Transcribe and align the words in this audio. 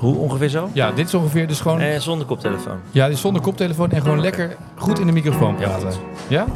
Hoe 0.00 0.16
ongeveer 0.16 0.48
zo? 0.48 0.68
Ja, 0.72 0.90
dit 0.92 1.06
is 1.06 1.14
ongeveer 1.14 1.46
dus 1.46 1.60
gewoon... 1.60 1.80
Eh, 1.80 1.98
zonder 1.98 2.26
koptelefoon. 2.26 2.78
Ja, 2.90 3.06
dit 3.06 3.14
is 3.14 3.20
zonder 3.20 3.42
koptelefoon 3.42 3.90
en 3.90 4.02
gewoon 4.02 4.20
lekker 4.20 4.56
goed 4.76 4.98
in 4.98 5.06
de 5.06 5.12
microfoon 5.12 5.54
praten. 5.54 5.88
Ja? 6.28 6.46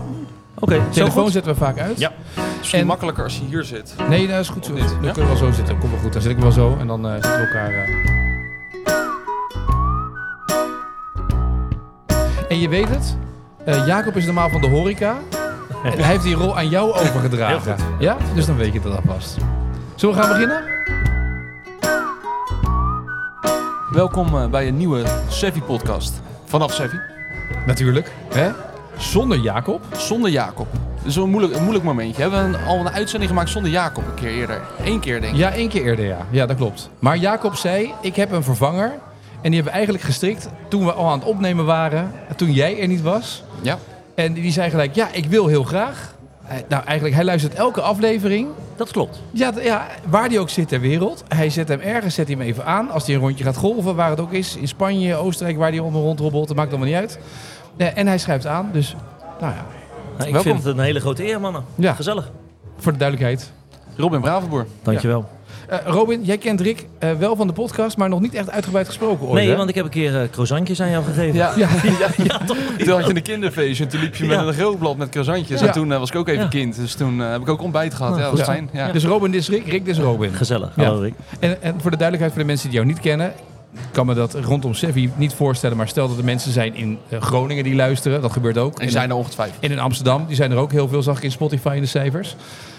Oké, 0.59 0.81
Telefoon 0.91 1.31
zetten 1.31 1.53
we 1.53 1.59
vaak 1.59 1.79
uit. 1.79 1.99
Ja. 1.99 2.13
Misschien 2.59 2.81
En- 2.81 2.87
makkelijker 2.87 3.25
als 3.25 3.39
je 3.39 3.45
hier 3.45 3.65
zit. 3.65 3.95
Nee, 4.09 4.27
dat 4.27 4.41
is 4.41 4.49
goed 4.49 4.65
zo. 4.67 4.75
Dan 4.75 4.83
Ja? 4.83 4.89
kunnen 5.13 5.15
we 5.15 5.27
wel 5.27 5.37
zo 5.37 5.51
zitten. 5.51 5.79
Komt 5.79 5.91
wel 5.93 6.01
goed. 6.01 6.13
Dan 6.13 6.23
zit 6.23 6.31
ik 6.31 6.39
wel 6.39 6.53
zo 6.53 6.77
en 6.81 6.87
dan 6.87 7.07
eh, 7.07 7.13
zitten 7.13 7.31
we 7.33 7.37
elkaar... 7.47 7.71
eh. 7.73 8.13
En 12.49 12.59
je 12.61 12.69
weet 12.69 12.89
het, 12.89 13.17
eh, 13.65 13.87
Jacob 13.87 14.17
is 14.17 14.25
normaal 14.25 14.49
van 14.51 14.61
de 14.61 14.69
horeca. 14.69 15.17
En 15.85 15.93
hij 15.93 16.03
heeft 16.11 16.23
die 16.23 16.35
rol 16.35 16.57
aan 16.57 16.69
jou 16.69 16.93
overgedragen. 17.01 17.75
Heel 17.75 17.75
goed. 17.77 17.85
Ja? 17.99 18.17
Dus 18.35 18.47
dan 18.47 18.57
weet 18.57 18.73
je 18.73 18.81
dat 18.81 18.97
alvast. 18.97 19.37
Zullen 19.95 20.15
we 20.17 20.21
gaan 20.23 20.31
beginnen? 20.33 20.63
Welkom 23.95 24.27
eh, 24.27 24.47
bij 24.47 24.69
een 24.69 24.77
nieuwe 24.77 25.05
Sevi-podcast. 25.29 26.23
Vanaf 26.45 26.73
Sevi. 26.73 26.97
Natuurlijk. 27.67 28.13
Hè? 28.33 28.51
Zonder 28.97 29.39
Jacob. 29.39 29.83
Zonder 29.97 30.31
Jacob. 30.31 30.67
Dat 30.97 31.07
is 31.07 31.15
wel 31.15 31.25
een 31.25 31.31
moeilijk, 31.31 31.55
een 31.55 31.63
moeilijk 31.63 31.85
momentje. 31.85 32.29
We 32.31 32.37
hebben 32.37 32.65
al 32.65 32.79
een 32.79 32.89
uitzending 32.89 33.31
gemaakt 33.31 33.51
zonder 33.51 33.71
Jacob 33.71 34.07
een 34.07 34.15
keer 34.15 34.31
eerder. 34.31 34.63
Eén 34.85 35.01
keer 35.01 35.21
denk 35.21 35.33
ik. 35.33 35.39
Ja, 35.39 35.53
één 35.53 35.69
keer 35.69 35.85
eerder, 35.85 36.05
ja. 36.05 36.27
Ja, 36.31 36.47
dat 36.47 36.57
klopt. 36.57 36.91
Maar 36.99 37.17
Jacob 37.17 37.55
zei, 37.55 37.93
ik 38.01 38.17
heb 38.17 38.33
een 38.33 38.43
vervanger. 38.43 38.91
En 38.91 39.51
die 39.51 39.55
hebben 39.55 39.65
we 39.65 39.71
eigenlijk 39.71 40.05
gestrikt 40.05 40.49
toen 40.69 40.85
we 40.85 40.93
al 40.93 41.11
aan 41.11 41.19
het 41.19 41.29
opnemen 41.29 41.65
waren. 41.65 42.13
Toen 42.37 42.53
jij 42.53 42.81
er 42.81 42.89
niet 42.89 43.03
was. 43.03 43.43
Ja. 43.63 43.79
En 44.15 44.33
die 44.33 44.53
zei 44.53 44.71
gelijk, 44.71 44.95
ja, 44.95 45.09
ik 45.13 45.27
wil 45.27 45.47
heel 45.47 45.65
graag. 45.65 46.14
Hij- 46.45 46.65
Nou, 46.69 46.83
eigenlijk, 46.85 47.15
hij 47.15 47.25
luistert 47.25 47.55
elke 47.55 47.81
aflevering. 47.81 48.49
Dat 48.77 48.91
klopt. 48.91 49.21
Ja, 49.31 49.53
ja, 49.63 49.87
waar 50.09 50.29
die 50.29 50.39
ook 50.41 50.49
zit 50.51 50.69
ter 50.69 50.81
wereld. 50.81 51.25
Hij 51.29 51.51
zet 51.51 51.69
hem 51.69 51.81
ergens, 51.81 52.15
zet 52.15 52.27
hij 52.29 52.37
hem 52.37 52.47
even 52.47 52.65
aan. 52.67 52.91
Als 52.91 53.07
hij 53.07 53.15
een 53.15 53.21
rondje 53.21 53.45
gaat 53.45 53.57
golven, 53.57 53.95
waar 53.97 54.11
het 54.11 54.21
ook 54.21 54.33
is. 54.33 54.57
In 54.57 54.69
Spanje, 54.69 55.15
Oostenrijk, 55.15 55.59
waar 55.59 55.71
hij 55.71 55.79
om 55.79 55.95
rondrobbelt. 55.95 56.49
Dat 56.49 56.57
maakt 56.57 56.69
allemaal 56.69 56.87
niet 56.89 56.97
uit. 56.97 57.19
Ja, 57.77 57.87
en 57.95 58.07
hij 58.07 58.19
schrijft 58.19 58.47
aan, 58.47 58.69
dus, 58.73 58.97
nou 59.41 59.53
ja, 59.53 59.65
Nou, 60.17 60.27
ik 60.29 60.33
Welkom. 60.35 60.53
vind 60.53 60.65
het 60.65 60.77
een 60.79 60.85
hele 60.85 61.01
grote 61.01 61.27
eer, 61.29 61.41
mannen. 61.41 61.65
Ja. 61.75 61.93
Gezellig. 61.95 62.31
voor 62.79 62.93
de 62.93 62.99
duidelijkheid. 62.99 63.53
Robin 63.97 64.21
Bravenboer. 64.21 64.67
Dankjewel. 64.83 65.29
Eh, 65.69 65.79
Robin, 65.85 66.25
jij 66.25 66.39
kent 66.39 66.61
Rick 66.61 66.87
eh, 66.99 67.13
wel 67.13 67.37
van 67.37 67.47
de 67.47 67.53
podcast, 67.53 67.97
maar 67.97 68.09
nog 68.09 68.21
niet 68.21 68.35
echt 68.35 68.51
uitgebreid 68.51 68.87
gesproken 68.87 69.27
ooit, 69.27 69.35
Nee, 69.35 69.49
hè? 69.51 69.57
want 69.57 69.69
ik 69.69 69.75
heb 69.75 69.85
een 69.85 69.91
keer 69.91 70.21
eh 70.23 70.29
croissantjes 70.31 70.81
aan 70.83 70.91
jou 70.91 71.05
gegeven. 71.05 71.35
Ja. 71.35 71.53
Ja, 71.57 71.69
ja, 72.25 72.39
toch? 72.47 72.57
Toen 72.79 72.89
had 73.01 73.07
je 73.07 73.15
een 73.17 73.23
kinderfeestje 73.23 73.85
en 73.85 73.91
toen 73.91 74.01
liep 74.01 74.15
je 74.15 74.25
met 74.25 74.37
Ja. 74.37 74.43
een 74.45 74.53
grootblad 74.55 74.97
met 74.97 75.09
croissantjes. 75.09 75.61
Ja. 75.61 75.67
En 75.67 75.73
toen 75.73 75.89
was 75.89 76.11
ik 76.11 76.17
ook 76.17 76.29
even 76.29 76.43
Ja. 76.43 76.49
kind. 76.49 76.77
Dus 76.77 76.95
toen 76.95 77.23
eh, 77.23 77.31
heb 77.31 77.41
ik 77.41 77.49
ook 77.49 77.63
ontbijt 77.63 77.95
gehad. 77.95 78.13
Oh, 78.13 78.19
ja, 78.19 78.25
dat 78.31 78.39
was 78.39 78.47
fijn. 78.47 78.69
Ja. 78.73 78.93
Dus 78.93 79.05
Robin 79.05 79.31
dit 79.31 79.41
is 79.41 79.49
Rick, 79.49 79.67
Rick 79.67 79.85
dit 79.85 79.97
is 79.97 80.03
Robin. 80.03 80.33
Gezellig. 80.33 80.73
Ja. 80.77 80.85
Hallo 80.85 81.01
Rick. 81.01 81.15
En, 81.41 81.63
en 81.63 81.73
voor 81.81 81.91
de 81.91 81.97
duidelijkheid 81.97 82.33
voor 82.33 82.41
de 82.41 82.47
mensen 82.49 82.69
die 82.69 82.77
jou 82.79 82.89
niet 82.91 83.01
kennen, 83.01 83.27
ik 83.75 83.81
kan 83.93 84.07
me 84.07 84.15
dat 84.15 84.35
rondom 84.35 84.75
Sevi 84.75 85.11
niet 85.17 85.33
voorstellen. 85.35 85.77
Maar 85.77 85.89
stel 85.89 86.09
dat 86.09 86.19
er 86.19 86.25
mensen 86.25 86.53
zijn 86.53 86.75
in 86.75 86.99
eh, 87.09 87.21
Groningen 87.23 87.65
die 87.65 87.75
luisteren, 87.75 88.21
dat 88.23 88.33
gebeurt 88.33 88.59
ook. 88.59 88.81
En 88.81 88.91
zijn 88.91 89.11
er 89.11 89.17
ongetwijfeld. 89.17 89.65
En 89.65 89.71
in 89.71 89.79
Amsterdam, 89.79 90.25
die 90.27 90.37
zijn 90.37 90.51
er 90.51 90.57
ook 90.57 90.73
heel 90.73 90.89
veel, 90.89 91.03
zag 91.03 91.17
ik 91.17 91.23
in 91.23 91.31
Spotify 91.31 91.73
in 91.77 91.83
de 91.83 91.89
cijfers. 91.89 92.37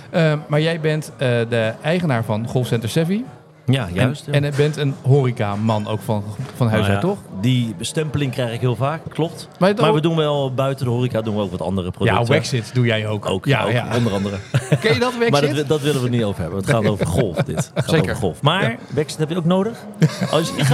Ehm, 0.09 0.37
maar 0.47 0.61
jij 0.61 0.79
bent 0.79 1.11
eh, 1.17 1.27
de 1.49 1.73
eigenaar 1.81 2.23
van 2.23 2.47
Golfcenter 2.47 2.89
Sevi. 2.89 3.25
Ja, 3.65 3.87
juist. 3.93 4.27
En, 4.27 4.33
ja. 4.33 4.39
en 4.39 4.45
je 4.45 4.51
bent 4.57 4.77
een 4.77 4.95
horecaman 5.01 5.87
ook 5.87 6.01
van, 6.01 6.23
van 6.55 6.67
huis 6.67 6.81
Nou 6.81 6.93
uit, 6.93 7.01
ja, 7.03 7.09
toch? 7.09 7.17
Die 7.41 7.75
bestempeling 7.77 8.31
krijg 8.31 8.53
ik 8.53 8.59
heel 8.59 8.75
vaak, 8.75 9.01
klopt. 9.09 9.47
Maar, 9.59 9.69
het 9.69 9.79
Maar 9.79 9.89
ook- 9.89 9.95
we 9.95 10.01
doen 10.01 10.15
wel 10.15 10.53
buiten 10.53 10.85
de 10.85 10.91
horeca 10.91 11.21
doen 11.21 11.35
we 11.35 11.41
ook 11.41 11.51
wat 11.51 11.61
andere 11.61 11.87
ja, 11.87 11.93
producten. 11.93 12.27
Wexit 12.27 12.73
doe 12.73 12.85
jij 12.85 13.07
ook. 13.07 13.29
Ook, 13.29 13.45
ja, 13.45 13.63
ook, 13.63 13.71
ja. 13.71 13.87
onder 13.95 14.13
andere. 14.13 14.35
Ken 14.81 14.93
je 14.93 14.99
dat, 14.99 15.17
Wexit? 15.17 15.29
Maar 15.29 15.55
dat, 15.55 15.67
dat 15.67 15.81
willen 15.81 16.01
we 16.01 16.09
niet 16.09 16.23
over 16.23 16.41
hebben. 16.41 16.59
Het 16.59 16.69
gaat 16.69 16.85
over 16.85 17.07
golf, 17.07 17.35
dit. 17.35 17.55
Het 17.55 17.71
gaat 17.73 17.89
Zeker. 17.89 18.03
over 18.09 18.15
golf. 18.15 18.41
Maar, 18.41 18.77
Wexit 18.93 19.19
heb 19.19 19.29
je 19.29 19.37
ook 19.37 19.45
nodig? 19.45 19.77
Als 20.31 20.47
je, 20.47 20.63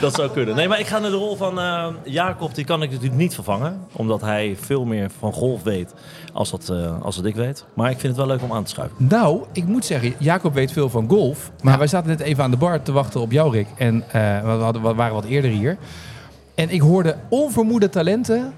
dat 0.00 0.14
zou 0.14 0.30
kunnen. 0.30 0.56
Nee, 0.56 0.68
maar 0.68 0.80
ik 0.80 0.86
ga 0.86 0.98
naar 0.98 1.10
de 1.10 1.16
rol 1.16 1.36
van 1.36 1.60
eh, 1.60 1.86
Jacob. 2.04 2.54
Die 2.54 2.64
kan 2.64 2.82
ik 2.82 2.90
natuurlijk 2.90 3.20
niet 3.20 3.34
vervangen. 3.34 3.80
Omdat 3.92 4.20
hij 4.20 4.56
veel 4.60 4.84
meer 4.84 5.10
van 5.18 5.32
golf 5.32 5.62
weet 5.62 5.94
als 6.32 6.50
dat, 6.50 6.68
eh, 6.68 7.02
als 7.02 7.16
dat 7.16 7.24
ik 7.24 7.34
weet. 7.34 7.64
Maar 7.74 7.90
ik 7.90 7.98
vind 8.00 8.16
het 8.16 8.26
wel 8.26 8.36
leuk 8.36 8.42
om 8.42 8.52
aan 8.52 8.64
te 8.64 8.70
schuiven. 8.70 8.96
Nou, 8.98 9.25
ik 9.52 9.64
moet 9.66 9.84
zeggen, 9.84 10.14
Jacob 10.18 10.54
weet 10.54 10.72
veel 10.72 10.88
van 10.90 11.08
golf. 11.08 11.50
Maar 11.62 11.72
Ja. 11.72 11.78
wij 11.78 11.86
zaten 11.88 12.08
net 12.08 12.20
even 12.20 12.44
aan 12.44 12.50
de 12.50 12.56
bar 12.56 12.82
te 12.82 12.92
wachten 12.92 13.20
op 13.20 13.32
jou, 13.32 13.52
Rick. 13.52 13.66
En 13.76 14.02
eh, 14.12 14.40
we, 14.42 14.48
hadden, 14.48 14.82
we 14.82 14.94
waren 14.94 15.14
wat 15.14 15.24
eerder 15.24 15.50
hier. 15.50 15.76
En 16.54 16.70
ik 16.70 16.80
hoorde 16.80 17.16
onvermoede 17.28 17.88
talenten 17.88 18.52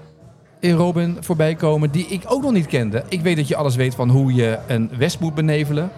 in 0.59 0.75
Robin 0.75 1.17
voorbij 1.19 1.55
komen 1.55 1.91
die 1.91 2.05
ik 2.07 2.23
ook 2.27 2.41
nog 2.41 2.51
niet 2.51 2.65
kende. 2.67 3.03
Ik 3.09 3.21
weet 3.21 3.35
dat 3.35 3.47
je 3.47 3.55
alles 3.55 3.75
weet 3.75 3.95
van 3.95 4.09
hoe 4.09 4.33
je 4.33 4.57
een 4.67 4.89
wesp 4.97 5.19
moet 5.19 5.35
benevelen. 5.35 5.89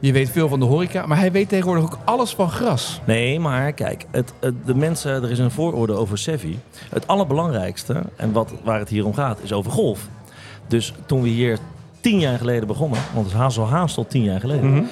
Je 0.00 0.12
weet 0.12 0.30
veel 0.30 0.48
van 0.48 0.60
de 0.60 0.66
horeca. 0.66 1.06
Maar 1.06 1.18
hij 1.18 1.32
weet 1.32 1.48
tegenwoordig 1.48 1.84
ook 1.84 1.98
alles 2.04 2.34
van 2.34 2.50
gras. 2.50 3.00
Nee, 3.04 3.40
maar 3.40 3.72
kijk, 3.72 4.06
het, 4.10 4.32
het- 4.40 4.66
de 4.66 4.74
mensen, 4.74 5.22
er 5.22 5.30
is 5.30 5.38
een 5.38 5.50
vooroordeel 5.50 5.96
over 5.96 6.18
Sevi. 6.18 6.58
Het 6.90 7.06
allerbelangrijkste, 7.06 8.02
en 8.16 8.32
wat, 8.32 8.52
waar 8.64 8.78
het 8.78 8.88
hier 8.88 9.06
om 9.06 9.14
gaat, 9.14 9.38
is 9.42 9.52
over 9.52 9.70
golf. 9.70 10.08
Dus 10.66 10.94
toen 11.06 11.22
we 11.22 11.28
hier 11.28 11.58
tien 12.00 12.20
jaar 12.20 12.38
geleden 12.38 12.66
begonnen, 12.66 12.98
want 13.14 13.32
het 13.32 13.34
is 13.34 13.56
haast 13.56 13.96
al 13.96 14.06
tien 14.06 14.22
jaar 14.22 14.40
geleden... 14.40 14.70
Mhm. 14.74 14.84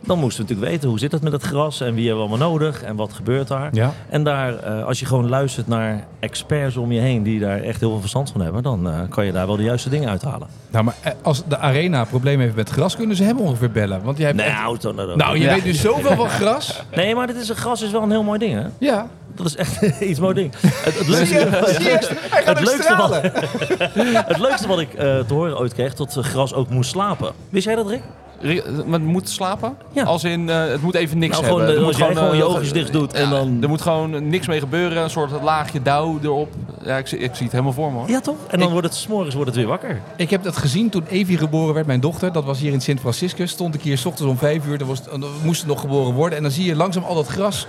Dan 0.00 0.18
moesten 0.18 0.36
we 0.44 0.48
natuurlijk 0.48 0.70
weten 0.76 0.88
hoe 0.90 0.98
zit 0.98 1.12
het 1.12 1.22
met 1.22 1.32
het 1.32 1.42
gras 1.42 1.80
en 1.80 1.94
wie 1.94 2.06
hebben 2.06 2.24
we 2.24 2.30
allemaal 2.30 2.50
nodig 2.50 2.82
en 2.82 2.96
wat 2.96 3.12
gebeurt 3.12 3.48
daar. 3.48 3.68
Ja. 3.72 3.92
En 4.08 4.24
daar, 4.24 4.56
eh, 4.58 4.84
als 4.84 5.00
je 5.00 5.06
gewoon 5.06 5.28
luistert 5.28 5.66
naar 5.68 6.04
experts 6.20 6.76
om 6.76 6.92
je 6.92 7.00
heen 7.00 7.22
die 7.22 7.40
daar 7.40 7.60
echt 7.62 7.80
heel 7.80 7.90
veel 7.90 8.00
verstand 8.00 8.30
van 8.30 8.40
hebben, 8.40 8.62
dan 8.62 8.88
eh, 8.90 8.98
kan 9.08 9.26
je 9.26 9.32
daar 9.32 9.46
wel 9.46 9.56
de 9.56 9.62
juiste 9.62 9.88
dingen 9.88 10.08
uithalen. 10.08 10.48
Nou, 10.70 10.84
maar 10.84 10.94
eh, 11.02 11.12
als 11.22 11.42
de 11.48 11.58
arena 11.58 12.04
problemen 12.04 12.40
heeft 12.44 12.56
met 12.56 12.70
gras, 12.70 12.96
kunnen 12.96 13.16
ze 13.16 13.22
hem 13.24 13.38
ongeveer 13.38 13.70
bellen. 13.70 14.02
Want 14.02 14.18
jij 14.18 14.26
hebt 14.26 14.40
echt- 14.40 14.56
Nou, 14.58 14.76
zo- 14.80 14.92
nou, 14.92 15.16
nou 15.16 15.36
je 15.38 15.44
Ja. 15.44 15.54
weet 15.54 15.62
dus 15.64 15.80
zoveel 15.80 16.16
van 16.16 16.28
gras. 16.28 16.82
nee, 16.94 17.14
maar 17.14 17.26
dit 17.26 17.36
is, 17.36 17.50
gras 17.50 17.82
is 17.82 17.90
wel 17.90 18.02
een 18.02 18.10
heel 18.10 18.22
mooi 18.22 18.38
ding, 18.38 18.54
hè? 18.54 18.66
Ja. 18.78 19.06
Dat 19.34 19.46
is 19.46 19.56
echt 19.56 19.82
iets 20.00 20.20
mooi 20.20 20.34
ding. 20.34 20.52
Het, 20.60 20.98
het 20.98 21.08
leukste, 21.08 21.34
Het 22.50 22.60
leukste 22.60 22.82
stralen. 22.82 23.32
Het 24.26 24.38
leukste 24.38 24.68
wat 24.68 24.78
ik 24.80 24.90
te 24.90 25.24
horen 25.28 25.58
ooit 25.58 25.74
kreeg, 25.74 25.94
dat 25.94 26.12
gras 26.20 26.54
ook 26.54 26.68
moest 26.70 26.90
slapen. 26.90 27.32
Wist 27.48 27.64
jij 27.66 27.74
dat, 27.74 27.88
Rick? 27.88 28.02
Het 28.40 29.02
moet 29.02 29.28
slapen? 29.28 29.76
Ja. 29.92 30.04
Als 30.04 30.24
in, 30.24 30.48
eh, 30.50 30.66
het 30.66 30.82
moet 30.82 30.94
even 30.94 31.18
niks 31.18 31.32
Nou, 31.32 31.44
hebben. 31.44 31.62
gewoon, 31.64 31.74
Er 31.76 31.80
eh, 31.80 31.84
moet 31.86 31.94
als 31.94 32.06
jij 32.06 32.14
gewoon 32.14 32.30
eh, 32.32 32.36
je 32.38 32.44
oogjes 32.44 32.72
dicht 32.72 32.92
doet 32.92 33.12
en 33.12 33.30
dan- 33.30 33.58
Er 33.62 33.68
moet 33.68 33.82
gewoon 33.82 34.28
niks 34.28 34.46
mee 34.46 34.58
gebeuren. 34.60 35.02
Een 35.02 35.10
soort 35.10 35.30
laagje 35.42 35.82
dauw 35.82 36.18
erop. 36.22 36.48
Ja, 36.84 36.96
ik, 36.96 37.06
zie- 37.06 37.18
ik 37.18 37.34
zie 37.34 37.42
het 37.42 37.52
helemaal 37.52 37.72
voor 37.72 37.92
me 37.92 37.98
hoor. 37.98 38.08
Ja, 38.10 38.20
toch? 38.20 38.36
En 38.48 38.58
dan 38.58 38.66
Ik- 38.66 38.72
wordt 38.72 38.86
het 38.86 38.96
s'morgens 38.96 39.34
wordt 39.34 39.50
het 39.50 39.58
weer 39.58 39.68
wakker. 39.68 40.00
Ik 40.16 40.30
heb 40.30 40.42
dat 40.42 40.56
gezien 40.56 40.90
toen 40.90 41.04
Evie 41.08 41.38
geboren 41.38 41.74
werd, 41.74 41.86
mijn 41.86 42.00
dochter. 42.00 42.32
Dat 42.32 42.44
was 42.44 42.58
hier 42.58 42.72
in 42.72 42.80
Sint 42.80 43.00
Franciscus. 43.00 43.50
Stond 43.50 43.74
ik 43.74 43.82
hier 43.82 43.98
s 43.98 44.04
ochtends 44.04 44.30
om 44.30 44.38
vijf 44.38 44.66
uur. 44.66 44.78
Dan 44.78 44.88
was, 44.88 45.02
dan 45.04 45.24
moest 45.44 45.60
het 45.60 45.68
nog 45.68 45.80
geboren 45.80 46.12
worden. 46.14 46.36
En 46.36 46.42
dan 46.42 46.52
zie 46.52 46.64
je 46.64 46.76
langzaam 46.76 47.02
al 47.04 47.14
dat 47.14 47.26
gras 47.26 47.66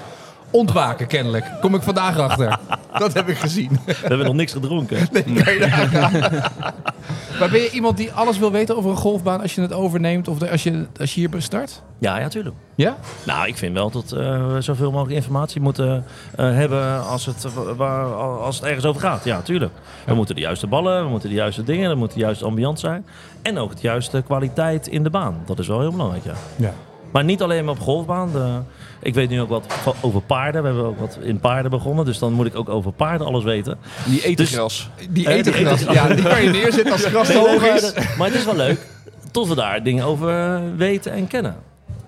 ontwaken, 0.52 1.08
kennelijk. 1.08 1.46
Kom 1.62 1.76
ik 1.76 1.82
vandaag 1.82 2.18
achter. 2.18 2.60
Dat 2.98 3.14
heb 3.14 3.30
ik 3.30 3.38
gezien. 3.38 3.80
We 3.86 3.96
hebben 4.00 4.26
nog 4.26 4.36
niks 4.36 4.52
gedronken. 4.52 4.98
Nee, 5.12 5.60
je 5.60 5.68
nagaan. 5.70 6.22
Maar 7.40 7.50
ben 7.50 7.62
je 7.62 7.70
iemand 7.70 7.98
die 7.98 8.12
alles 8.12 8.38
wil 8.38 8.52
weten 8.52 8.78
over 8.78 8.90
een 8.90 8.98
golfbaan 8.98 9.42
als 9.42 9.56
je 9.56 9.62
het 9.62 9.74
overneemt? 9.74 10.28
Of 10.28 10.52
als 10.52 10.64
je, 10.64 10.86
als 11.00 11.16
je 11.16 11.20
hier 11.20 11.42
start? 11.42 11.82
Ja, 12.00 12.20
ja, 12.20 12.28
tuurlijk. 12.28 12.56
Ja? 12.76 12.98
Nou, 13.24 13.48
ik 13.48 13.58
vind 13.58 13.74
wel 13.74 13.92
dat 13.92 14.12
eh, 14.12 14.54
we 14.54 14.62
zoveel 14.62 14.92
mogelijk 14.92 15.16
informatie 15.16 15.62
moeten 15.62 16.06
eh, 16.36 16.54
hebben 16.54 17.04
als 17.04 17.26
het, 17.26 17.46
waar, 17.76 18.06
als 18.16 18.56
het 18.56 18.66
ergens 18.66 18.86
over 18.86 19.02
gaat. 19.02 19.24
Ja, 19.24 19.42
tuurlijk. 19.42 19.72
We 20.06 20.14
moeten 20.14 20.36
de 20.36 20.42
juiste 20.42 20.68
ballen, 20.68 21.04
we 21.04 21.10
moeten 21.10 21.30
de 21.30 21.36
juiste 21.36 21.64
dingen, 21.64 21.90
er 21.90 21.98
moet 21.98 22.14
de 22.14 22.20
juiste 22.20 22.46
ambiance 22.46 22.86
zijn. 22.86 23.06
En 23.42 23.58
ook 23.58 23.76
de 23.76 23.82
juiste 23.82 24.22
kwaliteit 24.26 24.88
in 24.88 25.04
de 25.04 25.10
baan. 25.10 25.42
Dat 25.46 25.60
is 25.60 25.68
wel 25.68 25.80
heel 25.80 25.92
belangrijk, 25.92 26.24
ja. 26.24 26.34
Ja. 26.56 26.74
Maar 27.12 27.24
niet 27.24 27.42
alleen 27.42 27.66
maar 27.66 27.74
op 27.74 27.80
golfbaan. 27.80 28.32
De, 28.32 28.60
ik 29.02 29.14
weet 29.14 29.30
nu 29.30 29.42
ook 29.42 29.50
wat 29.50 29.66
over 30.02 30.22
paarden. 30.22 30.62
We 30.62 30.68
hebben 30.68 30.86
ook 30.86 31.00
wat 31.00 31.18
in 31.22 31.40
paarden 31.40 31.72
begonnen. 31.72 32.06
Dus 32.06 32.20
dan 32.20 32.34
moet 32.34 32.46
ik 32.46 32.56
ook 32.56 32.70
over 32.70 32.92
paarden 32.92 33.28
alles 33.28 33.44
weten. 33.44 33.78
Die 34.06 34.22
eten 34.24 34.36
Dus- 34.36 34.54
gras. 34.54 34.90
Die 35.10 35.28
Eh, 35.28 35.36
eten 35.36 35.54
die 35.54 35.66
gras. 35.66 35.82
eten- 35.82 35.94
Ja, 35.94 36.08
die 36.08 36.24
kan 36.24 36.44
je 36.44 36.50
neerzetten 36.50 36.92
als 36.92 37.06
gras 37.06 37.28
Nee, 37.28 37.38
hoog 37.38 37.62
maar, 37.62 37.76
is. 37.76 37.94
maar 38.18 38.28
het 38.28 38.36
is 38.36 38.46
wel 38.46 38.56
leuk 38.56 38.88
tot 39.32 39.48
we 39.48 39.56
daar 39.56 39.84
dingen 39.84 40.06
over 40.06 40.62
weten 40.78 41.12
en 41.12 41.28
kennen. 41.28 41.56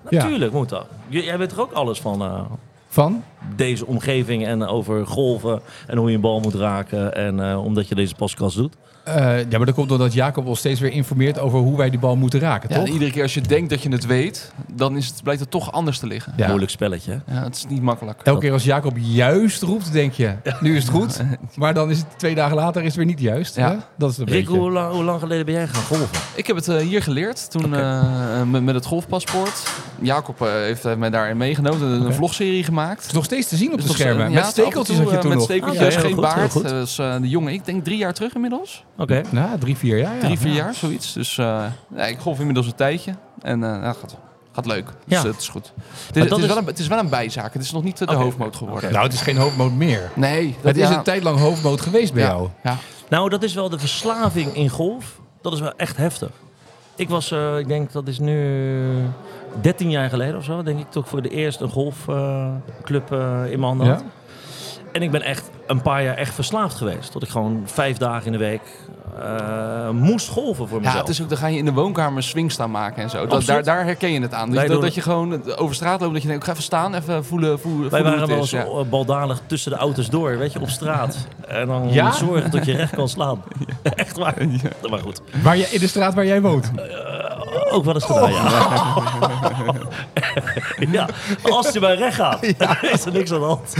Ja. 0.08 0.22
Natuurlijk 0.22 0.52
moet 0.52 0.68
dat. 0.68 0.86
Jij 1.08 1.38
weet 1.38 1.52
er 1.52 1.60
ook 1.60 1.72
alles 1.72 2.00
van 2.00 2.22
eh, 2.22 2.40
Van? 2.88 3.24
deze 3.56 3.86
omgeving 3.86 4.46
en 4.46 4.66
over 4.66 5.06
golven 5.06 5.60
en 5.86 5.96
hoe 5.98 6.08
je 6.08 6.14
een 6.14 6.20
bal 6.20 6.40
moet 6.40 6.54
raken. 6.54 7.14
En 7.14 7.50
eh, 7.50 7.64
omdat 7.64 7.88
je 7.88 7.94
deze 7.94 8.14
podcast 8.14 8.56
doet. 8.56 8.74
Eh, 9.04 9.38
ja, 9.50 9.56
maar 9.56 9.66
dat 9.66 9.74
komt 9.74 9.88
doordat 9.88 10.12
Jacob 10.12 10.46
ons 10.46 10.58
steeds 10.58 10.80
weer 10.80 10.90
informeert 10.92 11.38
over 11.38 11.58
hoe 11.58 11.76
wij 11.76 11.90
die 11.90 11.98
bal 11.98 12.16
moeten 12.16 12.40
raken, 12.40 12.68
Ja, 12.72 12.76
toch? 12.76 12.86
iedere 12.88 13.10
keer 13.10 13.22
als 13.22 13.34
je 13.34 13.40
denkt 13.40 13.70
dat 13.70 13.82
je 13.82 13.88
het 13.88 14.06
weet, 14.06 14.52
dan 14.72 14.96
is 14.96 15.06
het, 15.06 15.22
blijkt 15.22 15.40
het 15.40 15.50
toch 15.50 15.72
anders 15.72 15.98
te 15.98 16.06
liggen. 16.06 16.32
Ja. 16.36 16.46
Moeilijk 16.46 16.70
spelletje. 16.70 17.20
Ja, 17.26 17.42
het 17.42 17.56
is 17.56 17.66
niet 17.68 17.82
makkelijk. 17.82 18.20
Elke 18.22 18.40
keer 18.40 18.52
als 18.52 18.64
Jacob 18.64 18.92
juist 19.00 19.62
roept, 19.62 19.92
denk 19.92 20.12
je, 20.12 20.34
nu 20.60 20.76
is 20.76 20.82
het 20.82 20.92
goed. 20.92 21.20
Maar 21.56 21.74
dan 21.74 21.90
is 21.90 21.98
het 21.98 22.06
twee 22.16 22.34
dagen 22.34 22.56
later 22.56 22.80
is 22.80 22.86
het 22.86 22.96
weer 22.96 23.06
niet 23.06 23.20
juist. 23.20 23.56
Ja. 23.56 23.70
hè? 23.70 23.76
Dat 23.98 24.10
is 24.10 24.18
een 24.18 24.24
Rick, 24.26 24.44
beetje. 24.44 24.60
hoe 24.60 24.70
lang, 24.70 24.92
hoe 24.94 25.04
lang 25.04 25.20
geleden 25.20 25.44
ben 25.44 25.54
jij 25.54 25.66
gaan 25.66 25.82
golven? 25.82 26.08
Ik 26.34 26.46
heb 26.46 26.56
het 26.56 26.68
eh, 26.68 26.76
hier 26.76 27.02
geleerd, 27.02 27.50
toen 27.50 27.74
eh, 27.76 28.42
met, 28.42 28.62
met 28.62 28.74
het 28.74 28.84
golfpaspoort. 28.86 29.62
Jacob 30.02 30.42
eh, 30.42 30.48
heeft 30.52 30.96
mij 30.96 31.10
daarin 31.10 31.36
meegenomen, 31.36 31.90
een 32.06 32.14
vlogserie 32.14 32.64
gemaakt. 32.64 32.96
Het 33.00 33.06
is 33.06 33.12
nog 33.12 33.24
steeds 33.24 33.48
te 33.48 33.56
zien 33.56 33.72
op 33.72 33.80
de 33.80 33.86
Dus, 33.86 33.92
schermen. 33.92 34.32
met 34.32 34.46
stekeltjes 34.46 34.96
had 34.98 35.06
en 35.06 35.12
je 35.12 35.18
toe, 35.20 35.20
toen 35.20 35.38
nog. 35.38 35.48
Met 35.48 35.58
stekeltjes, 35.58 35.94
heel 35.96 36.04
geen 36.04 36.16
baard. 36.20 36.52
goed. 36.52 36.62
Dat 36.62 36.72
was 36.72 36.98
eh, 36.98 37.14
de 37.20 37.28
jongen, 37.28 37.52
ik 37.52 37.64
denk 37.64 37.84
drie 37.84 37.96
jaar 37.98 38.12
terug 38.14 38.34
inmiddels. 38.34 38.84
Oké. 38.98 39.22
Nou, 39.30 39.58
drie, 39.58 39.76
vier 39.76 39.98
jaar. 39.98 40.14
Ja. 40.14 40.20
Drie, 40.20 40.38
vier 40.38 40.50
Ja. 40.50 40.56
jaar, 40.56 40.74
zoiets. 40.74 41.12
Dus 41.12 41.38
eh, 41.38 41.64
ja, 41.96 42.04
ik 42.06 42.18
golf 42.18 42.38
inmiddels 42.38 42.66
een 42.66 42.74
tijdje. 42.74 43.14
En 43.40 43.64
eh 43.64 43.82
ja, 43.82 43.92
gaat 43.92 44.16
Gaat 44.54 44.66
leuk. 44.66 44.84
Ja. 45.04 45.22
Dus 45.22 45.30
het 45.32 45.40
is 45.40 45.48
goed. 45.48 45.72
Het 46.06 46.16
is, 46.16 46.22
dat 46.22 46.22
het, 46.22 46.30
is 46.38 46.38
is- 46.38 46.46
wel 46.48 46.56
een, 46.58 46.66
het 46.66 46.78
is 46.78 46.86
wel 46.86 46.98
een 46.98 47.08
bijzaak. 47.08 47.52
Het 47.52 47.62
is 47.62 47.72
nog 47.72 47.82
niet 47.82 48.00
eh, 48.00 48.08
de 48.08 48.14
hoofdmoot 48.14 48.56
geworden. 48.56 48.92
Nou, 48.92 49.04
het 49.04 49.12
is 49.12 49.20
geen 49.20 49.36
hoofdmoot 49.36 49.72
meer. 49.72 50.10
Nee. 50.14 50.46
dat- 50.56 50.62
Het 50.64 50.76
is 50.76 50.88
ja. 50.88 50.96
een 50.96 51.02
tijd 51.02 51.22
lang 51.22 51.38
hoofdmoot 51.38 51.80
geweest 51.80 52.12
bij 52.12 52.22
Ja. 52.22 52.28
jou. 52.28 52.48
Ja. 52.62 52.76
Nou, 53.08 53.28
dat 53.28 53.42
is 53.42 53.54
wel 53.54 53.68
de 53.68 53.78
verslaving 53.78 54.54
in 54.54 54.68
golf. 54.68 55.20
Dat 55.42 55.52
is 55.52 55.60
wel 55.60 55.72
echt 55.76 55.96
heftig. 55.96 56.30
Ik 56.96 57.08
was, 57.08 57.30
eh, 57.30 57.58
ik 57.58 57.68
denk 57.68 57.92
dat 57.92 58.08
is 58.08 58.18
nu 58.18 58.90
13 59.60 59.90
jaar 59.90 60.08
geleden 60.08 60.36
of 60.36 60.44
zo, 60.44 60.62
denk 60.62 60.78
ik 60.78 60.90
toch 60.90 61.08
voor 61.08 61.22
de 61.22 61.28
eerste 61.30 61.64
een 61.64 61.70
golfclub 61.70 63.12
eh, 63.12 63.40
in 63.50 63.60
mijn 63.60 63.62
handen 63.62 63.86
had. 63.86 64.04
Ja? 64.92 64.98
En 64.98 65.02
ik 65.02 65.10
ben 65.10 65.22
echt 65.22 65.50
een 65.66 65.82
paar 65.82 66.02
jaar 66.02 66.16
echt 66.16 66.34
verslaafd 66.34 66.76
geweest. 66.76 67.12
Tot 67.12 67.22
ik 67.22 67.28
gewoon 67.28 67.62
vijf 67.64 67.96
dagen 67.96 68.26
in 68.26 68.32
de 68.32 68.38
week 68.38 68.60
eh, 69.20 69.88
moest 69.90 70.28
golven 70.28 70.68
voor 70.68 70.78
Ja, 70.78 70.84
mezelf. 70.84 71.00
het 71.00 71.10
is 71.10 71.22
ook, 71.22 71.28
dan 71.28 71.38
ga 71.38 71.46
je 71.46 71.56
in 71.58 71.64
de 71.64 71.72
woonkamer 71.72 72.22
swing 72.22 72.52
staan 72.52 72.70
maken 72.70 73.02
en 73.02 73.10
zo. 73.10 73.26
Dat, 73.26 73.44
daar, 73.44 73.62
daar 73.62 73.84
herken 73.84 74.12
je 74.12 74.20
het 74.20 74.34
aan. 74.34 74.54
Wij 74.54 74.66
Dat, 74.66 74.80
dat 74.82 74.94
je 74.94 75.00
gewoon 75.00 75.54
over 75.56 75.74
straat 75.74 76.00
loopt, 76.00 76.12
dat 76.12 76.22
je 76.22 76.28
denkt, 76.28 76.42
ik 76.42 76.48
ga 76.48 76.52
even 76.54 76.64
staan, 76.64 76.94
even 76.94 77.24
voelen, 77.24 77.60
voelen, 77.60 77.90
Wij 77.90 78.00
voelen 78.00 78.12
waren 78.18 78.28
wel 78.28 78.38
eens. 78.38 78.50
Ja. 78.50 78.64
eh, 78.64 78.80
baldadig 78.90 79.40
tussen 79.46 79.70
de 79.70 79.76
auto's 79.76 80.10
door, 80.10 80.38
weet 80.38 80.52
je, 80.52 80.60
op 80.60 80.68
straat. 80.68 81.16
En 81.48 81.66
dan 81.66 81.88
Ja? 81.92 82.12
zorgen 82.12 82.50
dat 82.50 82.64
je 82.64 82.76
recht 82.76 82.94
kan 82.94 83.08
slaan. 83.08 83.42
Echt 83.94 84.16
waar. 84.16 84.34
Maar 84.90 84.98
goed, 84.98 85.22
Waar 85.42 85.56
je, 85.56 85.64
in 85.70 85.80
de 85.80 85.86
straat 85.86 86.14
waar 86.14 86.26
jij 86.26 86.40
woont. 86.40 86.70
Ook 87.70 87.84
wel 87.84 87.94
eens 87.94 88.04
gedaan, 88.04 88.32
ja. 88.32 88.50
ja. 90.90 91.08
Als 91.42 91.72
je 91.72 91.80
maar 91.80 91.94
recht 91.96 92.14
gaat, 92.14 92.42
is 92.94 93.04
er 93.04 93.12
niks 93.12 93.32
aan 93.32 93.40
de 93.40 93.46
hand. 93.46 93.74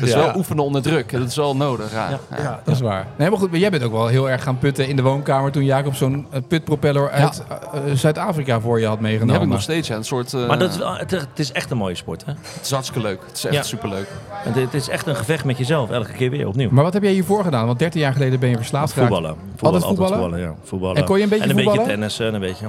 Dus 0.00 0.10
Ja. 0.10 0.18
wel 0.18 0.36
oefenen 0.36 0.64
onder 0.64 0.82
druk. 0.82 1.12
Dat 1.12 1.28
is 1.28 1.36
wel 1.36 1.56
nodig. 1.56 1.92
Ja. 1.92 2.08
Ja. 2.10 2.18
Ja. 2.36 2.42
Ja, 2.42 2.60
dat 2.64 2.74
is 2.74 2.80
waar. 2.80 3.06
Nee, 3.16 3.30
maar 3.30 3.38
goed, 3.38 3.50
maar 3.50 3.58
jij 3.60 3.70
bent 3.70 3.82
ook 3.82 3.92
wel 3.92 4.06
heel 4.06 4.30
erg 4.30 4.42
gaan 4.42 4.58
putten 4.58 4.88
in 4.88 4.96
de 4.96 5.02
woonkamer 5.02 5.52
toen 5.52 5.64
Jacob 5.64 5.94
zo'n 5.94 6.26
eh, 6.30 6.40
putpropeller 6.48 7.10
uit 7.10 7.42
eh, 7.48 7.90
eh, 7.90 7.96
Zuid-Afrika 7.96 8.60
voor 8.60 8.80
je 8.80 8.86
had 8.86 8.94
Die 8.98 9.02
meegenomen. 9.06 9.34
heb 9.34 9.42
ik 9.44 9.48
nog 9.52 9.62
steeds. 9.62 9.88
Ja. 9.88 9.96
Een 9.96 10.04
soort, 10.04 10.32
eh, 10.34 10.46
Maar 10.46 10.58
dat 10.58 10.70
is, 10.70 10.78
het, 10.82 11.10
het 11.10 11.28
is 11.38 11.52
echt 11.52 11.70
een 11.70 11.76
mooie 11.76 11.94
sport, 11.94 12.24
hè? 12.24 12.32
Het 12.32 12.64
is 12.64 12.70
hartstikke 12.70 13.02
leuk. 13.08 13.20
Het 13.26 13.36
is 13.36 13.44
echt 13.44 13.54
Ja. 13.54 13.62
superleuk. 13.62 14.06
Het, 14.32 14.54
het 14.54 14.74
is 14.74 14.88
echt 14.88 15.06
een 15.06 15.16
gevecht 15.16 15.44
met 15.44 15.58
jezelf, 15.58 15.90
elke 15.90 16.12
keer 16.12 16.30
weer 16.30 16.46
opnieuw. 16.48 16.68
Maar 16.70 16.84
wat 16.84 16.92
heb 16.92 17.02
jij 17.02 17.12
hiervoor 17.12 17.44
gedaan? 17.44 17.66
Want 17.66 17.78
13 17.78 18.00
jaar 18.00 18.12
geleden 18.12 18.40
ben 18.40 18.48
je 18.48 18.56
verslaafd 18.56 18.92
geraakt. 18.92 19.12
Voetballen. 19.12 19.36
voetballen. 19.56 19.82
Altijd 19.82 20.08
voetballen? 20.10 20.40
ja. 20.40 20.54
voetballen. 20.64 20.96
En 20.96 21.04
kon 21.04 21.16
je 21.16 21.22
een 21.22 21.28
beetje 21.28 21.44
En 21.44 21.50
een 21.50 21.56
beetje 21.56 21.70
voetballen? 21.70 21.94
tennissen 21.94 22.26
en 22.26 22.34
een 22.34 22.40
beetje... 22.40 22.66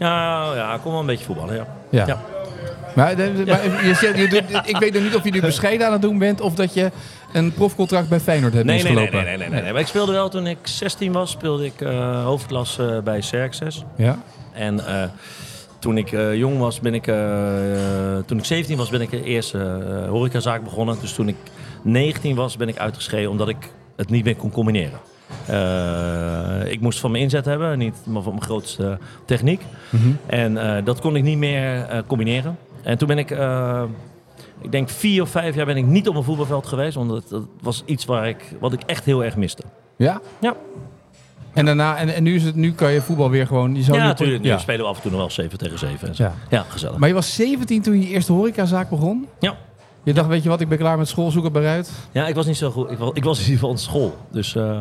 Ja, 0.00 0.54
ja, 0.54 0.74
ik 0.74 0.80
kon 0.80 0.90
wel 0.90 1.00
een 1.00 1.06
beetje 1.06 1.24
voetballen, 1.24 1.54
ja. 1.54 1.66
Ja. 1.90 2.06
Ja. 2.06 2.20
Maar, 2.94 3.16
de- 3.16 3.32
de- 3.32 3.44
maar 3.44 3.86
je 3.86 3.94
zegt, 3.94 4.16
je 4.18 4.28
doet- 4.28 4.68
ik 4.68 4.76
weet 4.76 4.92
nog 4.94 5.02
niet 5.02 5.14
of 5.16 5.24
je 5.24 5.30
nu 5.30 5.40
bescheiden 5.40 5.86
aan 5.86 5.92
het 5.92 6.02
doen 6.02 6.18
bent 6.18 6.40
of 6.40 6.54
dat 6.54 6.74
je 6.74 6.90
een 7.32 7.52
profcontract 7.52 8.08
bij 8.08 8.20
Feyenoord 8.20 8.52
hebt 8.52 8.64
Nee, 8.66 8.82
nee, 8.82 8.92
nee, 8.94 9.10
nee, 9.10 9.22
nee, 9.24 9.36
nee, 9.48 9.60
nee. 9.62 9.72
Maar 9.72 9.80
ik 9.80 9.86
speelde 9.86 10.12
wel 10.12 10.28
toen 10.28 10.46
ik 10.46 10.58
16 10.62 11.12
was, 11.12 11.30
speelde 11.30 11.64
ik 11.64 11.80
eh, 11.80 12.24
hoofdklas 12.24 12.78
eh, 12.78 12.98
bij 12.98 13.18
Xerxes. 13.18 13.84
Ja? 13.96 14.18
En 14.52 14.86
eh, 14.86 15.02
toen 15.78 15.96
ik 15.96 16.12
eh, 16.12 16.34
jong 16.34 16.58
was, 16.58 16.80
ben 16.80 16.94
ik, 16.94 17.06
eh, 17.06 18.16
eh, 18.16 18.24
toen 18.26 18.38
ik 18.38 18.44
17 18.44 18.76
was, 18.76 18.88
ben 18.90 19.00
ik 19.00 19.10
de 19.10 19.22
eerste 19.22 19.58
eh, 19.58 20.08
horecazaak 20.08 20.64
begonnen. 20.64 20.96
Dus 21.00 21.12
toen 21.14 21.28
ik 21.28 21.36
19 21.82 22.34
was, 22.36 22.56
ben 22.56 22.68
ik 22.68 22.78
uitgeschreven 22.78 23.30
omdat 23.30 23.48
ik 23.48 23.56
het 23.96 24.10
niet 24.10 24.24
meer 24.24 24.36
kon 24.36 24.50
combineren. 24.50 24.98
Eh, 25.50 26.72
ik 26.72 26.80
moest 26.80 27.00
van 27.00 27.10
mijn 27.10 27.22
inzet 27.22 27.44
hebben, 27.44 27.78
niet 27.78 27.96
maar 28.06 28.22
van 28.22 28.32
mijn 28.32 28.44
grootste 28.44 28.98
techniek. 29.24 29.62
Mhm. 29.90 30.10
En 30.26 30.76
eh, 30.76 30.84
dat 30.84 31.00
kon 31.00 31.16
ik 31.16 31.22
niet 31.22 31.38
meer 31.38 31.82
eh, 31.82 31.98
combineren. 32.06 32.58
En 32.82 32.98
toen 32.98 33.08
ben 33.08 33.18
ik, 33.18 33.30
ik 34.60 34.72
denk 34.72 34.88
vier 34.88 35.22
of 35.22 35.30
vijf 35.30 35.54
jaar 35.54 35.66
ben 35.66 35.76
ik 35.76 35.86
niet 35.86 36.08
op 36.08 36.16
een 36.16 36.22
voetbalveld 36.22 36.66
geweest. 36.66 36.94
Want 36.94 37.30
dat, 37.30 37.42
was 37.60 37.82
iets 37.86 38.04
waar 38.04 38.28
ik, 38.28 38.54
wat 38.60 38.72
ik 38.72 38.80
echt 38.86 39.04
heel 39.04 39.24
erg 39.24 39.36
miste. 39.36 39.62
Ja? 39.96 40.20
Ja. 40.40 40.54
En, 41.54 41.64
daarna, 41.64 41.96
en, 41.96 42.14
en 42.14 42.22
nu, 42.22 42.34
is 42.34 42.42
het, 42.44 42.54
nu 42.54 42.72
kan 42.72 42.92
je 42.92 43.00
voetbal 43.00 43.30
weer 43.30 43.46
gewoon... 43.46 43.74
Je 43.74 43.82
zou 43.82 43.98
ja, 43.98 44.04
natuurlijk. 44.04 44.42
Nu 44.42 44.48
Ja. 44.48 44.58
spelen 44.58 44.80
we 44.80 44.86
af 44.86 44.96
en 44.96 45.02
toe 45.02 45.10
nog 45.10 45.20
wel 45.20 45.30
7 45.30 45.58
tegen 45.58 45.78
7. 45.78 46.08
En 46.08 46.14
zo. 46.14 46.22
Ja. 46.22 46.34
Ja. 46.50 46.64
gezellig. 46.68 46.98
Maar 46.98 47.08
je 47.08 47.14
was 47.14 47.34
17 47.34 47.82
toen 47.82 47.94
je 47.94 48.00
je 48.00 48.08
eerste 48.08 48.32
horecazaak 48.32 48.90
begon? 48.90 49.26
Ja. 49.38 49.56
Je 50.02 50.12
dacht, 50.14 50.28
weet 50.28 50.42
je 50.42 50.48
wat, 50.48 50.60
ik 50.60 50.68
ben 50.68 50.78
klaar 50.78 50.98
met 50.98 51.08
school, 51.08 51.30
zoek 51.30 51.44
het 51.44 51.52
maar 51.52 51.66
uit. 51.66 51.90
Ja, 52.12 52.26
ik 52.26 52.34
was 52.34 52.46
niet 52.46 52.56
zo 52.56 52.70
goed. 52.70 52.90
Ik 52.90 52.98
was, 52.98 53.10
ik 53.14 53.24
was 53.24 53.36
in 53.38 53.44
ieder 53.44 53.58
geval 53.58 53.70
op 53.70 53.78
school. 53.78 54.16
Dus 54.30 54.54
eh, 54.56 54.80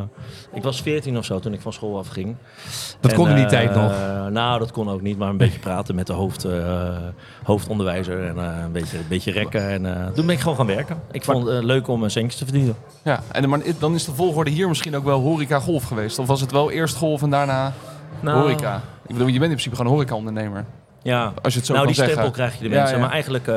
ik 0.54 0.64
was 0.64 0.82
14 0.82 1.18
of 1.18 1.26
zo 1.26 1.40
toen 1.40 1.54
ik 1.54 1.62
van 1.62 1.74
school 1.74 1.98
afging. 1.98 2.36
Dat 3.00 3.12
En, 3.12 3.18
kon 3.18 3.30
in 3.30 3.36
die 3.36 3.44
eh, 3.44 3.50
tijd 3.50 3.76
nog. 3.76 3.92
Nou, 4.30 4.60
dat 4.60 4.72
kon 4.72 4.90
ook 4.90 5.02
niet. 5.02 5.18
Maar 5.18 5.30
een 5.30 5.38
beetje 5.38 5.60
praten 5.60 5.96
met 5.96 6.08
de 6.08 6.14
hoofd, 6.14 6.46
eh, 6.46 6.98
hoofdonderwijzer. 7.44 8.26
En 8.28 8.38
eh, 8.38 8.64
een, 8.64 8.72
beetje, 8.72 8.98
een 8.98 9.08
beetje 9.10 9.32
rekken. 9.32 9.70
En 9.70 9.86
eh, 9.86 10.08
toen 10.08 10.26
ben 10.26 10.36
ik 10.36 10.42
gewoon 10.42 10.58
gaan 10.58 10.66
werken. 10.66 11.02
Ik 11.12 11.24
vond 11.24 11.48
het 11.48 11.64
leuk 11.64 11.88
om 11.88 12.04
een 12.04 12.12
centjes 12.12 12.36
te 12.40 12.44
verdienen. 12.46 12.76
Ja. 13.04 13.20
En, 13.32 13.50
maar 13.50 13.60
dan 13.80 13.94
is 13.94 14.06
de 14.06 14.14
volgorde 14.14 14.50
hier 14.50 14.68
misschien 14.68 14.96
ook 14.96 15.04
wel 15.06 15.20
horeca 15.20 15.60
golf 15.60 15.84
geweest. 15.84 16.20
Of 16.20 16.28
was 16.28 16.42
het 16.42 16.52
wel 16.52 16.72
eerst 16.72 16.96
golf 16.96 17.22
en 17.22 17.30
daarna 17.30 17.74
Nou, 18.20 18.40
horeca? 18.42 18.76
Ik 19.08 19.14
bedoel, 19.16 19.28
je 19.28 19.32
bent 19.40 19.44
in 19.44 19.50
principe 19.50 19.76
gewoon 19.76 19.92
horeca-ondernemer. 19.92 20.66
Ja, 21.02 21.34
Als 21.42 21.54
je 21.54 21.60
het 21.60 21.68
zo 21.68 21.74
nou 21.74 21.86
kan 21.86 21.94
die 21.96 22.04
zeggen. 22.06 22.14
stempel 22.14 22.32
krijg 22.32 22.54
je 22.58 22.64
de 22.64 22.70
Ja, 22.70 22.80
mensen. 22.80 22.96
ja. 22.98 23.02
Maar 23.04 23.12
eigenlijk, 23.12 23.48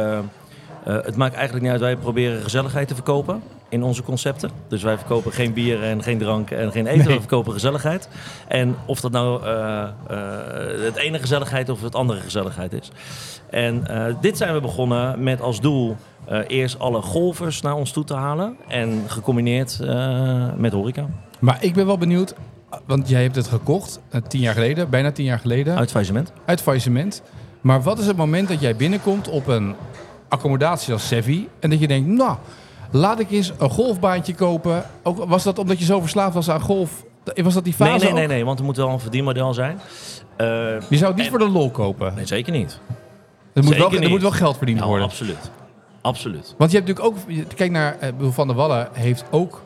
eh, 0.84 0.94
het 1.02 1.16
maakt 1.16 1.34
eigenlijk 1.34 1.62
niet 1.62 1.72
uit. 1.72 1.80
Wij 1.80 1.96
proberen 1.96 2.42
gezelligheid 2.42 2.88
te 2.88 2.94
verkopen 2.94 3.42
in 3.68 3.82
onze 3.82 4.02
concepten. 4.02 4.50
Dus 4.68 4.82
wij 4.82 4.96
verkopen 4.96 5.32
geen 5.32 5.52
bier 5.52 5.82
en 5.82 6.02
geen 6.02 6.18
drank 6.18 6.50
en 6.50 6.72
geen 6.72 6.86
eten. 6.86 7.04
Nee. 7.06 7.14
We 7.14 7.20
verkopen 7.20 7.52
gezelligheid. 7.52 8.08
En 8.48 8.76
of 8.86 9.00
dat 9.00 9.10
nou 9.12 9.44
eh, 9.44 9.82
eh, 9.82 9.88
het 10.84 10.96
ene 10.96 11.18
gezelligheid 11.18 11.68
of 11.68 11.82
het 11.82 11.94
andere 11.94 12.20
gezelligheid 12.20 12.72
is. 12.72 12.90
En 13.50 13.86
dit 14.20 14.36
zijn 14.36 14.54
we 14.54 14.60
begonnen 14.60 15.22
met 15.22 15.40
als 15.40 15.60
doel 15.60 15.96
eerst 16.46 16.78
alle 16.78 17.02
golfers 17.02 17.60
naar 17.60 17.74
ons 17.74 17.92
toe 17.92 18.04
te 18.04 18.14
halen. 18.14 18.56
En 18.68 19.02
gecombineerd 19.06 19.78
met 20.56 20.72
horeca. 20.72 21.06
Maar 21.38 21.64
ik 21.64 21.74
ben 21.74 21.86
wel 21.86 21.98
benieuwd, 21.98 22.34
want 22.86 23.08
jij 23.08 23.22
hebt 23.22 23.36
het 23.36 23.48
gekocht, 23.48 24.00
tien 24.28 24.40
jaar 24.40 24.54
geleden, 24.54 24.90
bijna 24.90 25.12
tien 25.12 25.24
jaar 25.24 25.38
geleden, 25.38 25.76
Uit 25.76 25.90
faillissement. 25.90 26.32
uit 26.44 26.60
faillissement. 26.62 27.22
Maar 27.60 27.82
wat 27.82 27.98
is 27.98 28.06
het 28.06 28.16
moment 28.16 28.48
dat 28.48 28.60
jij 28.60 28.76
binnenkomt 28.76 29.28
op 29.28 29.46
een 29.46 29.74
accommodatie 30.32 30.92
als 30.92 31.06
Sevi 31.08 31.48
en 31.60 31.70
dat 31.70 31.80
je 31.80 31.86
denkt, 31.88 32.08
nou, 32.08 32.36
laat 32.90 33.20
ik 33.20 33.30
eens 33.30 33.52
een 33.58 33.70
golfbaantje 33.70 34.34
kopen. 34.34 34.84
Ook, 35.02 35.24
was 35.24 35.42
dat 35.42 35.58
omdat 35.58 35.78
je 35.78 35.84
zo 35.84 36.00
verslaafd 36.00 36.34
was 36.34 36.50
aan 36.50 36.60
golf? 36.60 37.04
Was 37.34 37.54
dat 37.54 37.64
die 37.64 37.72
fase 37.72 37.90
Nee, 37.90 37.98
nee, 38.00 38.12
nee, 38.12 38.26
nee, 38.26 38.44
want 38.44 38.58
er 38.58 38.64
moet 38.64 38.76
wel 38.76 38.88
een 38.88 39.00
verdienmodel 39.00 39.54
zijn. 39.54 39.80
Eh, 40.36 40.46
Je 40.88 40.96
zou 40.96 41.04
het 41.04 41.14
niet 41.16 41.24
En- 41.24 41.30
voor 41.30 41.38
de 41.38 41.48
lol 41.48 41.70
kopen. 41.70 42.14
nee, 42.14 42.26
zeker 42.26 42.52
niet. 42.52 42.80
Er 43.52 43.62
moet, 43.62 43.72
zeker 43.74 43.90
wel, 43.90 44.00
er 44.00 44.08
moet 44.08 44.22
wel 44.22 44.30
geld 44.30 44.56
verdiend 44.56 44.78
Ja, 44.78 44.86
worden. 44.86 45.06
absoluut. 45.06 45.50
Absoluut. 46.00 46.54
Want 46.58 46.70
je 46.70 46.76
hebt 46.76 46.88
natuurlijk 46.88 47.16
ook, 47.16 47.46
kijk 47.56 47.70
naar, 47.70 47.96
eh, 48.00 48.08
Van 48.20 48.46
der 48.46 48.56
Wallen 48.56 48.88
heeft 48.92 49.24
ook, 49.30 49.62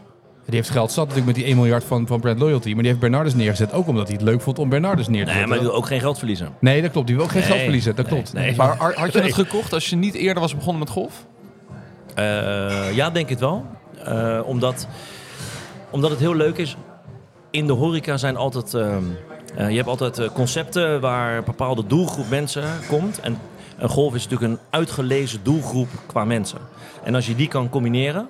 die 0.47 0.55
heeft 0.55 0.71
geld 0.71 0.93
zat 0.93 1.09
natuurlijk 1.09 1.27
met 1.27 1.35
die 1.37 1.45
1 1.45 1.57
miljard 1.57 1.85
van, 1.85 2.07
van 2.07 2.21
Brand 2.21 2.39
Loyalty. 2.39 2.69
Maar 2.69 2.77
die 2.79 2.87
heeft 2.87 3.01
Bernardus 3.01 3.35
neergezet 3.35 3.73
ook 3.73 3.87
omdat 3.89 4.07
hij 4.07 4.17
het 4.17 4.25
leuk 4.25 4.41
vond 4.41 4.59
om 4.59 4.69
Bernardus 4.69 5.09
neer 5.09 5.19
te 5.21 5.25
Nee, 5.25 5.33
zetten. 5.33 5.49
maar 5.49 5.59
je 5.59 5.65
wil 5.65 5.75
ook 5.75 5.87
geen 5.87 6.01
geld 6.01 6.19
verliezen. 6.19 6.49
Nee, 6.59 6.83
dat 6.83 6.91
klopt. 6.91 7.07
Die 7.07 7.17
wil 7.17 7.25
ook 7.25 7.31
geen 7.31 7.41
Nee, 7.41 7.51
geld 7.51 7.63
verliezen. 7.63 7.97
Dat 7.97 8.05
nee, 8.05 8.15
klopt. 8.15 8.33
nee. 8.33 8.57
Maar 8.57 8.77
had 8.77 8.95
had 8.95 9.13
je 9.13 9.19
Nee. 9.19 9.27
het 9.27 9.37
gekocht 9.37 9.73
als 9.73 9.91
je 9.91 9.97
niet 9.97 10.15
eerder 10.15 10.43
was 10.43 10.55
begonnen 10.55 10.79
met 10.79 10.91
golf? 10.91 11.27
Eh, 12.15 12.93
ja, 12.95 13.11
denk 13.11 13.29
het 13.29 13.41
wel. 13.41 13.67
Eh, 14.05 14.41
omdat, 14.45 14.87
omdat 15.91 16.11
het 16.11 16.19
heel 16.19 16.35
leuk 16.35 16.57
is. 16.57 16.77
In 17.51 17.67
de 17.67 17.73
horeca 17.73 18.17
zijn 18.17 18.37
altijd... 18.37 18.75
ehm, 18.75 19.03
eh, 19.57 19.71
je 19.71 19.77
hebt 19.77 19.89
altijd 19.89 20.19
eh, 20.19 20.29
concepten 20.33 21.01
waar 21.01 21.37
een 21.37 21.45
bepaalde 21.45 21.87
doelgroep 21.87 22.29
mensen 22.29 22.65
komt. 22.89 23.21
En 23.21 23.39
een 23.79 23.89
golf 23.89 24.15
is 24.15 24.29
natuurlijk 24.29 24.53
een 24.53 24.59
uitgelezen 24.71 25.41
doelgroep 25.43 25.89
qua 26.07 26.25
mensen. 26.25 26.59
En 27.05 27.15
als 27.15 27.27
je 27.27 27.35
die 27.35 27.49
kan 27.49 27.69
combineren... 27.69 28.29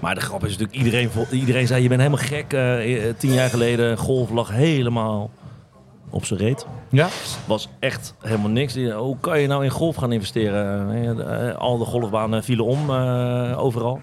Maar 0.00 0.14
de 0.14 0.20
grap 0.20 0.44
is 0.44 0.50
natuurlijk, 0.58 0.78
iedereen, 0.78 1.10
iedereen 1.30 1.66
zei 1.66 1.82
je 1.82 1.88
bent 1.88 2.00
helemaal 2.00 2.24
gek. 2.24 2.52
eh, 2.52 3.08
eh, 3.08 3.14
tien 3.16 3.32
jaar 3.32 3.48
geleden, 3.50 3.96
golf 3.98 4.30
lag 4.30 4.50
helemaal 4.50 5.30
op 6.10 6.24
zijn 6.24 6.40
reet. 6.40 6.66
Ja? 6.90 7.08
was 7.46 7.68
echt 7.78 8.14
helemaal 8.20 8.50
niks. 8.50 8.76
Hoe 8.76 9.16
kan 9.20 9.40
je 9.40 9.46
nou 9.46 9.64
in 9.64 9.70
golf 9.70 9.96
gaan 9.96 10.12
investeren? 10.12 10.90
Eh, 11.50 11.56
Al 11.56 11.78
de 11.78 11.84
golfbanen 11.84 12.44
vielen 12.44 12.64
om 12.64 12.90
overal. 13.56 14.00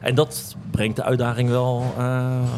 En 0.00 0.14
dat 0.14 0.56
brengt 0.70 0.96
de 0.96 1.02
uitdaging 1.02 1.48
wel 1.48 1.82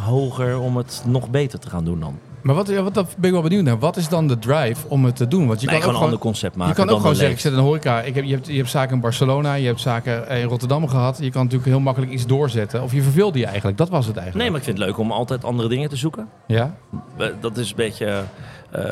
hoger 0.04 0.58
om 0.58 0.76
het 0.76 1.02
nog 1.06 1.30
beter 1.30 1.58
te 1.58 1.68
gaan 1.70 1.84
doen 1.84 2.00
dan. 2.00 2.18
Maar 2.42 2.54
wat, 2.54 2.68
ja, 2.68 2.82
wat 2.82 2.94
dat 2.94 3.14
ben 3.16 3.26
ik 3.26 3.32
wel 3.32 3.42
benieuwd 3.42 3.64
naar. 3.64 3.78
Wat 3.78 3.96
is 3.96 4.08
dan 4.08 4.28
de 4.28 4.38
drive 4.38 4.88
om 4.88 5.04
het 5.04 5.16
te 5.16 5.28
doen? 5.28 5.46
Want 5.46 5.60
je 5.60 5.66
nee, 5.66 5.74
kan 5.74 5.84
gewoon 5.84 5.94
ook 5.94 6.00
een 6.00 6.12
ander 6.12 6.26
concept 6.26 6.52
je 6.52 6.58
maken. 6.58 6.74
kan 6.74 6.90
ook 6.90 7.00
gewoon 7.00 7.14
zeggen, 7.14 7.34
ik 7.34 7.40
zet 7.40 7.52
een 7.52 7.58
horeca. 7.58 8.00
Ik 8.00 8.14
heb, 8.14 8.24
je, 8.24 8.34
hebt, 8.34 8.46
je 8.46 8.56
hebt 8.56 8.70
zaken 8.70 8.94
in 8.94 9.00
Barcelona, 9.00 9.54
je 9.54 9.66
hebt 9.66 9.80
zaken 9.80 10.28
in 10.28 10.46
Rotterdam 10.46 10.88
gehad. 10.88 11.18
Je 11.20 11.30
kan 11.30 11.42
natuurlijk 11.42 11.70
heel 11.70 11.80
makkelijk 11.80 12.12
iets 12.12 12.26
doorzetten. 12.26 12.82
Of 12.82 12.92
je 12.92 13.02
verveelde 13.02 13.38
je 13.38 13.46
eigenlijk. 13.46 13.76
Dat 13.76 13.88
was 13.88 14.06
het 14.06 14.16
eigenlijk. 14.16 14.44
Nee, 14.44 14.50
maar 14.50 14.58
ik 14.58 14.64
vind 14.64 14.78
het 14.78 14.86
leuk 14.86 14.98
om 14.98 15.12
altijd 15.12 15.44
andere 15.44 15.68
dingen 15.68 15.88
te 15.88 15.96
zoeken. 15.96 16.28
Ja? 16.46 16.74
Dat 17.40 17.56
is 17.56 17.70
een 17.70 17.76
beetje... 17.76 18.22
eh, 18.70 18.82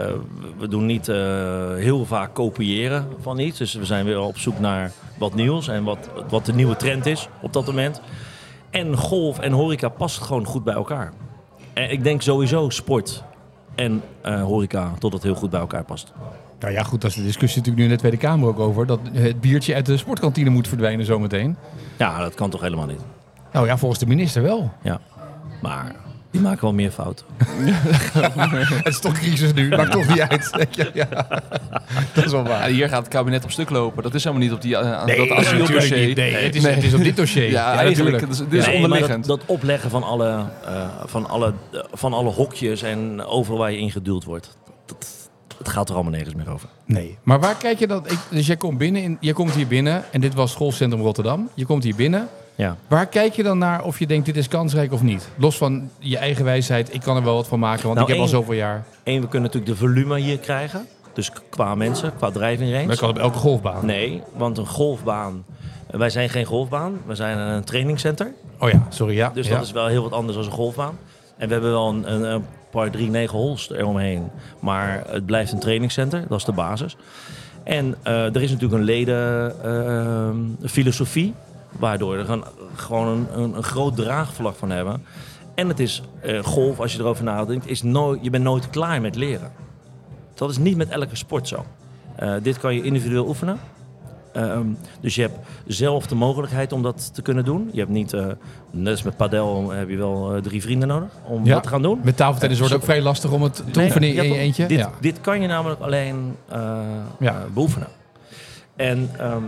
we 0.58 0.68
doen 0.68 0.86
niet 0.86 1.08
eh, 1.08 1.16
heel 1.74 2.04
vaak 2.04 2.34
kopiëren 2.34 3.06
van 3.20 3.38
iets. 3.38 3.58
Dus 3.58 3.74
we 3.74 3.84
zijn 3.84 4.04
weer 4.04 4.20
op 4.20 4.38
zoek 4.38 4.58
naar 4.58 4.92
wat 5.18 5.34
nieuws 5.34 5.68
en 5.68 5.84
wat, 5.84 6.10
wat 6.28 6.46
de 6.46 6.52
nieuwe 6.52 6.76
trend 6.76 7.06
is 7.06 7.28
op 7.42 7.52
dat 7.52 7.66
moment. 7.66 8.00
En 8.70 8.96
golf 8.96 9.38
en 9.38 9.52
horeca 9.52 9.88
past 9.88 10.22
gewoon 10.22 10.44
goed 10.44 10.64
bij 10.64 10.74
elkaar. 10.74 11.12
En 11.72 11.90
ik 11.90 12.04
denk 12.04 12.22
sowieso 12.22 12.68
sport 12.68 13.24
en 13.80 14.02
eh, 14.22 14.42
horeca 14.42 14.92
tot 14.98 15.12
het 15.12 15.22
heel 15.22 15.34
goed 15.34 15.50
bij 15.50 15.60
elkaar 15.60 15.84
past. 15.84 16.12
Nou 16.58 16.72
ja, 16.72 16.82
goed. 16.82 17.00
Daar 17.00 17.10
is 17.10 17.16
de 17.16 17.22
discussie 17.22 17.58
natuurlijk 17.58 17.76
nu 17.76 17.84
in 17.84 17.90
de 17.90 17.98
Tweede 17.98 18.16
Kamer 18.16 18.48
ook 18.48 18.58
over. 18.58 18.86
Dat 18.86 19.00
het 19.12 19.40
biertje 19.40 19.74
uit 19.74 19.86
de 19.86 19.96
sportkantine 19.96 20.50
moet 20.50 20.68
verdwijnen 20.68 21.06
zometeen. 21.06 21.56
Ja, 21.98 22.18
dat 22.18 22.34
kan 22.34 22.50
toch 22.50 22.60
helemaal 22.60 22.86
niet. 22.86 23.00
Nou 23.52 23.66
ja, 23.66 23.76
volgens 23.76 24.00
de 24.00 24.06
minister 24.06 24.42
wel. 24.42 24.72
Ja. 24.82 25.00
Maar 25.62 25.94
Die 26.30 26.40
maken 26.40 26.60
wel 26.62 26.72
meer 26.72 26.90
fouten. 26.90 27.26
Het 28.76 28.86
is 28.86 29.00
toch 29.00 29.12
crisis 29.12 29.52
nu, 29.52 29.68
maakt 29.68 29.90
toch 29.92 30.08
niet 30.08 30.20
uit. 30.20 30.50
Ja, 30.70 30.86
ja. 30.94 31.06
Dat 32.12 32.24
is 32.24 32.30
wel 32.30 32.42
Ja, 32.42 32.48
waar. 32.48 32.68
hier 32.68 32.88
gaat 32.88 32.98
het 32.98 33.08
kabinet 33.08 33.44
op 33.44 33.50
stuk 33.50 33.70
lopen. 33.70 34.02
Dat 34.02 34.14
is 34.14 34.24
helemaal 34.24 34.44
niet 34.46 34.54
op 34.54 34.62
die, 34.62 34.72
uh, 34.72 34.80
Nee, 35.04 35.16
dat 35.16 35.28
natuurlijk 35.28 35.38
asieldossier. 35.38 36.06
niet. 36.06 36.16
Nee, 36.16 36.34
het 36.34 36.54
is, 36.54 36.62
Nee. 36.62 36.74
het 36.74 36.84
is 36.84 36.94
op 36.94 37.02
dit 37.02 37.16
dossier. 37.16 37.50
Ja, 37.50 37.64
eigenlijk. 37.74 37.96
natuurlijk. 37.96 38.20
Het 38.22 38.30
is, 38.30 38.38
dit 38.38 38.52
is 38.52 38.66
Nee, 38.66 38.74
maar 38.74 38.84
onderliggend. 38.84 39.26
dat, 39.26 39.38
dat 39.40 39.48
opleggen 39.48 39.90
van 39.90 40.02
alle, 40.02 40.44
eh, 40.64 40.88
van, 41.04 41.28
alle, 41.28 41.52
eh, 41.72 41.80
van 41.92 42.12
alle 42.12 42.30
hokjes 42.30 42.82
en 42.82 43.24
overal 43.24 43.58
waar 43.58 43.72
je 43.72 43.78
ingeduwd 43.78 44.24
wordt. 44.24 44.58
Dat, 44.86 45.06
het 45.58 45.68
gaat 45.68 45.88
er 45.88 45.94
allemaal 45.94 46.12
nergens 46.12 46.34
meer 46.34 46.50
over. 46.50 46.68
Nee. 46.84 47.18
Maar 47.22 47.40
waar 47.40 47.56
kijk 47.56 47.78
je 47.78 47.86
dan? 47.86 48.06
Ik, 48.06 48.18
dus 48.30 48.46
jij 48.46 48.56
komt 48.56 48.78
binnen, 48.78 49.02
in, 49.02 49.16
jij 49.20 49.32
komt 49.32 49.52
hier 49.54 49.66
binnen 49.66 50.04
en 50.10 50.20
dit 50.20 50.34
was 50.34 50.52
schoolcentrum 50.52 51.02
Rotterdam. 51.02 51.48
Je 51.54 51.66
komt 51.66 51.84
hier 51.84 51.94
binnen. 51.94 52.28
Ja. 52.60 52.76
Waar 52.88 53.06
kijk 53.06 53.32
je 53.32 53.42
dan 53.42 53.58
naar 53.58 53.84
of 53.84 53.98
je 53.98 54.06
denkt 54.06 54.26
dit 54.26 54.36
is 54.36 54.48
kansrijk 54.48 54.92
of 54.92 55.02
niet? 55.02 55.28
Los 55.36 55.56
van 55.56 55.90
je 55.98 56.18
eigen 56.18 56.44
wijsheid, 56.44 56.94
ik 56.94 57.00
kan 57.00 57.16
er 57.16 57.24
wel 57.24 57.34
wat 57.34 57.48
van 57.48 57.58
maken, 57.58 57.82
want 57.82 57.94
Nou, 57.94 58.08
ik 58.08 58.14
heb 58.14 58.22
al 58.22 58.28
zoveel 58.28 58.54
jaar. 58.54 58.84
Eén, 59.04 59.20
we 59.20 59.28
kunnen 59.28 59.50
natuurlijk 59.52 59.78
de 59.78 59.86
volume 59.86 60.18
hier 60.18 60.38
krijgen. 60.38 60.86
Dus 61.12 61.30
qua 61.50 61.74
mensen, 61.74 62.12
qua 62.16 62.30
driving 62.30 62.70
range. 62.70 62.84
Maar 62.84 62.92
ik 62.92 63.00
kan 63.00 63.08
op 63.08 63.18
elke 63.18 63.38
golfbaan. 63.38 63.86
Nee, 63.86 64.22
want 64.36 64.58
een 64.58 64.66
golfbaan... 64.66 65.44
Wij 65.90 66.10
zijn 66.10 66.28
geen 66.28 66.44
golfbaan, 66.44 66.98
we 67.06 67.14
zijn 67.14 67.38
een 67.38 67.64
trainingcenter. 67.64 68.32
Oh 68.58 68.70
ja, 68.70 68.86
sorry, 68.88 69.14
ja. 69.14 69.30
Dus 69.34 69.46
ja. 69.46 69.54
dat 69.54 69.64
is 69.64 69.72
wel 69.72 69.86
heel 69.86 70.02
wat 70.02 70.12
anders 70.12 70.36
dan 70.36 70.46
een 70.46 70.52
golfbaan. 70.52 70.98
En 71.36 71.46
we 71.46 71.52
hebben 71.52 71.70
wel 71.70 71.88
een, 71.88 72.12
een, 72.12 72.22
een 72.22 72.44
paar 72.70 72.90
3 72.90 73.10
9 73.10 73.38
holes 73.38 73.70
eromheen. 73.70 74.30
Maar 74.60 75.02
het 75.06 75.26
blijft 75.26 75.52
een 75.52 75.58
trainingscenter, 75.58 76.24
dat 76.28 76.38
is 76.38 76.44
de 76.44 76.52
basis. 76.52 76.96
En 77.64 77.94
eh, 78.02 78.34
er 78.34 78.42
is 78.42 78.50
natuurlijk 78.50 78.80
een 78.80 78.84
ledenfilosofie, 78.84 81.34
waardoor 81.78 82.12
we 82.12 82.18
er 82.18 82.24
gewoon, 82.24 82.44
gewoon 82.74 83.06
een, 83.08 83.26
een, 83.40 83.56
een 83.56 83.62
groot 83.62 83.96
draagvlak 83.96 84.56
van 84.56 84.70
hebben. 84.70 85.04
En 85.54 85.68
het 85.68 85.80
is 85.80 86.02
eh, 86.20 86.42
golf, 86.42 86.80
als 86.80 86.92
je 86.92 86.98
erover 86.98 87.24
nadenkt, 87.24 87.66
is 87.66 87.82
nooit, 87.82 88.18
je 88.22 88.30
bent 88.30 88.44
nooit 88.44 88.70
klaar 88.70 89.00
met 89.00 89.14
leren. 89.16 89.52
Dat 90.34 90.50
is 90.50 90.58
niet 90.58 90.76
met 90.76 90.88
elke 90.88 91.16
sport 91.16 91.48
zo. 91.48 91.64
Eh, 92.16 92.32
dit 92.42 92.58
kan 92.58 92.74
je 92.74 92.82
individueel 92.82 93.26
oefenen. 93.26 93.58
Ehm, 94.32 94.66
dus 95.00 95.14
je 95.14 95.20
hebt 95.22 95.38
zelf 95.66 96.06
de 96.06 96.14
mogelijkheid 96.14 96.72
om 96.72 96.82
dat 96.82 97.14
te 97.14 97.22
kunnen 97.22 97.44
doen. 97.44 97.68
Je 97.72 97.78
hebt 97.78 97.90
niet, 97.90 98.12
eh, 98.12 98.26
net 98.70 98.92
als 98.92 99.02
met 99.02 99.16
padel, 99.16 99.70
heb 99.70 99.88
je 99.88 99.96
wel 99.96 100.40
drie 100.42 100.62
vrienden 100.62 100.88
nodig 100.88 101.08
om 101.24 101.44
Ja. 101.44 101.54
dat 101.54 101.62
te 101.62 101.68
gaan 101.68 101.82
doen. 101.82 102.00
Met 102.02 102.16
tafeltennis 102.16 102.58
wordt 102.58 102.72
het 102.72 102.82
ook 102.82 102.88
vrij 102.88 103.02
lastig 103.02 103.30
om 103.32 103.42
het 103.42 103.62
te 103.72 103.80
oefenen 103.82 104.08
in 104.14 104.14
je 104.32 104.38
eentje. 104.38 104.66
Dit, 104.66 104.78
ja. 104.78 104.90
dit 105.00 105.20
kan 105.20 105.40
je 105.40 105.46
namelijk 105.48 105.80
alleen 105.80 106.36
Ja. 107.18 107.44
beoefenen. 107.54 107.88
En, 108.76 109.10
ehm, 109.18 109.42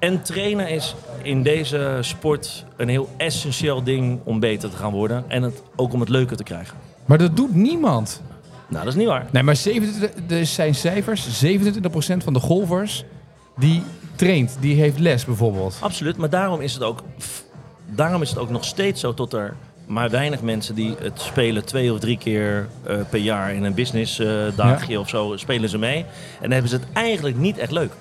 en 0.00 0.22
trainen 0.22 0.68
is 0.68 0.94
in 1.22 1.42
deze 1.42 1.98
sport 2.00 2.64
een 2.76 2.88
heel 2.88 3.08
essentieel 3.16 3.82
ding 3.82 4.20
om 4.24 4.40
beter 4.40 4.70
te 4.70 4.76
gaan 4.76 4.92
worden. 4.92 5.24
En 5.28 5.42
het, 5.42 5.62
ook 5.76 5.92
om 5.92 6.00
het 6.00 6.08
leuker 6.08 6.36
te 6.36 6.42
krijgen. 6.42 6.76
Maar 7.04 7.18
dat 7.18 7.36
doet 7.36 7.54
niemand. 7.54 8.22
Nou, 8.68 8.84
dat 8.84 8.92
is 8.92 8.98
niet 8.98 9.08
waar. 9.08 9.26
Nee, 9.30 9.42
maar 9.42 9.56
27, 9.56 10.38
er 10.38 10.46
zijn 10.46 10.74
cijfers. 10.74 11.44
27% 11.44 11.50
van 12.16 12.32
de 12.32 12.40
golfers 12.40 13.04
die 13.56 13.82
traint, 14.14 14.56
die 14.60 14.74
heeft 14.74 14.98
les 14.98 15.24
bijvoorbeeld. 15.24 15.76
Absoluut, 15.80 16.16
maar 16.16 16.30
daarom 16.30 16.60
is 16.60 16.74
het 16.74 16.82
ook, 16.82 17.02
daarom 17.86 18.22
is 18.22 18.30
het 18.30 18.38
ook 18.38 18.50
nog 18.50 18.64
steeds 18.64 19.00
zo 19.00 19.14
tot 19.14 19.32
er 19.32 19.56
maar 19.86 20.10
weinig 20.10 20.42
mensen 20.42 20.74
die 20.74 20.94
het 21.00 21.20
spelen 21.20 21.64
twee 21.64 21.92
of 21.92 21.98
drie 21.98 22.18
keer 22.18 22.68
eh, 22.82 22.96
per 23.10 23.18
jaar 23.18 23.54
in 23.54 23.64
een 23.64 23.74
business 23.74 24.18
eh, 24.18 24.42
dagje 24.56 25.00
of 25.00 25.08
zo, 25.08 25.36
spelen 25.36 25.68
ze 25.68 25.78
mee. 25.78 25.98
En 25.98 26.06
dan 26.40 26.50
hebben 26.50 26.70
ze 26.70 26.76
het 26.76 26.86
eigenlijk 26.92 27.36
niet 27.36 27.58
echt 27.58 27.70
leuk 27.70 27.92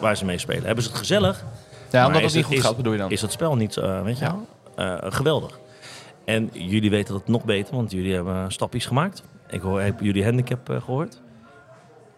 waar 0.00 0.16
ze 0.16 0.24
mee 0.24 0.38
spelen. 0.38 0.64
Hebben 0.64 0.84
ze 0.84 0.90
het 0.90 0.98
gezellig, 0.98 1.44
Ja, 1.90 2.06
omdat 2.06 2.22
het 2.22 2.34
niet 2.34 2.44
goed 2.44 2.54
is- 2.56 2.62
gaat, 2.62 2.76
bedoel 2.76 2.92
je 2.92 2.98
dan? 2.98 3.10
is 3.10 3.20
het 3.22 3.32
spel 3.32 3.56
niet, 3.56 3.76
eh, 3.76 4.02
weet 4.02 4.18
je 4.18 4.24
Ja. 4.24 4.36
eh, 4.76 5.12
geweldig. 5.12 5.58
En 6.24 6.50
jullie 6.52 6.90
weten 6.90 7.14
dat 7.14 7.28
nog 7.28 7.44
beter, 7.44 7.74
want 7.74 7.90
jullie 7.90 8.14
hebben 8.14 8.52
stapjes 8.52 8.86
gemaakt. 8.86 9.22
Ik 9.50 9.60
hoor, 9.60 9.80
heb 9.80 10.00
jullie 10.00 10.24
handicap 10.24 10.70
eh, 10.70 10.76
gehoord? 10.82 11.20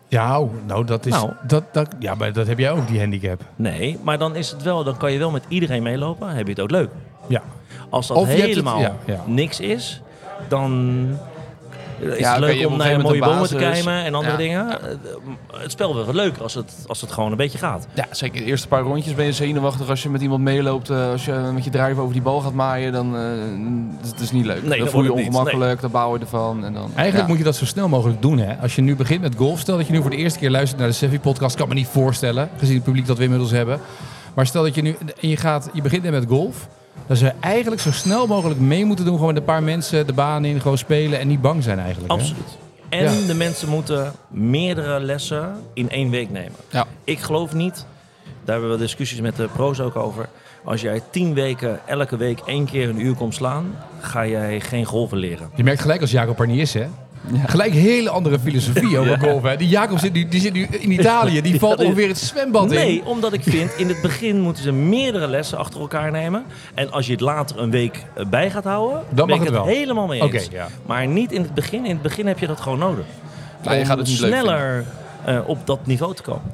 Ja, 0.08 0.40
oh, 0.40 0.52
nou 0.66 0.84
dat 0.84 1.06
is... 1.06 1.12
Nou. 1.12 1.30
Dat, 1.46 1.64
dat, 1.72 1.88
ja, 1.98 2.14
maar 2.14 2.32
dat 2.32 2.46
heb 2.46 2.58
jij 2.58 2.70
ook, 2.70 2.86
die 2.88 2.98
handicap. 3.00 3.42
Nee, 3.56 3.98
maar 4.02 4.18
dan 4.18 4.36
is 4.36 4.50
het 4.50 4.62
wel, 4.62 4.84
dan 4.84 4.96
kan 4.96 5.12
je 5.12 5.18
wel 5.18 5.30
met 5.30 5.44
iedereen 5.48 5.82
meelopen. 5.82 6.28
Heb 6.28 6.44
je 6.46 6.52
het 6.52 6.60
ook 6.62 6.70
leuk. 6.70 6.90
Ja. 7.26 7.42
Als 7.90 8.06
dat 8.06 8.16
Of 8.16 8.26
het- 8.28 8.40
helemaal 8.40 8.80
ja, 8.80 8.96
ja. 9.06 9.22
niks 9.26 9.60
is, 9.60 10.00
dan 10.48 11.06
is 12.00 12.18
Ja, 12.18 12.30
het 12.30 12.40
leuk 12.40 12.56
om 12.66 12.72
een 12.72 12.78
naar 12.78 12.86
gegeven 12.86 13.02
mooie 13.02 13.18
moment 13.18 13.32
bomen 13.32 13.48
te 13.48 13.54
een 13.54 13.72
kijken 13.72 14.04
en 14.04 14.14
andere 14.14 14.32
Ja. 14.32 14.38
dingen. 14.38 14.80
Eh, 14.82 15.60
Het 15.62 15.70
spel 15.70 15.92
wordt 15.92 16.06
wel 16.06 16.14
leuker 16.14 16.42
als 16.42 16.54
het, 16.54 16.72
als 16.86 17.00
het 17.00 17.12
gewoon 17.12 17.30
een 17.30 17.36
beetje 17.36 17.58
gaat. 17.58 17.86
Ja, 17.94 18.06
zeker. 18.10 18.40
De 18.40 18.46
eerste 18.46 18.68
paar 18.68 18.82
rondjes 18.82 19.14
ben 19.14 19.24
je 19.24 19.32
zenuwachtig 19.32 19.88
als 19.88 20.02
je 20.02 20.08
met 20.08 20.20
iemand 20.22 20.42
meeloopt. 20.42 20.90
eh, 20.90 21.10
als 21.10 21.24
je 21.24 21.32
met 21.54 21.64
je 21.64 21.70
driver 21.70 22.00
over 22.00 22.12
die 22.12 22.22
bal 22.22 22.40
gaat 22.40 22.52
maaien, 22.52 22.92
dan 22.92 23.14
uh, 23.14 23.20
het 24.10 24.20
is 24.20 24.30
niet 24.30 24.44
leuk. 24.44 24.60
Nee, 24.62 24.70
dan 24.70 24.78
dat 24.78 24.90
voel 24.90 25.02
je 25.02 25.08
het 25.12 25.18
ongemakkelijk, 25.18 25.80
dan 25.80 25.90
bouw 25.90 26.14
je 26.14 26.20
ervan. 26.20 26.64
En 26.64 26.72
dan, 26.74 26.82
Eigenlijk 26.94 27.16
ja. 27.16 27.26
moet 27.26 27.38
je 27.38 27.44
dat 27.44 27.56
zo 27.56 27.64
snel 27.64 27.88
mogelijk 27.88 28.22
doen. 28.22 28.38
Hè? 28.38 28.54
Als 28.56 28.74
je 28.74 28.82
nu 28.82 28.96
begint 28.96 29.20
met 29.20 29.34
golf, 29.36 29.58
stel 29.60 29.76
dat 29.76 29.86
je 29.86 29.92
nu 29.92 30.00
voor 30.00 30.10
de 30.10 30.16
eerste 30.16 30.38
keer 30.38 30.50
luistert 30.50 30.78
naar 30.80 30.88
de 30.88 30.94
Sevi-podcast, 30.94 31.56
kan 31.56 31.68
me 31.68 31.74
niet 31.74 31.86
voorstellen, 31.88 32.48
gezien 32.58 32.74
het 32.74 32.84
publiek 32.84 33.06
dat 33.06 33.16
we 33.16 33.22
inmiddels 33.22 33.50
hebben. 33.50 33.80
Maar 34.34 34.46
stel 34.46 34.62
dat 34.62 34.74
je 34.74 34.82
nu, 34.82 34.96
en 35.20 35.28
je, 35.28 35.36
gaat, 35.36 35.70
je 35.72 35.82
begint 35.82 36.02
net 36.02 36.12
met 36.12 36.24
golf, 36.28 36.68
dan 37.10 37.18
zou 37.18 37.32
je 37.34 37.40
eigenlijk 37.46 37.80
zo 37.82 37.92
snel 37.92 38.26
mogelijk 38.26 38.60
mee 38.60 38.84
moeten 38.84 39.04
doen, 39.04 39.14
gewoon 39.14 39.28
met 39.32 39.36
een 39.42 39.48
paar 39.48 39.62
mensen 39.62 40.06
de 40.06 40.12
baan 40.12 40.44
in, 40.44 40.60
gewoon 40.60 40.78
spelen 40.78 41.18
en 41.18 41.28
niet 41.28 41.40
bang 41.40 41.62
zijn 41.62 41.78
eigenlijk. 41.78 42.12
hè? 42.12 42.18
Absoluut. 42.18 42.58
En 42.88 43.02
Ja. 43.20 43.26
de 43.26 43.34
mensen 43.34 43.68
moeten 43.68 44.12
meerdere 44.28 45.00
lessen 45.00 45.54
in 45.74 45.90
één 45.90 46.10
week 46.10 46.30
nemen. 46.30 46.52
Ja. 46.70 46.86
Ik 47.04 47.18
geloof 47.18 47.52
niet, 47.52 47.86
daar 48.44 48.58
hebben 48.58 48.70
we 48.70 48.82
discussies 48.82 49.20
met 49.20 49.36
de 49.36 49.48
pro's 49.52 49.80
ook 49.80 49.96
over. 49.96 50.28
Als 50.64 50.80
jij 50.80 51.02
tien 51.10 51.34
weken, 51.34 51.80
elke 51.86 52.16
week 52.16 52.40
één 52.46 52.64
keer 52.64 52.88
een 52.88 53.00
uur 53.00 53.14
komt 53.14 53.34
slaan, 53.34 53.74
ga 54.00 54.26
jij 54.26 54.60
geen 54.60 54.84
golven 54.84 55.18
leren. 55.18 55.50
Je 55.54 55.62
merkt 55.64 55.80
gelijk 55.80 56.00
als 56.00 56.10
Jacob 56.10 56.40
er 56.40 56.46
niet 56.46 56.60
is, 56.60 56.74
hè? 56.74 56.86
Gelijk 57.46 57.72
een 57.74 57.80
hele 57.80 58.10
andere 58.10 58.38
filosofie 58.38 58.98
over 58.98 59.18
golf. 59.18 59.42
Hè? 59.42 59.56
Die 59.56 59.68
Jacob 59.68 59.98
zit 59.98 60.12
nu, 60.12 60.28
die 60.28 60.40
zit 60.40 60.52
nu 60.52 60.66
in 60.70 60.90
Italië, 60.90 61.40
die 61.40 61.58
valt 61.60 61.78
ongeveer 61.84 62.08
het 62.08 62.18
zwembad 62.18 62.64
in. 62.64 62.78
Nee, 62.78 63.02
omdat 63.04 63.32
ik 63.32 63.42
vind, 63.42 63.70
in 63.76 63.88
het 63.88 64.00
begin 64.00 64.40
moeten 64.40 64.62
ze 64.62 64.72
meerdere 64.72 65.26
lessen 65.28 65.58
achter 65.58 65.80
elkaar 65.80 66.10
nemen. 66.10 66.44
En 66.74 66.90
als 66.92 67.06
je 67.06 67.12
het 67.12 67.20
later 67.20 67.58
een 67.58 67.70
week 67.70 68.04
eh, 68.14 68.26
bij 68.26 68.50
gaat 68.50 68.64
houden, 68.64 69.02
Dan 69.10 69.26
ben 69.26 69.26
mag 69.26 69.36
ik 69.36 69.42
het 69.44 69.52
wel. 69.54 69.64
helemaal 69.66 70.06
mee 70.06 70.22
Oké, 70.22 70.34
eens. 70.36 70.48
ja. 70.50 70.66
Maar 70.86 71.06
niet 71.06 71.32
in 71.32 71.42
het 71.42 71.54
begin. 71.54 71.84
In 71.84 71.90
het 71.92 72.02
begin 72.02 72.26
heb 72.26 72.38
je 72.38 72.46
dat 72.46 72.60
gewoon 72.60 72.78
nodig. 72.78 73.04
Ja, 73.62 73.72
je 73.72 73.80
om 73.80 73.86
gaat 73.86 73.98
het 73.98 74.08
sneller 74.08 74.84
eh, 75.24 75.38
op 75.46 75.66
dat 75.66 75.86
niveau 75.86 76.14
te 76.14 76.22
komen. 76.22 76.52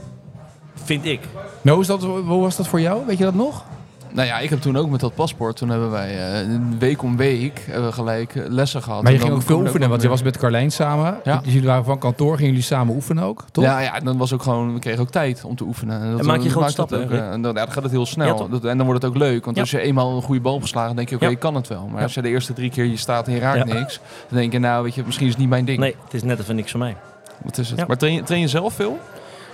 Vind 0.84 1.04
ik. 1.04 1.20
Nou, 1.62 1.80
is 1.80 1.86
dat, 1.86 2.02
hoe 2.02 2.40
was 2.40 2.56
dat 2.56 2.68
voor 2.68 2.80
jou? 2.80 3.06
Weet 3.06 3.18
je 3.18 3.24
dat 3.24 3.34
nog? 3.34 3.64
Nou 4.12 4.26
ja, 4.26 4.38
ik 4.38 4.50
heb 4.50 4.60
toen 4.60 4.76
ook 4.76 4.90
met 4.90 5.00
dat 5.00 5.14
paspoort, 5.14 5.56
toen 5.56 5.68
hebben 5.68 5.90
wij 5.90 6.40
eh, 6.40 6.46
week 6.78 7.02
om 7.02 7.16
week 7.16 7.64
hebben 7.66 7.86
we 7.86 7.92
gelijk 7.92 8.34
eh, 8.34 8.42
lessen 8.48 8.82
gehad. 8.82 9.02
Maar 9.02 9.12
je 9.12 9.18
ging 9.18 9.32
ook 9.32 9.42
veel 9.42 9.60
oefenen, 9.60 9.88
want 9.88 10.02
je 10.02 10.08
was 10.08 10.22
met 10.22 10.36
Carlijn 10.38 10.70
samen. 10.72 11.18
Ja. 11.24 11.40
Dus 11.44 11.52
jullie 11.52 11.68
waren 11.68 11.84
van 11.84 11.98
kantoor, 11.98 12.34
gingen 12.34 12.50
jullie 12.50 12.64
samen 12.66 12.94
oefenen 12.94 13.24
ook, 13.24 13.44
toch? 13.52 13.64
Ja, 13.64 13.78
ja, 13.80 14.00
dan 14.00 14.16
was 14.16 14.32
ook 14.32 14.42
gewoon, 14.42 14.72
we 14.74 14.78
kregen 14.78 15.00
ook 15.00 15.10
tijd 15.10 15.44
om 15.44 15.56
te 15.56 15.64
oefenen. 15.64 16.00
En, 16.02 16.10
dat, 16.10 16.20
En 16.20 16.26
maak 16.26 16.36
je 16.36 16.42
grote 16.42 16.58
maakt 16.58 16.72
stappen, 16.72 17.02
ook, 17.04 17.10
eh, 17.10 17.32
en 17.32 17.42
dan, 17.42 17.54
ja, 17.54 17.64
dan 17.64 17.72
gaat 17.72 17.82
het 17.82 17.92
heel 17.92 18.06
snel. 18.06 18.26
Ja, 18.26 18.34
toch? 18.34 18.48
Dat- 18.48 18.64
en 18.64 18.76
dan 18.76 18.86
wordt 18.86 19.02
het 19.02 19.10
ook 19.12 19.18
leuk. 19.18 19.44
Want 19.44 19.56
Ja. 19.56 19.62
als 19.62 19.70
je 19.70 19.80
eenmaal 19.80 20.16
een 20.16 20.22
goede 20.22 20.40
boom 20.40 20.60
geslagen, 20.60 20.88
dan 20.88 20.96
denk 20.96 21.08
je, 21.08 21.14
oké, 21.14 21.24
Ja. 21.24 21.30
ik 21.30 21.38
kan 21.38 21.54
het 21.54 21.68
wel. 21.68 21.86
Maar 21.86 21.96
Ja. 21.96 22.02
als 22.02 22.14
je 22.14 22.22
de 22.22 22.28
eerste 22.28 22.52
drie 22.52 22.70
keer 22.70 22.84
je 22.84 22.96
staat 22.96 23.26
en 23.26 23.32
je 23.32 23.38
raakt 23.40 23.68
Ja. 23.68 23.74
niks, 23.74 24.00
dan 24.28 24.38
denk 24.38 24.52
je, 24.52 24.58
nou, 24.58 24.82
weet 24.84 24.94
je, 24.94 25.02
misschien 25.06 25.26
is 25.26 25.32
het 25.32 25.40
niet 25.40 25.50
mijn 25.50 25.64
ding. 25.64 25.78
Nee, 25.78 25.96
het 26.04 26.14
is 26.14 26.22
net 26.22 26.38
even 26.40 26.56
niks 26.56 26.70
voor 26.70 26.80
mij. 26.80 26.96
Wat 27.42 27.58
is 27.58 27.68
het? 27.70 27.78
Ja. 27.78 27.84
Maar 27.86 27.96
train 27.96 28.14
je, 28.14 28.22
train 28.22 28.40
je 28.40 28.48
zelf 28.48 28.74
veel? 28.74 28.98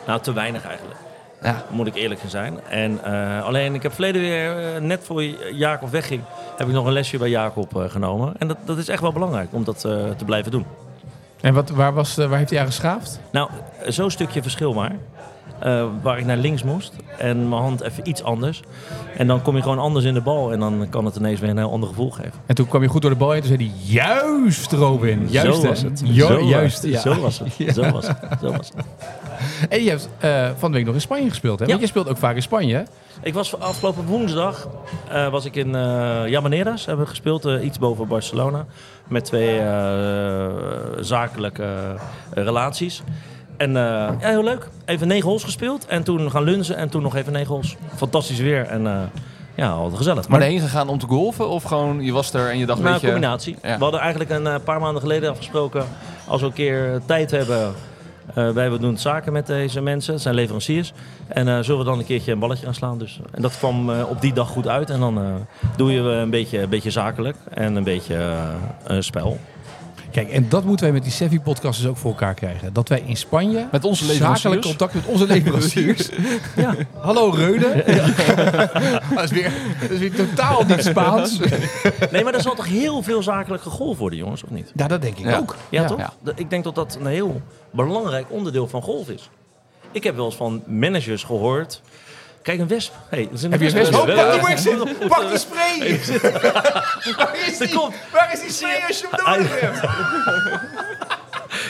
Nou, 0.06 0.20
te 0.20 0.32
weinig 0.32 0.64
eigenlijk. 0.66 0.96
Ja. 1.42 1.62
Moet 1.70 1.86
ik 1.86 1.94
eerlijk 1.94 2.20
zijn. 2.26 2.60
En 2.68 2.98
eh, 3.04 3.44
alleen, 3.44 3.74
ik 3.74 3.82
heb 3.82 3.92
verleden 3.92 4.20
weer, 4.20 4.74
eh, 4.74 4.80
net 4.80 5.00
voor 5.04 5.22
Jacob 5.52 5.90
wegging, 5.90 6.20
heb 6.56 6.66
ik 6.68 6.74
nog 6.74 6.86
een 6.86 6.92
lesje 6.92 7.18
bij 7.18 7.28
Jacob 7.30 7.76
eh, 7.76 7.90
genomen. 7.90 8.32
En 8.38 8.48
dat, 8.48 8.56
dat 8.64 8.78
is 8.78 8.88
echt 8.88 9.00
wel 9.00 9.12
belangrijk 9.12 9.48
om 9.52 9.64
dat 9.64 9.84
eh, 9.84 9.92
te 10.16 10.24
blijven 10.24 10.50
doen. 10.50 10.64
En 11.40 11.54
wat, 11.54 11.70
waar, 11.70 11.92
was, 11.94 12.14
waar 12.16 12.38
heeft 12.38 12.50
hij 12.50 12.60
aan 12.60 12.66
geschaafd? 12.66 13.20
Nou, 13.30 13.48
zo'n 13.88 14.10
stukje 14.10 14.42
verschil 14.42 14.72
maar. 14.74 14.92
Eh, 15.58 15.84
waar 16.02 16.18
ik 16.18 16.24
naar 16.24 16.36
links 16.36 16.62
moest 16.62 16.92
en 17.18 17.48
mijn 17.48 17.62
hand 17.62 17.80
even 17.80 18.08
iets 18.08 18.22
anders. 18.22 18.62
En 19.16 19.26
dan 19.26 19.42
kom 19.42 19.56
je 19.56 19.62
gewoon 19.62 19.78
anders 19.78 20.04
in 20.04 20.14
de 20.14 20.20
bal 20.20 20.52
en 20.52 20.58
dan 20.60 20.86
kan 20.90 21.04
het 21.04 21.16
ineens 21.16 21.40
weer 21.40 21.50
een 21.50 21.56
heel 21.58 21.72
ander 21.72 21.88
gevoel 21.88 22.10
geven. 22.10 22.32
En 22.46 22.54
toen 22.54 22.68
kwam 22.68 22.82
je 22.82 22.88
goed 22.88 23.02
door 23.02 23.10
de 23.10 23.16
bal 23.16 23.30
heen, 23.30 23.40
toen 23.42 23.56
zei 23.56 23.70
hij, 23.70 23.92
juist 23.94 24.72
Robin. 24.72 25.26
Juist, 25.28 25.60
zo 25.60 25.68
was 25.68 25.82
het. 25.82 26.02
Jo- 26.04 26.26
Zo 26.26 26.38
was 26.40 26.48
juist, 26.48 26.82
ja. 26.94 27.00
Zo 27.00 27.20
was 27.20 27.38
het. 27.38 27.74
Zo 27.74 27.90
was 27.90 28.06
het. 28.06 28.16
Zo 28.40 28.50
was 28.50 28.72
het. 28.76 28.84
En 29.68 29.82
je 29.82 29.88
hebt 29.90 30.08
eh, 30.18 30.50
van 30.56 30.70
de 30.70 30.76
week 30.76 30.86
nog 30.86 30.94
in 30.94 31.00
Spanje 31.00 31.28
gespeeld, 31.28 31.58
hè? 31.58 31.64
Ja. 31.64 31.70
Want 31.70 31.82
je 31.82 31.88
speelt 31.88 32.08
ook 32.08 32.16
vaak 32.16 32.34
in 32.34 32.42
Spanje, 32.42 32.74
hè? 32.74 32.82
Ik 33.22 33.34
was 33.34 33.58
afgelopen 33.60 34.04
woensdag 34.04 34.68
eh, 35.10 35.28
was 35.28 35.44
ik 35.44 35.56
in 35.56 35.74
eh 35.74 36.22
Llamaneras, 36.26 36.86
hebben 36.86 37.04
we 37.04 37.10
gespeeld, 37.10 37.44
iets 37.62 37.78
boven 37.78 38.08
Barcelona. 38.08 38.66
Met 39.08 39.24
twee 39.24 39.58
eh, 39.58 40.46
zakelijke 41.00 41.96
relaties. 42.30 43.02
En 43.56 43.76
eh, 43.76 43.82
ja, 44.20 44.28
heel 44.28 44.44
leuk. 44.44 44.68
Even 44.84 45.08
negen 45.08 45.28
holes 45.28 45.44
gespeeld 45.44 45.86
en 45.86 46.02
toen 46.02 46.30
gaan 46.30 46.42
lunzen 46.42 46.76
en 46.76 46.88
toen 46.88 47.02
nog 47.02 47.16
even 47.16 47.32
negen 47.32 47.48
holes. 47.48 47.76
Fantastisch 47.96 48.38
weer 48.38 48.66
en 48.66 48.86
eh, 48.86 49.00
ja, 49.54 49.70
altijd 49.70 49.96
gezellig. 49.96 50.28
Maar 50.28 50.40
heen 50.40 50.60
gegaan 50.60 50.88
om 50.88 50.98
te 50.98 51.06
golfen? 51.06 51.48
Of 51.48 51.62
gewoon, 51.62 52.02
je 52.04 52.12
was 52.12 52.32
er 52.32 52.50
en 52.50 52.58
je 52.58 52.66
dacht, 52.66 52.80
Nou, 52.80 52.92
weet 52.92 53.00
je... 53.00 53.06
combinatie. 53.06 53.56
Ja. 53.62 53.76
We 53.76 53.82
hadden 53.82 54.00
eigenlijk 54.00 54.30
een 54.30 54.62
paar 54.62 54.80
maanden 54.80 55.02
geleden 55.02 55.30
afgesproken... 55.30 55.84
als 56.26 56.40
we 56.40 56.46
een 56.46 56.52
keer 56.52 57.00
tijd 57.06 57.30
hebben 57.30 57.74
wij 58.34 58.78
doen 58.78 58.98
zaken 58.98 59.32
met 59.32 59.46
deze 59.46 59.80
mensen, 59.80 60.20
zijn 60.20 60.34
leveranciers. 60.34 60.92
En 61.28 61.48
eh, 61.48 61.58
zullen 61.60 61.78
we 61.78 61.84
dan 61.84 61.98
een 61.98 62.04
keertje 62.04 62.32
een 62.32 62.38
balletje 62.38 62.64
gaan 62.64 62.74
slaan. 62.74 62.98
Dus. 62.98 63.20
En 63.30 63.42
dat 63.42 63.58
kwam 63.58 63.90
eh, 63.90 64.08
op 64.08 64.20
die 64.20 64.32
dag 64.32 64.48
goed 64.48 64.68
uit. 64.68 64.90
En 64.90 65.00
dan 65.00 65.18
eh, 65.18 65.34
doe 65.76 65.92
je 65.92 66.00
een 66.00 66.30
beetje, 66.30 66.58
een 66.58 66.68
beetje 66.68 66.90
zakelijk 66.90 67.36
en 67.50 67.76
een 67.76 67.84
beetje 67.84 68.14
eh, 68.14 68.48
een 68.84 69.02
spel. 69.02 69.38
Kijk, 70.12 70.30
en 70.30 70.48
dat 70.48 70.64
moeten 70.64 70.84
wij 70.84 70.94
met 70.94 71.02
die 71.02 71.12
Sevi-podcast 71.12 71.80
dus 71.80 71.90
ook 71.90 71.96
voor 71.96 72.10
elkaar 72.10 72.34
krijgen. 72.34 72.72
Dat 72.72 72.88
wij 72.88 73.02
in 73.06 73.16
Spanje 73.16 73.66
Met 73.72 73.84
onze 73.84 74.04
leveranciers. 74.06 74.40
zakelijk 74.40 74.66
contact 74.66 74.94
met 74.94 75.06
onze 75.06 75.26
leveranciers. 75.34 76.08
Ja. 76.56 76.74
Hallo 76.98 77.30
Reude. 77.30 77.66
dat, 79.14 79.24
is 79.24 79.30
weer, 79.30 79.52
dat 79.80 79.90
is 79.90 79.98
weer 79.98 80.14
totaal 80.14 80.64
niet 80.64 80.84
Spaans. 80.84 81.38
Nee, 82.10 82.24
maar 82.24 82.34
er 82.34 82.40
zal 82.42 82.54
toch 82.54 82.66
heel 82.68 83.02
veel 83.02 83.22
zakelijk 83.22 83.62
gegolf 83.62 83.98
worden, 83.98 84.18
jongens, 84.18 84.42
of 84.44 84.50
niet? 84.50 84.72
Ja, 84.74 84.86
dat 84.88 85.02
denk 85.02 85.18
ik 85.18 85.24
Ja. 85.24 85.36
ook. 85.38 85.56
Ja, 85.68 85.84
toch? 85.86 85.98
Ja. 85.98 86.12
Ik 86.34 86.50
denk 86.50 86.64
dat 86.64 86.74
dat 86.74 86.96
een 87.00 87.06
heel 87.06 87.40
belangrijk 87.70 88.26
onderdeel 88.28 88.68
van 88.68 88.82
golf 88.82 89.08
is. 89.08 89.30
Ik 89.90 90.04
heb 90.04 90.16
wel 90.16 90.24
eens 90.24 90.36
van 90.36 90.62
managers 90.66 91.22
gehoord. 91.24 91.82
Kijk, 92.42 92.58
een 92.60 92.68
wesp. 92.68 92.92
Hey, 93.08 93.18
er 93.22 93.28
is 93.32 93.42
een 93.42 93.50
Heb 93.50 93.60
je 93.60 93.66
een 93.66 93.72
wesp? 93.74 93.90
Pak 93.92 94.06
die! 94.06 95.06
Pak 95.08 95.28
die 95.28 95.38
spray! 95.38 96.00
Waar 97.16 97.36
is 97.48 97.58
die? 97.58 97.74
komt- 97.74 97.94
Waar 98.12 98.30
is 98.32 98.40
die 98.40 98.50
spray 98.52 98.80
als 98.88 98.98
je 99.00 99.06
hem 99.10 99.34
nodig 99.38 99.60
hebt? 99.60 99.80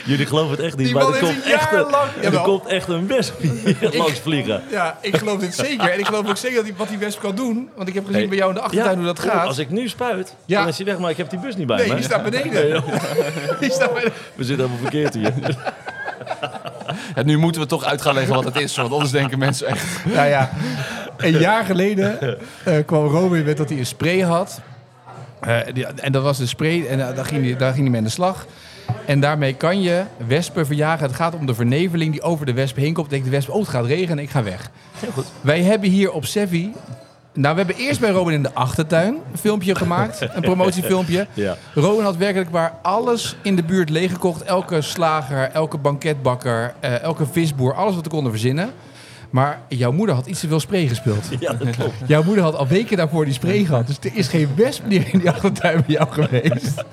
Jullie 0.05 0.27
geloven 0.27 0.51
het 0.51 0.61
echt 0.61 0.77
niet, 0.77 0.87
Die 0.87 0.95
maar 0.95 1.07
er 1.09 1.19
komt, 1.21 1.43
echt 1.45 1.73
een, 1.73 1.91
lang- 1.91 2.11
er 2.23 2.41
komt 2.41 2.67
echt 2.67 2.89
een 2.89 3.07
wesp 3.07 3.41
hier 3.41 3.91
langs 3.93 4.21
vliegen. 4.21 4.63
Ja, 4.71 4.99
ik 5.01 5.17
geloof 5.17 5.41
dit 5.41 5.55
zeker. 5.55 5.91
En 5.91 5.99
ik 5.99 6.07
geloof 6.07 6.29
ook 6.29 6.37
zeker 6.37 6.57
dat 6.57 6.65
hij, 6.67 6.75
wat 6.77 6.89
die 6.89 6.99
wesp 6.99 7.21
kan 7.21 7.35
doen. 7.35 7.71
Want 7.77 7.89
ik 7.89 7.95
heb 7.95 8.05
gezien 8.05 8.19
Hey. 8.21 8.29
bij 8.29 8.39
jou 8.39 8.51
in 8.51 8.57
de 8.57 8.63
achtertuin 8.63 8.97
hoe 8.97 9.07
dat 9.07 9.19
gaat. 9.19 9.47
Als 9.47 9.59
ik 9.59 9.71
nu 9.71 9.89
spuit, 9.89 10.35
Ja. 10.45 10.59
dan 10.61 10.69
is 10.69 10.77
hij 10.77 10.87
weg, 10.87 10.99
maar 10.99 11.11
ik 11.11 11.17
heb 11.17 11.31
die 11.31 11.39
bus 11.39 11.57
niet 11.57 11.67
bij 11.67 11.77
Nee, 11.77 11.89
me. 11.89 11.95
die 11.95 12.05
staat 12.05 12.23
beneden. 12.23 12.85
Die 13.61 13.73
staat 13.73 13.93
beneden. 13.95 14.13
We 14.35 14.45
zitten 14.45 14.67
helemaal 14.67 14.91
verkeerd 14.91 15.15
hier. 15.15 15.33
Ja, 17.15 17.23
nu 17.23 17.37
moeten 17.39 17.61
we 17.61 17.67
toch 17.67 17.85
uit 17.85 18.03
gaan 18.03 18.15
leggen 18.15 18.35
wat 18.35 18.45
het 18.45 18.57
is, 18.57 18.77
want 18.77 18.93
anders 18.93 19.11
denken 19.11 19.39
mensen 19.39 19.67
echt... 19.67 20.05
Nou 20.05 20.29
ja, 20.29 20.51
een 21.17 21.39
jaar 21.39 21.65
geleden 21.65 22.21
eh, 22.65 22.75
kwam 22.87 23.07
Robin 23.07 23.45
met 23.45 23.57
dat 23.57 23.69
hij 23.69 23.79
een 23.79 23.87
spray 23.87 24.21
had. 24.21 24.61
Eh, 25.41 25.59
die- 25.75 25.87
en 25.87 26.13
dat 26.13 26.23
was 26.23 26.39
een 26.39 26.49
spray 26.49 26.87
en 26.87 27.09
eh, 27.09 27.17
daar, 27.17 27.25
ging 27.25 27.45
hij, 27.45 27.57
daar 27.57 27.71
ging 27.73 27.81
hij 27.83 27.91
mee 27.91 27.99
aan 28.01 28.07
de 28.07 28.11
slag. 28.13 28.47
En 29.07 29.21
daarmee 29.21 29.55
kan 29.55 29.83
je 29.83 30.03
wespen 30.27 30.67
verjagen. 30.67 31.07
Het 31.07 31.17
gaat 31.17 31.35
om 31.35 31.47
de 31.47 31.55
verneveling 31.55 32.13
die 32.13 32.23
over 32.23 32.47
de 32.47 32.53
wesp 32.53 32.77
heen 32.77 32.93
komt. 32.95 33.11
Denkt 33.11 33.25
de 33.25 33.31
wesp, 33.31 33.51
oh 33.51 33.61
het 33.61 33.69
gaat 33.69 33.87
regenen, 33.87 34.25
ik 34.25 34.31
ga 34.31 34.43
weg. 34.43 34.71
Heel 34.99 35.11
goed. 35.13 35.27
Wij 35.41 35.63
hebben 35.63 35.91
hier 35.91 36.13
op 36.13 36.25
Sevi... 36.25 36.73
Nou, 37.35 37.55
we 37.55 37.63
hebben 37.63 37.85
eerst 37.85 38.01
bij 38.01 38.11
Robin 38.11 38.35
in 38.35 38.43
de 38.43 38.55
achtertuin 38.55 39.15
een 39.33 39.39
filmpje 39.39 39.75
gemaakt. 39.75 40.21
Een 40.35 40.43
promotiefilmpje. 40.43 41.27
Ja. 41.35 41.57
Robin 41.75 42.05
had 42.05 42.17
werkelijk 42.17 42.51
waar 42.51 42.79
alles 42.83 43.37
in 43.43 43.57
de 43.57 43.63
buurt 43.63 43.91
leeggekocht. 43.91 44.43
Elke 44.43 44.81
slager, 44.81 45.51
elke 45.51 45.79
banketbakker, 45.79 46.75
eh, 46.81 47.03
elke 47.03 47.27
visboer. 47.27 47.75
Alles 47.75 47.95
wat 47.95 48.05
we 48.05 48.11
konden 48.11 48.33
verzinnen. 48.33 48.71
Maar 49.31 49.61
jouw 49.69 49.93
moeder 49.93 50.15
had 50.15 50.27
iets 50.27 50.41
te 50.41 50.49
veel 50.49 50.61
spray 50.61 50.87
gespeeld. 50.87 51.29
ja, 51.39 51.53
dat 51.53 51.71
klopt. 51.71 51.95
Jouw 52.07 52.23
moeder 52.23 52.45
had 52.45 52.55
al 52.55 52.67
weken 52.67 52.97
daarvoor 52.97 53.25
die 53.25 53.35
spray 53.35 53.65
gehad. 53.65 53.87
Dus 53.87 53.97
er 54.01 54.11
is 54.15 54.29
geen 54.29 54.49
wesp 54.57 54.87
meer 54.87 55.09
in 55.13 55.19
die 55.19 55.31
achtertuin 55.31 55.83
bij 55.87 55.95
jou 55.95 56.09
geweest. 56.11 56.85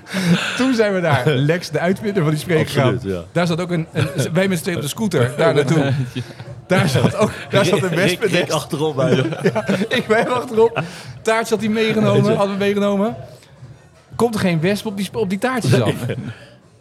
Toen 0.56 0.74
zijn 0.74 0.94
we 0.94 1.00
daar 1.00 1.26
Lex, 1.26 1.70
de 1.70 1.78
uitvinder 1.78 2.22
van 2.22 2.30
die 2.32 2.40
spray 2.40 2.64
gegaan. 2.66 2.98
Ja. 3.02 3.24
Daar 3.32 3.46
zat 3.46 3.60
ook 3.60 3.70
een, 3.70 3.86
een 3.92 4.08
wij 4.32 4.48
met 4.48 4.58
z'n 4.58 4.62
tweeën 4.62 4.78
op 4.78 4.84
de 4.84 4.90
scooter, 4.90 5.32
daar 5.36 5.54
naartoe. 5.54 5.92
Daar 6.68 6.88
zat 6.88 7.16
ook 7.16 7.32
daar 7.50 7.64
zat 7.64 7.82
een 7.82 7.88
Rick, 7.88 7.98
wesp 7.98 8.22
Rick, 8.22 8.30
Rick 8.30 8.50
achterop 8.50 8.96
bij 8.96 9.12
ik 9.98 10.04
ben 10.08 10.28
achterop. 10.28 10.82
Taartje 11.22 11.54
had 11.54 11.64
hij 11.64 11.72
meegenomen, 11.72 12.36
hadden 12.36 12.58
we 12.58 12.64
meegenomen. 12.64 13.16
Komt 14.16 14.34
er 14.34 14.40
geen 14.40 14.60
wesp 14.60 14.86
op 14.86 14.96
die, 14.96 15.08
op 15.12 15.28
die 15.28 15.38
taartjes 15.38 15.78
dan? 15.78 15.94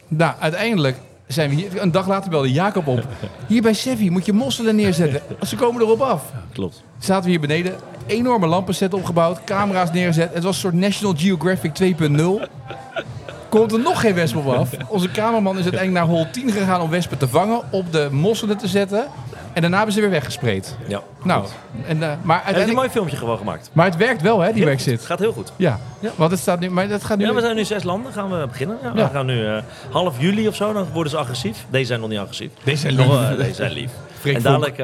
nou, 0.08 0.34
uiteindelijk 0.40 0.98
zijn 1.28 1.50
we 1.50 1.56
hier. 1.56 1.82
Een 1.82 1.92
dag 1.92 2.08
later 2.08 2.30
belde 2.30 2.52
Jacob 2.52 2.88
op. 2.88 3.08
Hier 3.48 3.62
bij 3.62 3.74
Sevi 3.74 4.10
moet 4.10 4.26
je 4.26 4.34
mosselen 4.34 4.76
neerzetten. 4.76 5.22
Ze 5.46 5.56
komen 5.56 5.82
erop 5.82 6.02
af. 6.02 6.24
Klopt. 6.54 6.84
Zaten 7.00 7.24
we 7.24 7.30
hier 7.30 7.40
beneden. 7.40 7.76
Enorme 8.06 8.48
lampenset 8.48 8.94
opgebouwd. 8.94 9.44
Camera's 9.44 9.92
neergezet. 9.92 10.34
Het 10.34 10.44
was 10.44 10.54
een 10.54 10.62
soort 10.62 10.74
National 10.74 11.16
Geographic 11.18 11.72
2.0. 11.82 12.50
Komt 13.50 13.72
er 13.72 13.80
nog 13.80 14.02
geen 14.02 14.14
wesp 14.14 14.36
op 14.36 14.48
af. 14.48 14.70
Onze 14.88 15.12
cameraman 15.12 15.58
is 15.58 15.64
uiteindelijk 15.64 16.06
naar 16.06 16.16
hol 16.16 16.28
10 16.32 16.52
gegaan 16.52 16.82
om 16.82 16.90
wespen 16.90 17.18
te 17.18 17.28
vangen. 17.28 17.62
Op 17.70 17.92
de 17.92 18.08
mosselen 18.12 18.58
te 18.58 18.68
zetten. 18.68 19.08
En 19.58 19.64
daarna 19.64 19.78
hebben 19.78 19.96
ze 19.96 20.02
weer 20.02 20.10
weggespreid. 20.10 20.78
Ja. 20.88 21.02
Nou, 21.24 21.46
en, 21.88 22.04
eh, 22.04 22.10
maar 22.10 22.10
heeft 22.10 22.22
een 22.28 22.32
uiteindelijk... 22.32 22.76
mooi 22.76 22.90
filmpje 22.90 23.18
gewoon 23.18 23.38
gemaakt. 23.38 23.70
Maar 23.74 23.86
het 23.86 23.96
werkt 23.98 24.22
wel, 24.22 24.40
hè, 24.40 24.54
die 24.54 24.56
Het 24.56 24.64
Brexit. 24.64 25.06
gaat 25.06 25.20
heel 25.20 25.32
goed. 25.34 25.54
Ja. 25.56 25.80
Ja. 26.00 26.12
want 26.16 26.32
het 26.32 26.40
staat 26.40 26.60
nu... 26.60 26.70
Maar 26.70 26.88
dat 26.88 27.04
gaat 27.04 27.18
nu... 27.18 27.26
Ja, 27.26 27.34
we 27.34 27.42
zijn 27.42 27.56
nu 27.56 27.66
zes 27.66 27.84
landen. 27.84 28.14
Gaan 28.14 28.40
we 28.40 28.48
beginnen. 28.48 28.78
Ja. 28.84 28.94
We 28.94 29.10
gaan 29.14 29.26
nu 29.26 29.46
eh, 29.48 29.58
half 29.90 30.20
juli 30.20 30.48
of 30.48 30.56
zo. 30.56 30.74
Dan 30.74 30.88
worden 30.94 31.12
ze 31.12 31.18
agressief. 31.18 31.66
Deze 31.70 31.86
zijn 31.86 32.00
nog 32.00 32.10
niet 32.10 32.20
agressief. 32.20 32.52
Deze 32.64 32.78
zijn 32.78 32.94
lief. 32.96 33.06
eh, 33.08 33.38
deze 33.38 33.54
zijn 33.54 33.72
lief. 33.72 33.92
En 34.24 34.42
dadelijk 34.42 34.78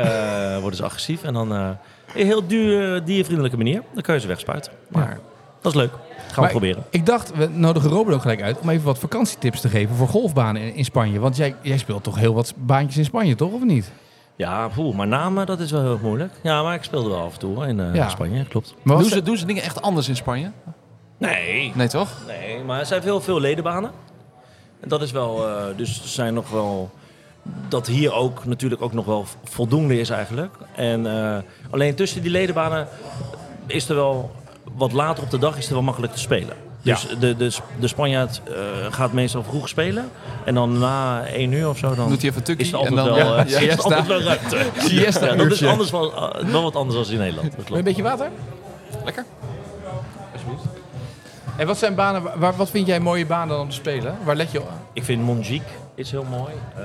worden 0.62 0.76
ze 0.76 0.84
agressief. 0.84 1.24
En 1.24 1.34
dan 1.34 1.52
een 1.52 1.78
heel 2.14 2.48
duur, 2.48 3.04
diervriendelijke 3.04 3.58
manier. 3.58 3.82
Dan 3.94 4.02
kun 4.02 4.14
je 4.14 4.20
ze 4.20 4.28
wegspuiten. 4.28 4.72
Maar 4.88 5.20
dat 5.62 5.72
is 5.74 5.78
leuk. 5.78 5.92
Gaan 5.92 6.34
we 6.36 6.42
Maar 6.42 6.50
proberen. 6.50 6.84
Ik 6.90 7.06
dacht, 7.06 7.32
we 7.36 7.50
nodigen 7.52 7.92
ook 7.92 8.22
gelijk 8.22 8.42
uit 8.42 8.60
om 8.60 8.70
even 8.70 8.86
wat 8.86 9.00
vakantietips 9.00 9.62
te 9.62 9.70
geven 9.70 9.96
voor 9.96 10.08
golfbanen 10.08 10.62
in, 10.62 10.76
in 10.76 10.86
Spanje. 10.86 11.20
Want 11.20 11.36
jij, 11.38 11.56
jij 11.62 11.78
speelt 11.78 12.04
toch 12.04 12.16
heel 12.16 12.34
wat 12.34 12.54
baantjes 12.58 12.98
in 12.98 13.06
Spanje, 13.06 13.36
toch? 13.36 13.52
Of 13.52 13.64
niet? 13.64 13.92
Ja, 14.36 14.68
poeh, 14.68 14.96
maar 14.96 15.08
namen, 15.08 15.46
dat 15.46 15.60
is 15.60 15.72
wel 15.72 15.82
heel 15.82 16.00
moeilijk. 16.02 16.34
Ja, 16.44 16.64
maar 16.64 16.76
ik 16.76 16.84
speelde 16.84 17.10
wel 17.10 17.22
af 17.22 17.34
en 17.34 17.40
toe 17.40 17.56
hoor, 17.56 17.68
in 17.68 17.80
eh, 17.80 17.96
Ja. 17.96 18.10
Spanje. 18.10 18.46
Klopt. 18.46 18.76
Maar 18.82 18.96
Doen 18.96 19.04
wat 19.06 19.14
ze, 19.14 19.22
doen 19.22 19.38
ze 19.38 19.46
dingen 19.46 19.64
echt 19.64 19.82
anders 19.82 20.08
in 20.10 20.16
Spanje? 20.16 20.52
Nee, 21.18 21.72
Nee, 21.76 21.88
toch? 21.88 22.10
Nee, 22.28 22.64
maar 22.64 22.80
er 22.80 22.86
zijn 22.86 23.02
veel, 23.02 23.22
veel 23.22 23.40
ledenbanen. 23.40 23.92
En 24.80 24.90
dat 24.90 25.02
is 25.02 25.12
wel, 25.12 25.48
eh, 25.48 25.64
dus 25.78 26.02
er 26.02 26.08
zijn 26.08 26.34
nog 26.34 26.50
wel, 26.50 26.90
dat 27.68 27.88
hier 27.88 28.14
ook 28.14 28.46
natuurlijk 28.46 28.82
ook 28.82 28.94
nog 28.94 29.06
wel 29.06 29.26
voldoende 29.44 30.00
is 30.00 30.10
eigenlijk. 30.10 30.56
En 30.76 31.06
eh, 31.06 31.38
alleen 31.70 31.96
tussen 31.96 32.22
die 32.22 32.32
ledenbanen 32.32 32.88
is 33.66 33.90
er 33.90 33.96
wel, 33.96 34.32
wat 34.76 34.92
later 34.92 35.24
op 35.24 35.30
de 35.30 35.38
dag 35.38 35.58
is 35.58 35.68
er 35.68 35.74
wel 35.74 35.82
makkelijk 35.82 36.14
te 36.14 36.20
spelen. 36.20 36.56
Dus 36.84 37.08
de, 37.20 37.36
de, 37.38 37.52
de 37.80 37.88
Spanjaard 37.88 38.42
eh, 38.48 38.54
gaat 38.90 39.12
meestal 39.14 39.44
vroeg 39.44 39.70
spelen. 39.70 40.10
En 40.46 40.54
dan 40.54 40.80
na 40.80 41.26
één 41.26 41.52
uur 41.52 41.70
of 41.70 41.78
zo, 41.78 41.96
dan 41.96 42.10
Doet 42.10 42.22
hij 42.22 42.30
even 42.30 42.44
tukkie 42.44 42.66
is 42.66 42.72
er 42.72 42.78
altijd 42.78 42.98
en 42.98 43.06
dan- 43.06 43.16
wel, 43.16 43.36
ja, 43.38 43.44
eh, 43.46 43.62
is 43.62 43.80
altijd 43.82 44.08
wel 44.08 44.22
ruimte. 44.22 44.58
Siesta 44.78 45.26
Ja, 45.26 45.36
dat 45.36 45.52
is 45.52 45.66
anders 45.66 45.92
wel, 45.92 46.14
wel 46.52 46.64
wat 46.64 46.76
anders 46.76 47.06
dan 47.06 47.14
in 47.14 47.20
Nederland. 47.20 47.52
Dat 47.58 47.78
een 47.78 47.84
beetje 47.84 48.04
water? 48.04 48.30
Lekker. 49.04 49.26
En 51.58 51.68
wat 51.68 51.78
zijn 51.78 51.96
banen, 51.96 52.24
waar, 52.40 52.56
wat 52.56 52.70
vind 52.70 52.88
jij 52.88 53.00
mooie 53.00 53.26
banen 53.26 53.60
om 53.60 53.70
te 53.70 53.76
spelen? 53.76 54.16
Waar 54.24 54.36
let 54.36 54.52
je 54.52 54.62
op? 54.62 54.70
Ik 54.94 55.04
vind 55.04 55.22
Monjique 55.24 55.68
is 55.96 56.12
heel 56.12 56.26
mooi. 56.30 56.54
Eh, 56.76 56.84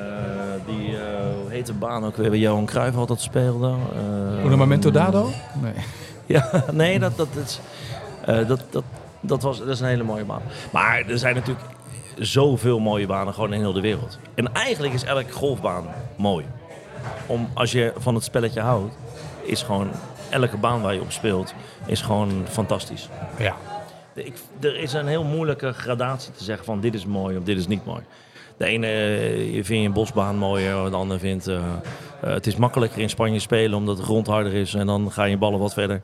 die, 0.67 0.97
hoe 1.43 1.51
heet 1.51 1.67
de 1.67 1.73
baan 1.73 2.05
ook 2.05 2.17
weer, 2.17 2.29
waar 2.29 2.39
Johan 2.39 2.67
Cruijff 2.67 2.97
altijd 2.97 3.21
speelde. 3.21 3.75
Eh, 4.39 4.45
Una 4.45 4.57
Momento 4.57 4.91
Dado? 4.91 5.31
Nee. 5.63 5.73
Ja, 6.27 6.65
nee, 6.73 6.99
dat, 6.99 7.17
dat, 7.17 7.29
is, 7.45 7.61
eh, 8.25 8.49
dat, 8.49 8.61
dat, 8.71 8.83
dat, 9.21 9.43
was, 9.43 9.59
dat 9.59 9.69
is 9.69 9.81
een 9.81 9.87
hele 9.87 10.03
mooie 10.03 10.25
baan. 10.25 10.43
Maar 10.73 11.05
er 11.09 11.19
zijn 11.19 11.35
natuurlijk 11.35 11.67
zoveel 12.19 12.79
mooie 12.79 13.07
banen 13.07 13.35
gewoon 13.35 13.53
in 13.53 13.61
heel 13.61 13.73
de 13.73 13.81
wereld. 13.81 14.19
En 14.35 14.55
eigenlijk 14.55 14.95
is 14.95 15.05
elke 15.05 15.33
golfbaan 15.33 15.87
mooi. 16.17 16.45
Om, 17.27 17.49
als 17.55 17.73
je 17.73 17.93
van 17.97 18.15
het 18.15 18.25
spelletje 18.25 18.61
houdt, 18.61 18.95
is 19.43 19.63
gewoon 19.63 19.91
elke 20.31 20.57
baan 20.57 20.83
waar 20.83 20.95
je 20.95 21.01
op 21.01 21.13
speelt, 21.13 21.55
is 21.87 22.01
gewoon 22.01 22.45
fantastisch. 22.49 23.09
Ja. 23.39 23.57
Ik, 24.15 24.35
er 24.61 24.77
is 24.77 24.93
een 24.93 25.07
heel 25.07 25.25
moeilijke 25.25 25.73
gradatie 25.73 26.33
te 26.33 26.45
zeggen 26.45 26.65
van 26.65 26.81
dit 26.81 26.95
is 26.95 27.07
mooi 27.07 27.37
of 27.37 27.45
dit 27.45 27.59
is 27.59 27.67
niet 27.67 27.85
mooi. 27.85 28.03
De 28.57 28.65
ene 28.65 28.87
eh, 28.87 29.55
je 29.55 29.65
vindt 29.65 29.87
een 29.87 29.93
bosbaan 29.93 30.37
mooier, 30.37 30.91
de 30.91 30.97
ander 30.97 31.19
vindt 31.19 31.47
eh, 31.47 31.57
eh, 31.57 31.63
het 32.21 32.47
is 32.47 32.57
makkelijker 32.57 33.01
in 33.01 33.11
Spanje 33.11 33.39
spelen 33.39 33.79
omdat 33.79 33.97
de 33.97 34.03
grond 34.03 34.27
harder 34.27 34.55
is 34.55 34.75
en 34.75 34.87
dan 34.87 35.13
gaan 35.13 35.31
je 35.31 35.37
ballen 35.37 35.59
wat 35.59 35.73
verder. 35.73 36.03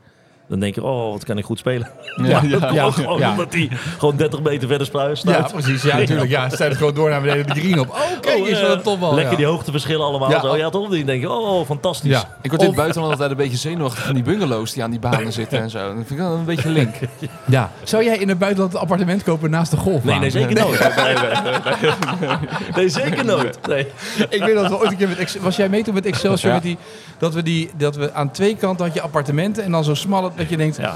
Dan 0.49 0.59
denk 0.59 0.75
je, 0.75 0.83
oh, 0.83 1.11
wat 1.11 1.23
kan 1.23 1.37
ik 1.37 1.45
goed 1.45 1.59
spelen. 1.59 1.89
Ja, 2.23 2.41
ja, 2.43 2.59
Dat 2.59 2.73
ja, 2.73 2.91
gewoon 2.91 3.19
ja. 3.19 3.31
omdat 3.31 3.53
hij 3.53 3.69
gewoon 3.97 4.15
30 4.15 4.41
meter 4.41 4.67
verder 4.67 4.87
spruit 4.87 5.21
Ja, 5.23 5.41
precies. 5.53 5.81
Ja, 5.83 5.97
natuurlijk. 5.97 6.29
Ja, 6.29 6.49
ze 6.49 6.55
zijn 6.55 6.75
gewoon 6.75 6.93
door 6.93 7.09
naar 7.09 7.21
beneden 7.21 7.45
de 7.45 7.59
green 7.59 7.79
op. 7.79 7.89
Oh, 7.89 7.99
kijk, 8.21 8.39
Oh, 8.39 8.47
is 8.47 8.59
eh, 8.59 8.61
wel 8.61 8.75
een 8.75 8.81
topbal. 8.81 9.13
Lekker 9.13 9.31
ja. 9.31 9.37
die 9.37 9.45
hoogteverschillen 9.45 10.05
allemaal. 10.05 10.29
Ja. 10.29 10.41
zo. 10.41 10.57
ja 10.57 10.69
toch? 10.69 10.89
Dan 10.89 11.05
denk 11.05 11.21
je, 11.21 11.31
oh, 11.31 11.65
fantastisch. 11.65 12.11
Ja. 12.11 12.37
Ik 12.41 12.49
word 12.49 12.61
in 12.61 12.67
het 12.67 12.77
buitenland 12.77 13.11
altijd 13.11 13.31
een 13.31 13.37
beetje 13.37 13.57
zenuwachtig 13.57 14.03
van 14.05 14.13
die 14.13 14.23
bungalows 14.23 14.73
die 14.73 14.83
aan 14.83 14.91
die 14.91 14.99
banen 14.99 15.33
zitten 15.41 15.59
en 15.59 15.69
zo. 15.69 15.79
Dat 15.79 15.93
vind 15.95 16.09
ik 16.09 16.17
wel 16.17 16.31
een 16.33 16.45
beetje 16.45 16.69
link. 16.69 16.95
ja. 17.45 17.71
Zou 17.83 18.03
jij 18.03 18.17
in 18.17 18.29
het 18.29 18.37
buitenland 18.39 18.73
een 18.73 18.79
appartement 18.79 19.23
kopen 19.23 19.49
naast 19.49 19.71
de 19.71 19.77
golfbaan? 19.77 20.11
Nee, 20.11 20.19
nee, 20.19 20.29
zeker 20.29 20.55
nooit. 20.55 20.79
Nee, 20.95 21.13
nee, 21.15 21.15
nee, 21.43 22.29
nee. 22.29 22.37
Nee, 22.75 22.89
zeker 22.89 23.25
nooit. 23.25 23.67
Nee. 23.67 23.87
Ik 24.29 24.43
weet 24.43 24.55
dat 24.55 24.67
we 24.69 24.77
ooit 24.79 24.91
een 24.91 24.97
keer 24.97 25.07
met 25.07 25.17
Ex- 25.17 25.37
was 25.37 25.55
jij 25.55 25.69
mee 25.69 25.83
toen 25.83 25.93
met 25.93 26.05
Excelsior 26.05 26.47
Ja. 26.49 26.53
met 26.53 26.63
die 26.63 26.77
dat 27.17 27.33
we 27.33 27.43
die 27.43 27.69
dat 27.77 27.95
we 27.95 28.13
aan 28.13 28.31
twee 28.31 28.55
kanten 28.55 28.85
had 28.85 28.93
je 28.95 29.01
appartementen 29.01 29.63
en 29.63 29.71
dan 29.71 29.83
zo 29.83 29.93
smal 29.93 30.31
dat 30.35 30.49
je 30.49 30.57
denkt 30.57 30.77
Ja. 30.77 30.95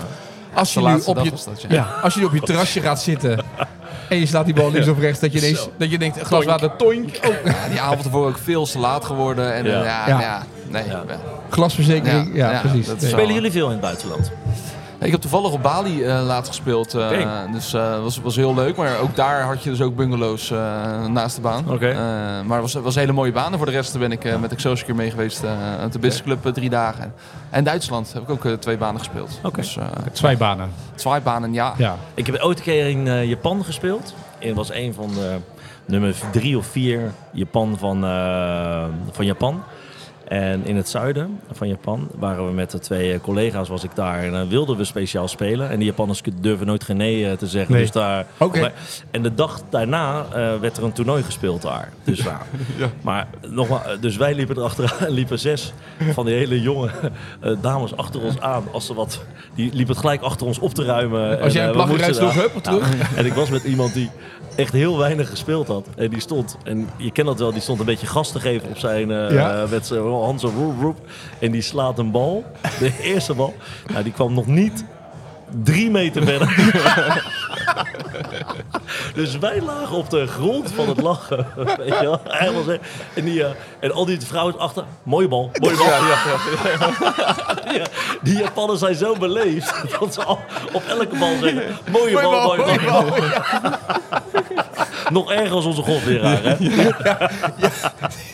als 0.53 0.73
je 0.73 0.79
nu 0.79 1.01
op 1.05 1.19
je 1.23 1.31
ja. 1.67 1.87
als 2.01 2.13
je 2.13 2.19
nu 2.19 2.25
op 2.25 2.33
je 2.33 2.41
terrasje 2.41 2.81
gaat 2.81 3.01
zitten 3.01 3.43
en 4.09 4.19
je 4.19 4.25
slaat 4.25 4.45
die 4.45 4.53
bal 4.53 4.71
links 4.71 4.87
of 4.87 4.99
rechts 4.99 5.19
dat 5.19 5.33
je 5.33 5.37
ineens 5.37 5.67
dat 5.77 5.91
je 5.91 5.97
denkt 5.97 6.19
een 6.19 6.25
glas 6.25 6.45
water 6.45 6.75
toink 6.75 7.19
oh, 7.27 7.45
Ja, 7.45 7.67
die 7.69 7.79
avond 7.79 8.05
ervoor 8.05 8.27
ook 8.27 8.37
veel 8.43 8.65
te 8.65 8.79
laat 8.79 9.05
geworden. 9.05 9.53
En 9.53 9.65
Ja. 9.65 9.83
ja, 9.83 10.19
ja, 10.19 10.43
nee. 10.67 10.83
Glasverzekering 11.49 12.29
ja, 12.33 12.51
Ja, 12.51 12.51
ja, 12.51 12.59
precies. 12.59 13.09
Spelen 13.09 13.33
jullie 13.33 13.51
veel 13.51 13.65
in 13.65 13.71
het 13.71 13.81
buitenland? 13.81 14.31
Ik 14.99 15.11
heb 15.11 15.21
toevallig 15.21 15.51
op 15.51 15.61
Bali 15.61 16.03
eh, 16.03 16.25
laatst 16.25 16.47
gespeeld. 16.55 16.93
eh. 16.93 17.09
Dus 17.51 17.69
dat 17.69 18.01
was, 18.01 18.19
was 18.21 18.35
heel 18.35 18.53
leuk. 18.55 18.75
Maar 18.75 18.97
ook 18.99 19.15
daar 19.15 19.41
had 19.41 19.63
je 19.63 19.69
dus 19.69 19.81
ook 19.81 19.95
bungalows 19.95 20.51
eh, 20.51 21.05
naast 21.05 21.35
de 21.35 21.41
baan. 21.41 21.63
Eh, 21.81 21.97
maar 22.45 22.61
het 22.61 22.73
was, 22.73 22.83
was 22.83 22.93
een 22.95 23.01
hele 23.01 23.13
mooie 23.13 23.31
baan. 23.31 23.51
En 23.51 23.57
voor 23.57 23.65
de 23.67 23.71
rest 23.73 23.99
ben 23.99 24.11
ik 24.11 24.25
eh, 24.25 24.39
met 24.39 24.51
Excelsior 24.51 24.95
mee 24.95 25.09
geweest. 25.09 25.43
eh 25.43 25.49
uit 25.79 25.93
de 25.93 25.99
Business 25.99 26.23
Club 26.23 26.45
eh, 26.45 26.51
drie 26.51 26.69
dagen. 26.69 27.13
En 27.49 27.63
Duitsland 27.63 28.13
heb 28.13 28.21
ik 28.21 28.29
ook 28.29 28.45
eh, 28.45 28.53
twee 28.53 28.77
banen 28.77 28.99
gespeeld. 28.99 29.39
Oké. 29.43 29.55
Dus 29.61 29.77
eh, 29.77 29.85
Twee 30.11 30.37
banen. 30.37 30.71
twee 30.95 31.21
banen, 31.21 31.53
ja. 31.53 31.73
Ja. 31.77 31.95
Ik 32.13 32.25
heb 32.25 32.41
ooit 32.41 32.57
een 32.57 32.63
keer 32.63 32.87
in 32.89 33.07
eh, 33.07 33.25
Japan 33.25 33.63
gespeeld. 33.65 34.13
En 34.39 34.47
het 34.47 34.55
was 34.57 34.71
een 34.73 34.93
van 34.93 35.07
de 35.13 35.37
nummer 35.85 36.15
drie 36.31 36.57
of 36.57 36.65
vier 36.65 37.11
Japan 37.31 37.75
van, 37.79 38.03
eh, 38.05 38.83
van 39.11 39.25
Japan. 39.25 39.63
En 40.29 40.65
in 40.65 40.75
het 40.75 40.89
zuiden 40.89 41.39
van 41.51 41.67
Japan 41.67 42.07
waren 42.15 42.45
we 42.45 42.51
met 42.51 42.71
de 42.71 42.79
twee 42.79 43.13
eh, 43.13 43.19
collega's, 43.19 43.69
was 43.69 43.83
ik 43.83 43.95
daar. 43.95 44.23
En 44.23 44.31
dan 44.31 44.49
wilden 44.49 44.77
we 44.77 44.83
speciaal 44.83 45.27
spelen. 45.27 45.69
En 45.69 45.77
die 45.77 45.85
Japanners 45.87 46.21
durven 46.41 46.65
nooit 46.67 46.83
geen 46.83 46.97
nee 46.97 47.29
eh, 47.29 47.37
te 47.37 47.47
zeggen. 47.47 47.73
Nee. 47.73 47.81
Dus 47.81 47.91
daar, 47.91 48.25
maar- 48.37 48.73
En 49.11 49.21
de 49.23 49.33
dag 49.33 49.61
daarna 49.69 50.25
eh, 50.33 50.59
werd 50.59 50.77
er 50.77 50.83
een 50.83 50.91
toernooi 50.91 51.23
gespeeld 51.23 51.61
daar. 51.61 51.89
Dus, 52.03 52.19
ja. 52.77 52.89
Maar 53.01 53.27
nogmaals, 53.47 53.83
dus 53.99 54.17
wij 54.17 54.33
liepen 54.35 54.57
erachteraan, 54.57 55.09
liepen 55.09 55.39
zes 55.39 55.73
van 56.13 56.25
die 56.25 56.35
hele 56.35 56.61
jonge 56.61 56.89
eh, 57.41 57.51
dames 57.61 57.95
achter 57.97 58.21
ons 58.21 58.39
aan. 58.39 58.63
Als 58.71 58.85
ze 58.85 58.93
wat, 58.93 59.23
die 59.55 59.65
liepen 59.73 59.87
het 59.93 59.97
gelijk 60.03 60.21
achter 60.21 60.47
ons 60.47 60.59
op 60.59 60.73
te 60.73 60.83
ruimen. 60.83 61.41
Als 61.41 61.53
jij 61.53 61.61
En, 61.63 61.67
een 61.69 61.75
eh, 61.75 61.85
plagje 61.85 62.05
moesten 62.05 62.27
eruit 62.27 62.33
sloeg, 62.33 62.63
daar- 62.63 62.73
hup, 62.73 62.83
terug. 62.89 63.15
en 63.17 63.25
ik 63.25 63.33
was 63.33 63.49
met 63.49 63.63
iemand 63.63 63.93
die 63.93 64.09
echt 64.59 64.73
heel 64.73 64.97
weinig 64.97 65.29
gespeeld 65.29 65.67
had. 65.67 65.87
En 65.95 66.09
die 66.09 66.19
stond, 66.21 66.57
en 66.63 66.89
je 66.97 67.11
kent 67.11 67.27
dat 67.27 67.39
wel, 67.39 67.51
die 67.51 67.61
stond 67.61 67.79
een 67.79 67.85
beetje 67.85 68.07
gas 68.07 68.31
te 68.31 68.39
geven 68.39 68.69
op 68.69 68.77
zijn, 68.77 69.11
eh 69.11 69.31
Ja. 69.31 69.65
met 69.69 69.87
zijn 69.87 70.01
hand 70.01 70.41
zo 70.41 70.51
roep, 70.55 70.81
roep. 70.81 70.97
En 71.39 71.51
die 71.51 71.61
slaat 71.61 71.99
een 71.99 72.11
bal, 72.11 72.43
de 72.79 72.91
eerste 73.13 73.33
bal. 73.33 73.53
Nou, 73.91 74.03
die 74.03 74.13
kwam 74.13 74.33
nog 74.33 74.45
niet 74.45 74.85
drie 75.63 75.91
meter 75.91 76.23
verder. 76.23 76.55
dus 79.15 79.37
wij 79.37 79.61
lagen 79.61 79.95
op 79.97 80.09
de 80.09 80.27
grond 80.27 80.71
van 80.71 80.87
het 80.87 81.01
lachen. 81.01 81.45
Weet 81.77 81.99
je 81.99 82.01
wel? 82.01 82.21
En, 83.15 83.23
die, 83.25 83.43
eh, 83.43 83.51
en 83.79 83.91
al 83.91 84.05
die 84.05 84.19
vrouwen 84.21 84.59
achter, 84.59 84.83
mooie 85.03 85.27
bal, 85.27 85.51
mooie 85.61 85.77
bal. 85.77 85.87
Ja, 87.75 87.85
die 88.21 88.37
Japanners 88.37 88.79
zijn 88.79 88.95
zo 88.95 89.15
beleefd 89.15 89.73
dat 89.99 90.13
ze 90.13 90.23
al 90.23 90.39
op 90.73 90.83
elke 90.87 91.17
bal 91.17 91.37
zeggen: 91.41 91.63
mooie, 91.91 92.13
bal, 92.13 92.31
bal, 92.31 92.55
mooie 92.57 92.79
bal. 92.85 93.05
Nog 95.11 95.31
erger 95.31 95.55
als 95.55 95.65
onze 95.65 95.81
golfleraar, 95.81 96.43
hè? 96.43 96.55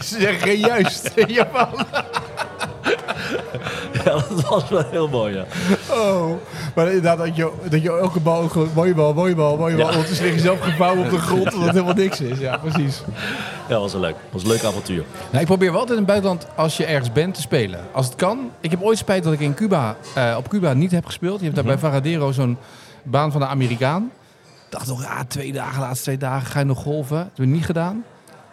Ze 0.03 0.19
zeggen 0.19 0.57
juist. 0.57 1.11
Japan. 1.27 1.85
Ja, 4.03 4.11
dat 4.11 4.47
was 4.49 4.69
wel 4.69 4.83
heel 4.91 5.07
mooi, 5.07 5.35
ja. 5.35 5.45
Oh. 5.89 6.31
Maar 6.75 6.87
inderdaad, 6.87 7.17
dat 7.17 7.35
je, 7.35 7.51
dat 7.69 7.81
je 7.81 7.97
elke 7.97 8.19
bal, 8.19 8.49
gewoon 8.49 8.69
mooie 8.73 8.93
bal, 8.93 9.13
mooie 9.13 9.35
bal, 9.35 9.57
mooie 9.57 9.75
bal. 9.75 9.85
Ja. 9.85 9.91
Ondertussen 9.91 10.25
lig 10.25 10.35
je 10.35 10.39
zelf 10.39 10.59
gevouwen 10.59 11.05
op 11.05 11.09
de 11.09 11.17
grond, 11.17 11.53
omdat 11.53 11.65
het 11.65 11.71
helemaal 11.71 11.93
niks 11.93 12.21
is. 12.21 12.39
Ja, 12.39 12.57
precies. 12.57 13.03
Ja, 13.67 13.73
dat 13.73 13.81
was 13.81 13.93
een 13.93 13.99
leuk. 13.99 14.13
Dat 14.13 14.31
was 14.31 14.43
een 14.43 14.47
leuk 14.47 14.63
avontuur. 14.63 15.03
Nou, 15.29 15.41
ik 15.41 15.45
probeer 15.45 15.71
wel 15.71 15.79
altijd 15.79 15.99
in 15.99 16.03
het 16.03 16.13
buitenland, 16.13 16.47
als 16.55 16.77
je 16.77 16.85
ergens 16.85 17.11
bent, 17.11 17.33
te 17.33 17.41
spelen. 17.41 17.79
Als 17.91 18.05
het 18.05 18.15
kan. 18.15 18.51
Ik 18.59 18.71
heb 18.71 18.81
ooit 18.81 18.97
spijt 18.97 19.23
dat 19.23 19.33
ik 19.33 19.39
in 19.39 19.53
Cuba, 19.53 19.95
eh, 20.15 20.35
op 20.37 20.49
Cuba 20.49 20.73
niet 20.73 20.91
heb 20.91 21.05
gespeeld. 21.05 21.37
Je 21.37 21.43
hebt 21.43 21.55
daar 21.55 21.65
bij 21.65 21.77
Varadero 21.77 22.31
zo'n 22.31 22.57
baan 23.03 23.31
van 23.31 23.41
de 23.41 23.47
Amerikaan. 23.47 24.11
Dacht 24.75 24.87
nog, 24.87 25.03
ja, 25.03 25.23
twee 25.27 25.53
dagen, 25.53 25.81
laatste 25.81 26.03
twee 26.03 26.17
dagen 26.17 26.47
ga 26.47 26.59
je 26.59 26.65
nog 26.65 26.81
golven. 26.81 27.17
Dat 27.17 27.29
heb 27.35 27.45
ik 27.45 27.51
niet 27.51 27.65
gedaan. 27.65 28.03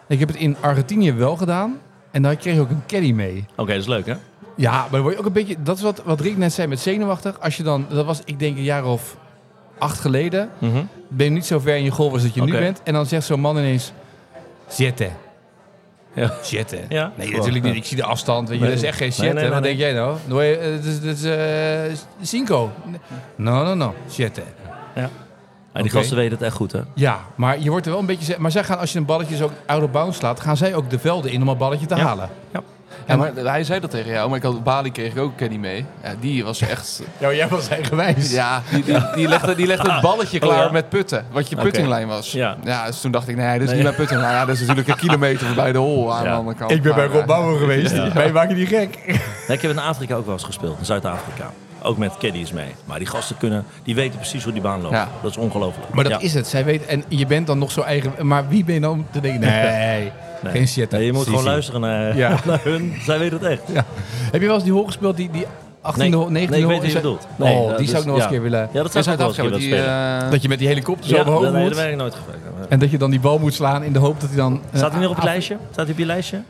Ik 0.07 0.19
heb 0.19 0.27
het 0.27 0.37
in 0.37 0.55
Argentinië 0.59 1.13
wel 1.13 1.35
gedaan. 1.35 1.79
En 2.11 2.21
daar 2.21 2.35
kreeg 2.35 2.55
ik 2.55 2.61
ook 2.61 2.69
een 2.69 2.83
caddy 2.87 3.11
mee. 3.11 3.45
Oké, 3.55 3.71
dat 3.71 3.81
is 3.81 3.87
leuk, 3.87 4.05
hè? 4.05 4.13
Ja, 4.55 4.71
maar 4.71 4.89
dan 4.91 5.01
word 5.01 5.13
je 5.13 5.19
ook 5.19 5.25
een 5.25 5.31
beetje... 5.33 5.55
Dat 5.63 5.77
is 5.77 5.83
wat, 5.83 6.01
wat 6.05 6.21
Rick 6.21 6.37
net 6.37 6.53
zei 6.53 6.67
met 6.67 6.79
zenuwachtig. 6.79 7.39
Als 7.39 7.57
je 7.57 7.63
dan... 7.63 7.85
Dat 7.89 8.05
was, 8.05 8.21
ik 8.25 8.39
denk, 8.39 8.57
een 8.57 8.63
jaar 8.63 8.85
of 8.85 9.17
acht 9.77 9.99
geleden. 9.99 10.49
Ben 11.07 11.25
je 11.25 11.31
niet 11.31 11.45
zo 11.45 11.59
ver 11.59 11.75
in 11.75 11.83
je 11.83 11.91
golf 11.91 12.13
als 12.13 12.21
dat 12.21 12.33
je 12.33 12.41
nu 12.43 12.51
bent. 12.51 12.81
En 12.83 12.93
dan 12.93 13.05
zegt 13.05 13.25
zo'n 13.25 13.39
man 13.39 13.57
ineens... 13.57 13.91
Zitten. 14.67 15.11
Ja. 16.13 16.33
Zitten. 16.41 16.85
Ja. 16.89 17.11
Nee, 17.17 17.31
natuurlijk 17.31 17.63
niet. 17.63 17.75
Ik 17.75 17.85
zie 17.85 17.97
de 17.97 18.03
afstand. 18.03 18.49
Weet 18.49 18.57
je, 18.57 18.63
Nee. 18.63 18.73
dat 18.73 18.83
is 18.83 18.89
echt 18.89 18.97
geen 18.97 19.13
nee, 19.17 19.43
nee, 19.43 19.49
Wat 19.49 19.63
denk 19.63 19.77
jij 19.77 19.93
nou? 19.93 20.17
No, 20.25 20.37
Het 20.37 20.85
is, 20.85 21.23
het 21.23 21.99
is 22.21 22.29
cinco. 22.29 22.71
No, 23.35 23.63
no, 23.63 23.73
no. 23.73 23.95
Zitten. 24.07 24.43
Ja. 24.95 25.09
En 25.73 25.81
die 25.81 25.91
Oké. 25.91 25.99
gasten 25.99 26.17
weten 26.17 26.31
het 26.37 26.41
echt 26.41 26.55
goed, 26.55 26.71
hè? 26.71 26.79
Ja, 26.93 27.19
maar 27.35 27.59
je 27.59 27.69
wordt 27.69 27.85
er 27.85 27.91
wel 27.91 28.01
een 28.01 28.05
beetje... 28.07 28.35
Maar 28.39 28.51
zij 28.51 28.63
gaan, 28.63 28.79
als 28.79 28.91
je 28.91 28.99
een 28.99 29.05
balletje 29.05 29.35
zo 29.35 29.51
out 29.65 29.83
of 29.83 29.91
bounds 29.91 30.17
slaat... 30.17 30.39
gaan 30.39 30.57
zij 30.57 30.75
ook 30.75 30.89
de 30.89 30.99
velden 30.99 31.31
in 31.31 31.41
om 31.41 31.47
een 31.47 31.57
balletje 31.57 31.85
te 31.85 31.95
Ja. 31.95 32.03
halen. 32.05 32.29
Ja, 33.07 33.15
maar 33.15 33.31
hij 33.35 33.63
zei 33.63 33.79
dat 33.79 33.89
tegen 33.89 34.11
jou, 34.11 34.27
maar 34.29 34.37
ik 34.37 34.43
had 34.43 34.63
Bali 34.63 34.91
kreeg 34.91 35.11
ik 35.11 35.19
ook 35.19 35.29
een 35.29 35.35
caddy 35.35 35.57
mee. 35.57 35.85
Ja, 36.03 36.13
die 36.19 36.43
was 36.43 36.61
echt... 36.61 37.01
Ja, 37.19 37.33
jij 37.33 37.47
was 37.47 37.67
eigenwijs. 37.69 38.31
Ja, 38.31 38.61
die, 38.71 38.83
die, 38.83 38.97
die, 39.15 39.27
legde, 39.27 39.55
die 39.55 39.67
legde 39.67 39.91
het 39.91 40.01
balletje 40.01 40.39
klaar 40.39 40.57
Oh, 40.59 40.65
ja? 40.65 40.71
met 40.71 40.89
putten. 40.89 41.25
Wat 41.31 41.49
je 41.49 41.55
puttinglijn 41.55 42.07
was. 42.07 42.31
Ja. 42.31 42.57
dus 42.85 43.01
toen 43.01 43.11
dacht 43.11 43.27
ik, 43.27 43.35
nee, 43.35 43.51
dit 43.53 43.61
is 43.61 43.65
Nee. 43.67 43.75
niet 43.75 43.83
mijn 43.83 43.95
puttinglijn. 43.95 44.33
Ja, 44.33 44.45
dat 44.45 44.55
is 44.55 44.59
natuurlijk 44.61 44.87
een 44.87 44.95
kilometer 45.07 45.45
voorbij 45.45 45.71
de 45.71 45.77
hol 45.77 46.13
aan 46.13 46.23
Ja. 46.23 46.29
de 46.29 46.35
andere 46.37 46.57
kant. 46.57 46.71
Ik 46.71 46.81
ben 46.81 46.95
bij 46.95 47.05
Rob 47.05 47.15
eh, 47.21 47.25
Bauer 47.25 47.57
geweest. 47.59 47.95
Ja. 47.95 48.13
Wij 48.13 48.31
maken 48.31 48.55
die 48.55 48.67
gek. 48.67 48.97
Nee, 49.47 49.57
ik 49.57 49.61
heb 49.61 49.71
in 49.71 49.79
Afrika 49.79 50.15
ook 50.15 50.25
wel 50.25 50.33
eens 50.33 50.43
gespeeld, 50.43 50.79
in 50.79 50.85
Zuid-Afrika. 50.85 51.51
Ook 51.83 51.97
met 51.97 52.17
caddies 52.19 52.51
mee. 52.51 52.71
Maar 52.85 52.97
die 52.99 53.07
gasten 53.07 53.37
kunnen, 53.37 53.65
die 53.83 53.95
weten 53.95 54.15
precies 54.19 54.43
hoe 54.43 54.53
die 54.53 54.61
baan 54.61 54.81
loopt. 54.81 54.93
Ja. 54.93 55.07
Dat 55.21 55.31
is 55.31 55.37
ongelooflijk. 55.37 55.93
Maar 55.93 56.03
dat 56.03 56.13
Ja. 56.13 56.19
is 56.19 56.33
het. 56.33 56.47
Zij 56.47 56.65
weet, 56.65 56.85
en 56.85 57.03
je 57.07 57.25
bent 57.25 57.47
dan 57.47 57.57
nog 57.57 57.71
zo 57.71 57.81
eigen. 57.81 58.27
Maar 58.27 58.47
wie 58.47 58.63
ben 58.63 58.73
je 58.75 58.81
dan 58.81 58.91
om 58.91 59.05
te 59.11 59.19
denken? 59.19 59.39
Nee, 59.39 60.11
Nee. 60.43 60.51
geen 60.51 60.67
shit. 60.67 60.91
Nee, 60.91 61.05
je 61.05 61.13
moet 61.13 61.27
gewoon 61.27 61.43
luisteren 61.43 61.81
naar, 61.81 62.15
Ja. 62.17 62.29
naar 62.45 62.59
hun. 62.63 62.93
Zij 63.05 63.19
weten 63.19 63.37
het 63.39 63.47
echt. 63.47 63.61
Ja. 63.73 63.85
Heb 64.31 64.41
je 64.41 64.45
wel 64.47 64.55
eens 64.55 64.63
die 64.63 64.73
hol 64.73 64.85
gespeeld, 64.85 65.15
die, 65.17 65.29
die 65.31 65.45
18e, 65.81 65.97
Nee, 65.97 66.13
hol, 66.15 66.27
19e 66.27 66.31
nee, 66.31 66.43
ik 66.43 66.49
weet 66.49 66.63
hol? 66.63 66.79
wie 66.79 66.87
je 66.89 66.93
bedoelt. 66.95 67.27
Nee, 67.35 67.55
oh, 67.57 67.69
dat 67.69 67.77
die 67.77 67.87
zou 67.87 67.99
ik 68.01 68.05
nog 68.05 68.15
eens 68.15 68.23
een 68.25 68.29
keer 68.31 68.41
willen. 68.41 68.69
Ja, 68.73 68.81
dat 68.81 68.91
zou 68.91 69.15
ik 69.15 69.21
ook 69.21 69.35
willen 69.35 69.61
spelen. 69.61 70.21
eh, 70.23 70.31
Dat 70.31 70.41
je 70.41 70.47
met 70.47 70.59
die 70.59 70.67
helikopter 70.67 71.09
zo 71.09 71.15
Ja, 71.15 71.21
omhoog 71.21 71.41
nee, 71.41 71.51
dat 71.51 71.61
moet. 71.61 71.75
ben 71.75 71.89
ik 71.89 71.95
nooit 71.97 72.15
geweest. 72.15 72.39
En 72.69 72.79
dat 72.79 72.91
je 72.91 72.97
dan 72.97 73.09
die 73.11 73.19
bal 73.19 73.39
moet 73.39 73.53
slaan 73.53 73.83
in 73.83 73.93
de 73.93 73.99
hoop 73.99 74.19
dat 74.19 74.29
hij 74.29 74.37
dan... 74.37 74.61
eh, 74.71 74.77
Staat 74.77 74.91
hij 74.91 75.01
nog 75.01 75.09
op 75.09 75.15
het 75.15 75.25
lijstje? 75.25 75.57
Staat 75.71 75.83
hij 75.85 75.93
op 75.93 75.99
je 75.99 76.05
lijstje? 76.05 76.41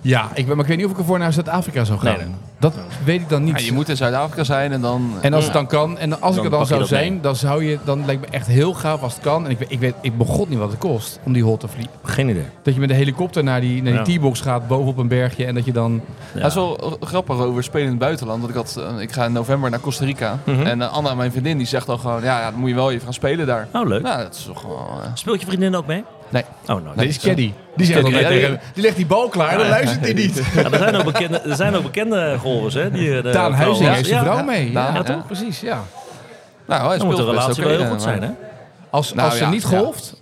Ja, 0.00 0.28
ik, 0.34 0.46
maar 0.46 0.58
ik 0.58 0.66
weet 0.66 0.76
niet 0.76 0.86
of 0.86 0.92
ik 0.92 0.98
ervoor 0.98 1.18
naar 1.18 1.32
Zuid-Afrika 1.32 1.84
zou 1.84 1.98
gaan. 1.98 2.16
Nee, 2.16 2.26
nee. 2.26 2.34
Dat 2.58 2.74
weet 3.04 3.20
ik 3.20 3.28
dan 3.28 3.44
niet. 3.44 3.60
ja, 3.60 3.66
je 3.66 3.72
moet 3.72 3.88
in 3.88 3.96
Zuid-Afrika 3.96 4.44
zijn 4.44 4.72
en 4.72 4.80
dan... 4.80 5.12
En 5.20 5.34
als 5.34 5.44
het 5.44 5.52
dan 5.52 5.66
kan, 5.66 5.98
en 5.98 6.20
als 6.20 6.36
ik 6.36 6.44
er 6.44 6.50
dan 6.50 6.66
zou 6.66 6.84
zijn, 6.84 7.12
mee. 7.12 7.20
dan 7.20 7.36
zou 7.36 7.64
je, 7.64 7.78
dan 7.84 8.06
lijkt 8.06 8.20
me 8.20 8.26
echt 8.30 8.46
heel 8.46 8.74
gaaf 8.74 9.02
als 9.02 9.14
het 9.14 9.22
kan. 9.22 9.44
En 9.44 9.50
ik 9.50 9.58
weet, 9.58 9.70
ik 9.72 9.78
weet, 9.80 9.94
ik 10.00 10.18
begot 10.18 10.48
niet 10.48 10.58
wat 10.58 10.70
het 10.70 10.78
kost 10.78 11.18
om 11.24 11.32
die 11.32 11.42
hol 11.42 11.56
te 11.56 11.68
vliegen. 11.68 11.92
Geen 12.04 12.28
idee. 12.28 12.44
Dat 12.62 12.74
je 12.74 12.80
met 12.80 12.88
de 12.88 12.94
helikopter 12.94 13.44
naar 13.44 13.60
die, 13.60 13.82
naar 13.82 14.04
die 14.04 14.12
Ja. 14.14 14.18
T-box 14.18 14.40
gaat, 14.40 14.68
bovenop 14.68 14.98
een 14.98 15.08
bergje, 15.08 15.44
en 15.44 15.54
dat 15.54 15.64
je 15.64 15.72
dan... 15.72 16.00
Ja. 16.34 16.40
Dat 16.40 16.48
is 16.48 16.54
wel 16.54 16.96
grappig 17.00 17.38
over 17.38 17.62
spelen 17.62 17.84
in 17.84 17.90
het 17.90 18.00
buitenland. 18.00 18.40
Want 18.40 18.50
ik, 18.50 18.56
had, 18.58 18.76
eh, 18.96 19.00
ik 19.02 19.12
ga 19.12 19.24
in 19.24 19.32
november 19.32 19.70
naar 19.70 19.80
Costa 19.80 20.04
Rica. 20.04 20.38
Mhm. 20.44 20.66
En 20.66 20.82
eh, 20.82 20.92
Anna, 20.92 21.14
mijn 21.14 21.30
vriendin, 21.32 21.58
die 21.58 21.66
zegt 21.66 21.86
dan 21.86 21.98
gewoon... 21.98 22.22
Ja, 22.22 22.40
ja, 22.40 22.50
dan 22.50 22.60
moet 22.60 22.68
je 22.68 22.74
wel 22.74 22.90
even 22.90 23.04
gaan 23.04 23.14
spelen 23.14 23.46
daar. 23.46 23.68
Oh, 23.72 23.86
leuk. 23.86 24.02
Nou, 24.02 24.22
dat 24.22 24.34
is 24.34 24.44
toch 24.44 24.60
gewoon... 24.60 24.86
eh, 25.02 25.08
Speelt 25.14 25.40
je 25.40 25.46
vriendin 25.46 25.74
ook 25.76 25.86
mee? 25.86 26.04
Nee. 26.28 26.42
Oh, 26.62 26.66
nou. 26.66 26.80
Nee, 26.82 26.88
dat 26.94 26.98
die 26.98 27.08
is 27.08 27.18
caddy. 27.18 27.52
Die 27.76 27.86
zegt 27.86 28.00
Caddy, 28.00 28.16
altijd 28.16 28.40
ja, 28.40 28.48
die- 28.48 28.58
die 28.74 28.82
legt 28.82 28.96
die 28.96 29.06
bal 29.06 29.28
klaar 29.28 29.50
en 29.52 29.58
dan 29.58 29.68
luistert 29.68 30.00
hij 30.00 30.12
niet. 30.12 30.42
Ja, 30.54 30.62
er, 30.70 30.78
zijn 30.78 30.94
ook 30.96 31.04
bekende, 31.04 31.38
er 31.40 31.56
zijn 31.56 31.74
ook 31.74 31.82
bekende 31.82 32.36
golfers, 32.40 32.74
hè? 32.74 32.90
Die, 32.90 33.16
eh, 33.16 33.22
de 33.22 33.30
Daan 33.30 33.52
Huizing 33.52 33.88
Ja, 33.88 33.94
heeft 33.94 34.08
zijn 34.08 34.24
ja. 34.24 34.32
vrouw 34.32 34.44
mee. 34.44 34.72
Ja, 34.72 34.86
ja, 34.88 34.94
ja. 34.94 35.02
toch? 35.02 35.26
Precies, 35.26 35.60
ja. 35.60 35.82
Nou, 36.66 36.80
hij 36.80 36.98
Dan 36.98 37.06
speelt 37.06 37.06
moet 37.06 37.16
de 37.16 37.24
best 37.32 37.38
relatie 37.46 37.62
wel 37.62 37.72
heel 37.72 37.82
eh, 37.82 37.90
goed 37.90 38.02
zijn, 38.02 38.22
hè? 38.22 38.30
Als, 38.90 39.14
Nou, 39.14 39.28
als 39.28 39.38
ze 39.38 39.44
ja, 39.44 39.50
niet 39.50 39.62
ja. 39.62 39.68
golft, 39.68 40.20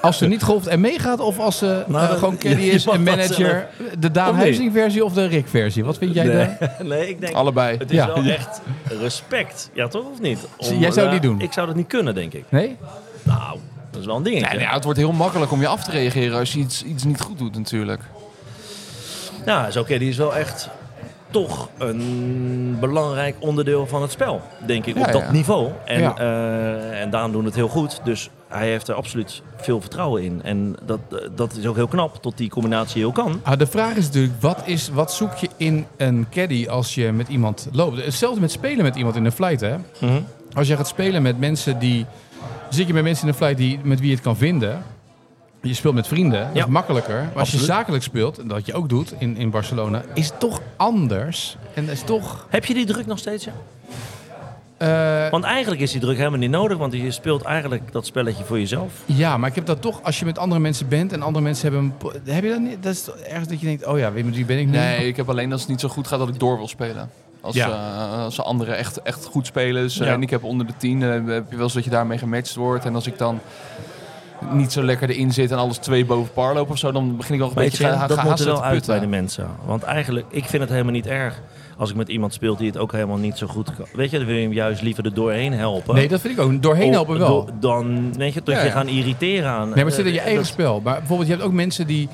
als 0.00 0.18
ze 0.18 0.26
niet 0.26 0.42
golft 0.42 0.66
en 0.66 0.80
meegaat, 0.80 1.20
of 1.20 1.38
als 1.38 1.58
ze 1.58 1.84
Nou, 1.86 2.04
eh, 2.12 2.18
gewoon 2.18 2.38
caddy 2.38 2.62
is 2.76 2.86
en 2.86 3.02
manager, 3.02 3.68
de 3.98 4.10
Daan 4.10 4.28
Of 4.28 4.34
niet? 4.34 4.42
Huizing 4.42 4.72
versie 4.72 5.04
of 5.04 5.12
de 5.12 5.26
Rick 5.26 5.48
versie? 5.48 5.84
Wat 5.84 5.98
vind 5.98 6.14
jij 6.14 6.24
daar? 6.26 6.56
Nee, 6.82 7.08
ik 7.08 7.20
denk... 7.20 7.34
Allebei. 7.34 7.76
Het 7.78 7.90
is 7.90 7.96
Ja. 7.96 8.06
wel 8.06 8.24
echt 8.24 8.60
respect. 9.00 9.70
Ja, 9.74 9.88
toch 9.88 10.04
of 10.12 10.20
niet? 10.20 10.38
Jij 10.78 10.90
zou 10.90 11.10
niet 11.12 11.22
doen? 11.22 11.40
Ik 11.40 11.52
zou 11.52 11.66
dat 11.66 11.76
niet 11.76 11.86
kunnen, 11.86 12.14
denk 12.14 12.32
ik. 12.32 12.44
Nee? 12.48 12.76
Nou, 13.22 13.58
dat 13.92 14.00
is 14.00 14.06
wel 14.06 14.16
een 14.16 14.22
dingetje. 14.22 14.48
Nee, 14.56 14.58
ja, 14.60 14.72
het 14.72 14.84
wordt 14.84 14.98
heel 14.98 15.12
makkelijk 15.12 15.52
om 15.52 15.60
je 15.60 15.66
af 15.68 15.84
te 15.84 15.90
reageren 15.90 16.38
als 16.38 16.52
je 16.52 16.58
iets, 16.58 16.82
iets 16.84 17.04
niet 17.04 17.20
goed 17.20 17.38
doet 17.38 17.56
natuurlijk. 17.56 18.00
Ja, 19.46 19.66
is 19.66 19.76
oké. 19.76 19.98
Die 19.98 20.08
is 20.08 20.16
wel 20.16 20.36
echt 20.36 20.68
toch 21.30 21.68
een 21.78 22.76
belangrijk 22.80 23.36
onderdeel 23.38 23.86
van 23.86 24.02
het 24.02 24.10
spel, 24.10 24.40
denk 24.66 24.86
ik, 24.86 24.94
Ja, 24.96 25.00
op 25.06 25.12
dat 25.12 25.22
ja. 25.22 25.32
niveau. 25.32 25.70
En, 25.84 26.00
Ja. 26.00 26.16
eh, 26.16 27.00
en 27.00 27.10
Daan 27.10 27.32
doet 27.32 27.44
het 27.44 27.54
heel 27.54 27.68
goed, 27.68 28.00
dus 28.04 28.30
hij 28.48 28.68
heeft 28.68 28.88
er 28.88 28.94
absoluut 28.94 29.42
veel 29.56 29.80
vertrouwen 29.80 30.22
in. 30.22 30.40
En 30.42 30.76
dat, 30.84 30.98
dat 31.34 31.56
is 31.56 31.66
ook 31.66 31.76
heel 31.76 31.86
knap, 31.88 32.22
tot 32.22 32.36
die 32.36 32.50
combinatie 32.50 33.00
heel 33.00 33.12
kan. 33.12 33.40
Ah, 33.42 33.58
de 33.58 33.66
vraag 33.66 33.94
is 33.94 34.04
natuurlijk, 34.06 34.34
wat, 34.40 34.62
is, 34.64 34.88
wat 34.88 35.12
zoek 35.12 35.34
je 35.34 35.48
in 35.56 35.86
een 35.96 36.26
caddy 36.30 36.66
als 36.68 36.94
je 36.94 37.12
met 37.12 37.28
iemand 37.28 37.68
loopt? 37.72 38.04
Hetzelfde 38.04 38.40
met 38.40 38.50
spelen 38.50 38.84
met 38.84 38.96
iemand 38.96 39.16
in 39.16 39.24
een 39.24 39.32
flight, 39.32 39.60
hè? 39.60 39.74
Als 40.54 40.68
je 40.68 40.76
gaat 40.76 40.88
spelen 40.88 41.22
met 41.22 41.38
mensen 41.38 41.78
die... 41.78 42.06
Zit 42.74 42.86
je 42.86 42.92
met 42.92 43.02
mensen 43.02 43.22
in 43.24 43.28
een 43.28 43.38
flight 43.38 43.56
die, 43.56 43.78
met 43.82 43.98
wie 43.98 44.08
je 44.08 44.14
het 44.14 44.24
kan 44.24 44.36
vinden... 44.36 44.82
Je 45.62 45.74
speelt 45.74 45.94
met 45.94 46.06
vrienden, 46.06 46.40
dat 46.46 46.54
Ja. 46.56 46.64
is 46.64 46.70
makkelijker. 46.70 47.14
Maar 47.22 47.38
als 47.38 47.50
je 47.52 47.58
zakelijk 47.58 48.02
speelt, 48.02 48.38
en 48.38 48.48
dat 48.48 48.66
je 48.66 48.74
ook 48.74 48.88
doet 48.88 49.14
in, 49.18 49.36
in 49.36 49.50
Barcelona... 49.50 50.02
is 50.14 50.26
het 50.26 50.40
toch 50.40 50.60
anders. 50.76 51.56
En 51.74 51.84
dat 51.86 51.94
is 51.94 52.02
toch... 52.02 52.46
Heb 52.50 52.64
je 52.64 52.74
die 52.74 52.86
druk 52.86 53.06
nog 53.06 53.18
steeds? 53.18 53.44
Ja? 53.44 53.52
eh, 55.24 55.30
Want 55.30 55.44
eigenlijk 55.44 55.80
is 55.82 55.92
die 55.92 56.00
druk 56.00 56.16
helemaal 56.16 56.38
niet 56.38 56.50
nodig, 56.50 56.78
want 56.78 56.92
je 56.92 57.10
speelt 57.10 57.42
eigenlijk 57.42 57.92
dat 57.92 58.06
spelletje 58.06 58.44
voor 58.44 58.58
jezelf. 58.58 58.92
ja, 59.06 59.36
maar 59.36 59.48
ik 59.48 59.54
heb 59.54 59.66
dat 59.66 59.80
toch, 59.82 60.02
als 60.02 60.18
je 60.18 60.24
met 60.24 60.38
andere 60.38 60.60
mensen 60.60 60.88
bent... 60.88 61.12
en 61.12 61.22
andere 61.22 61.44
mensen 61.44 61.72
hebben... 61.72 61.94
Heb 62.24 62.42
je 62.44 62.50
dat 62.50 62.60
niet? 62.60 62.82
Dat 62.82 62.92
is 62.92 63.10
ergens 63.28 63.48
dat 63.48 63.60
je 63.60 63.66
denkt, 63.66 63.86
oh 63.86 63.98
ja, 63.98 64.12
wie 64.12 64.44
ben 64.44 64.58
ik 64.58 64.66
nu? 64.66 64.72
Nee, 64.76 65.06
ik 65.06 65.16
heb 65.16 65.28
alleen 65.28 65.52
als 65.52 65.60
het 65.60 65.70
niet 65.70 65.80
zo 65.80 65.88
goed 65.88 66.06
gaat 66.06 66.18
dat 66.18 66.28
ik 66.28 66.38
door 66.38 66.56
wil 66.56 66.68
spelen. 66.68 67.10
Als, 67.42 67.54
Ja. 67.54 67.68
eh, 67.68 68.24
als 68.24 68.36
de 68.36 68.42
anderen 68.42 68.76
echt, 68.76 69.02
echt 69.02 69.24
goed 69.24 69.46
spelen. 69.46 69.82
Dus, 69.82 69.98
eh, 70.00 70.06
Ja. 70.06 70.12
En 70.12 70.22
ik 70.22 70.30
heb 70.30 70.44
onder 70.44 70.66
de 70.66 70.72
10. 70.76 71.02
eh, 71.02 71.08
heb 71.08 71.44
je 71.50 71.56
wel 71.56 71.62
eens 71.64 71.72
dat 71.72 71.84
je 71.84 71.90
daarmee 71.90 72.18
gematcht 72.18 72.54
wordt. 72.54 72.84
En 72.84 72.94
als 72.94 73.06
ik 73.06 73.18
dan 73.18 73.40
niet 74.50 74.72
zo 74.72 74.82
lekker 74.82 75.10
erin 75.10 75.32
zit 75.32 75.50
en 75.50 75.58
alles 75.58 75.76
twee 75.76 76.04
boven 76.04 76.32
par 76.32 76.54
loop 76.54 76.70
of 76.70 76.78
zo, 76.78 76.92
dan 76.92 77.16
begin 77.16 77.34
ik 77.34 77.40
wel 77.40 77.48
een 77.48 77.54
Weet 77.54 77.70
beetje 77.70 77.84
je, 77.84 77.90
ga, 77.92 77.98
ga 77.98 78.06
dat 78.06 78.22
moet 78.22 78.40
er 78.40 78.46
wel 78.46 78.56
te 78.56 78.62
uit 78.62 78.86
bij 78.86 79.00
de 79.00 79.06
mensen. 79.06 79.46
Want 79.64 79.82
eigenlijk, 79.82 80.26
ik 80.30 80.44
vind 80.44 80.62
het 80.62 80.70
helemaal 80.70 80.92
niet 80.92 81.06
erg 81.06 81.40
als 81.76 81.90
ik 81.90 81.96
met 81.96 82.08
iemand 82.08 82.32
speel 82.34 82.56
die 82.56 82.66
het 82.66 82.76
ook 82.78 82.92
helemaal 82.92 83.16
niet 83.16 83.38
zo 83.38 83.46
goed 83.46 83.74
kan. 83.76 83.86
Weet 83.92 84.10
je, 84.10 84.16
dan 84.16 84.26
wil 84.26 84.36
je 84.36 84.42
hem 84.42 84.52
juist 84.52 84.82
liever 84.82 85.04
er 85.04 85.14
doorheen 85.14 85.52
helpen. 85.52 85.94
Nee, 85.94 86.08
dat 86.08 86.20
vind 86.20 86.38
ik 86.38 86.44
ook. 86.44 86.62
Doorheen 86.62 86.92
helpen 86.92 87.18
wel. 87.18 87.44
do- 87.44 87.52
Dan, 87.60 88.12
weet 88.16 88.34
je, 88.34 88.42
dat 88.44 88.54
Ja, 88.54 88.60
je 88.60 88.66
ja. 88.66 88.72
gaan 88.72 88.88
irriteren 88.88 89.50
aan. 89.50 89.64
Nee, 89.66 89.74
maar 89.74 89.84
het 89.84 89.94
zit 89.94 90.06
in 90.06 90.12
je 90.12 90.18
eigen 90.20 90.38
dat- 90.42 90.46
spel. 90.52 90.80
Maar 90.80 90.98
bijvoorbeeld, 90.98 91.28
je 91.28 91.34
hebt 91.34 91.46
ook 91.46 91.52
mensen 91.52 91.86
die... 91.86 92.08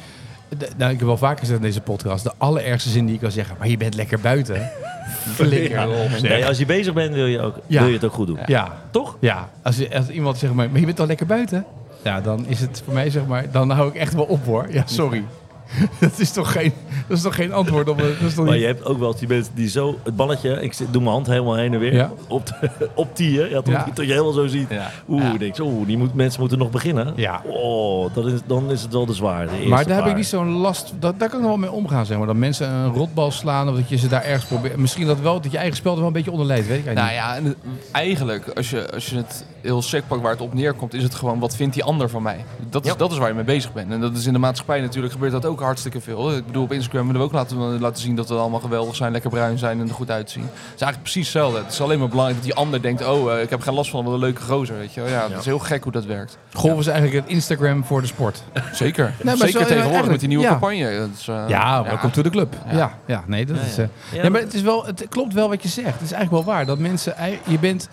de- 0.58 0.68
nou, 0.76 0.92
ik 0.92 0.98
heb 0.98 1.06
wel 1.06 1.16
vaker 1.16 1.38
gezegd 1.38 1.58
in 1.58 1.64
deze 1.64 1.80
podcast... 1.80 2.24
de 2.24 2.32
allerergste 2.38 2.88
zin 2.90 3.04
die 3.06 3.14
ik 3.14 3.20
kan 3.20 3.30
zeggen... 3.30 3.56
maar 3.58 3.68
je 3.68 3.76
bent 3.76 3.94
lekker 3.94 4.20
buiten. 4.20 4.70
Flikker 5.34 5.88
op, 5.88 6.10
zeg. 6.10 6.22
Nee, 6.22 6.46
als 6.46 6.58
je 6.58 6.66
bezig 6.66 6.92
bent, 6.94 7.14
wil 7.14 7.26
je, 7.26 7.40
ook, 7.40 7.56
Ja. 7.66 7.78
wil 7.80 7.88
je 7.88 7.94
het 7.94 8.04
ook 8.04 8.12
goed 8.12 8.26
doen. 8.26 8.38
Ja, 8.46 8.72
Toch? 8.90 9.16
ja. 9.20 9.48
Als, 9.62 9.76
je- 9.76 9.94
als 9.96 10.08
iemand 10.08 10.38
zegt, 10.38 10.52
maar, 10.52 10.70
maar 10.70 10.80
je 10.80 10.86
bent 10.86 11.00
al 11.00 11.06
lekker 11.06 11.26
buiten? 11.26 11.64
Ja, 12.02 12.20
dan 12.20 12.46
is 12.46 12.60
het 12.60 12.82
voor 12.84 12.94
mij, 12.94 13.10
zeg 13.10 13.26
maar... 13.26 13.50
dan 13.50 13.70
hou 13.70 13.88
ik 13.88 13.94
echt 13.94 14.14
wel 14.14 14.24
op, 14.24 14.44
hoor. 14.44 14.66
Ja, 14.70 14.82
sorry. 14.86 15.24
dat, 16.00 16.18
is 16.18 16.30
toch 16.30 16.52
geen, 16.52 16.72
dat 17.08 17.16
is 17.16 17.22
toch 17.22 17.34
geen 17.34 17.52
antwoord 17.52 17.88
op... 17.88 17.98
Dat 17.98 18.06
is 18.20 18.34
toch 18.34 18.44
Maar 18.44 18.52
niet... 18.52 18.62
je 18.62 18.66
hebt 18.68 18.84
ook 18.84 18.98
wel 18.98 19.14
die 19.18 19.28
mensen 19.28 19.52
die 19.54 19.68
zo 19.68 19.98
het 20.02 20.16
balletje, 20.16 20.62
ik 20.62 20.76
doe 20.90 21.02
mijn 21.02 21.14
hand 21.14 21.26
helemaal 21.26 21.54
heen 21.56 21.72
en 21.74 21.78
weer 21.80 21.94
Ja. 21.94 22.10
op, 22.28 22.46
de, 22.46 22.70
op 22.94 23.14
tien, 23.14 23.30
ja, 23.30 23.60
tot, 23.60 23.66
Ja. 23.72 23.84
tot 23.94 24.04
je 24.06 24.12
helemaal 24.12 24.32
zo 24.32 24.46
ziet. 24.46 24.70
Ja. 24.70 24.90
Oeh, 25.08 25.38
denk, 25.38 25.58
oeh, 25.60 25.86
die 25.86 25.96
moet, 25.98 26.14
mensen 26.14 26.40
moeten 26.40 26.58
nog 26.58 26.70
beginnen. 26.70 27.12
Ja. 27.16 27.42
Oh, 27.46 28.14
dat 28.14 28.26
is, 28.26 28.40
dan 28.46 28.70
is 28.70 28.82
het 28.82 28.92
wel 28.92 29.06
de 29.06 29.14
zwaar. 29.14 29.46
de 29.46 29.52
eerste 29.52 29.68
Maar 29.68 29.86
daar 29.86 29.96
heb 29.96 30.06
ik 30.06 30.16
niet 30.16 30.26
zo'n 30.26 30.50
last... 30.50 30.92
Dat, 30.98 31.18
daar 31.18 31.28
kan 31.28 31.38
ik 31.38 31.44
nog 31.46 31.54
wel 31.56 31.70
mee 31.70 31.72
omgaan, 31.78 32.06
zeg 32.06 32.18
maar. 32.18 32.26
Dat 32.26 32.36
mensen 32.36 32.70
een 32.70 32.92
rotbal 32.92 33.30
slaan 33.30 33.68
of 33.68 33.74
dat 33.76 33.88
je 33.88 33.96
ze 33.96 34.08
daar 34.08 34.24
ergens 34.24 34.44
probeert... 34.44 34.76
Misschien 34.76 35.06
dat 35.06 35.20
wel, 35.20 35.40
dat 35.40 35.52
je 35.52 35.58
eigen 35.58 35.76
spel 35.76 35.92
er 35.92 35.98
wel 35.98 36.06
een 36.06 36.12
beetje 36.12 36.30
onder 36.30 36.46
leidt, 36.46 36.66
weet 36.66 36.78
ik 36.78 36.86
eigenlijk 36.86 37.16
Nou 37.16 37.28
ja, 37.44 37.48
en 37.48 37.54
eigenlijk, 37.92 38.48
als 38.48 38.70
je, 38.70 38.92
als 38.92 39.06
je 39.10 39.16
het 39.16 39.44
heel 39.60 39.82
sec 39.82 40.02
pakt 40.08 40.22
waar 40.22 40.30
het 40.32 40.40
op 40.40 40.54
neerkomt, 40.54 40.94
is 40.94 41.02
het 41.02 41.14
gewoon 41.14 41.38
wat 41.38 41.56
vindt 41.56 41.74
die 41.74 41.84
ander 41.84 42.10
van 42.10 42.22
mij? 42.22 42.44
Dat 42.70 42.84
is, 42.84 42.90
Ja. 42.90 42.96
dat 42.96 43.12
is 43.12 43.18
waar 43.18 43.28
je 43.28 43.34
mee 43.34 43.44
bezig 43.44 43.72
bent. 43.72 43.90
En 43.92 44.00
dat 44.00 44.16
is 44.16 44.26
in 44.26 44.32
de 44.32 44.38
maatschappij 44.38 44.80
natuurlijk 44.80 45.12
gebeurt 45.12 45.32
dat 45.32 45.44
ook 45.46 45.57
hartstikke 45.60 46.00
veel. 46.00 46.36
Ik 46.36 46.46
bedoel, 46.46 46.62
op 46.62 46.72
Instagram 46.72 47.04
willen 47.06 47.20
we 47.20 47.26
ook 47.26 47.32
laten, 47.32 47.80
laten 47.80 48.02
zien 48.02 48.16
dat 48.16 48.28
we 48.28 48.34
allemaal 48.34 48.60
geweldig 48.60 48.96
zijn, 48.96 49.12
lekker 49.12 49.30
bruin 49.30 49.58
zijn 49.58 49.80
en 49.80 49.88
er 49.88 49.94
goed 49.94 50.10
uitzien. 50.10 50.42
Het 50.42 50.52
is 50.54 50.62
eigenlijk 50.68 51.02
precies 51.02 51.22
hetzelfde. 51.22 51.58
Het 51.58 51.72
is 51.72 51.80
alleen 51.80 51.98
maar 51.98 52.08
belangrijk 52.08 52.38
dat 52.40 52.48
die 52.50 52.58
ander 52.58 52.82
denkt, 52.82 53.06
oh, 53.06 53.32
eh, 53.32 53.42
ik 53.42 53.50
heb 53.50 53.60
geen 53.60 53.74
last 53.74 53.90
van, 53.90 54.04
wat 54.04 54.12
een 54.12 54.18
leuke 54.18 54.42
gozer, 54.42 54.76
weet 54.76 54.94
je 54.94 55.00
wel. 55.00 55.10
Ja, 55.10 55.20
dat 55.22 55.30
Ja. 55.30 55.38
is 55.38 55.44
heel 55.44 55.58
gek 55.58 55.82
hoe 55.82 55.92
dat 55.92 56.04
werkt. 56.04 56.38
Golf 56.52 56.78
is 56.78 56.86
eigenlijk 56.86 57.24
het 57.24 57.34
Instagram 57.34 57.84
voor 57.84 58.00
de 58.00 58.06
sport. 58.06 58.42
Zeker. 58.72 59.14
maar 59.24 59.36
Zeker 59.36 59.60
zo- 59.60 59.66
tegenwoordig 59.66 60.10
met 60.10 60.20
die 60.20 60.28
nieuwe 60.28 60.44
ja. 60.44 60.50
campagne. 60.50 60.98
Dat 60.98 61.08
is, 61.18 61.28
eh, 61.28 61.44
Ja, 61.48 61.82
welkom 61.84 62.10
to 62.10 62.22
the 62.22 62.30
club. 62.30 62.54
Ja, 62.70 62.76
Ja. 62.76 62.92
ja, 63.06 63.22
nee, 63.26 63.46
dat 63.46 63.56
Ja, 63.56 63.62
is... 63.62 63.76
ja. 63.76 63.82
eh, 63.82 63.88
Ja, 64.12 64.20
nee, 64.22 64.30
maar 64.30 64.40
het, 64.40 64.54
is 64.54 64.62
wel, 64.62 64.86
het 64.86 65.06
klopt 65.08 65.32
wel 65.34 65.48
wat 65.48 65.62
je 65.62 65.68
zegt. 65.68 65.92
Het 65.92 66.02
is 66.02 66.12
eigenlijk 66.12 66.44
wel 66.44 66.54
waar. 66.54 66.66
Dat 66.66 66.78
mensen... 66.78 67.14
Je 67.44 67.58
bent... 67.58 67.88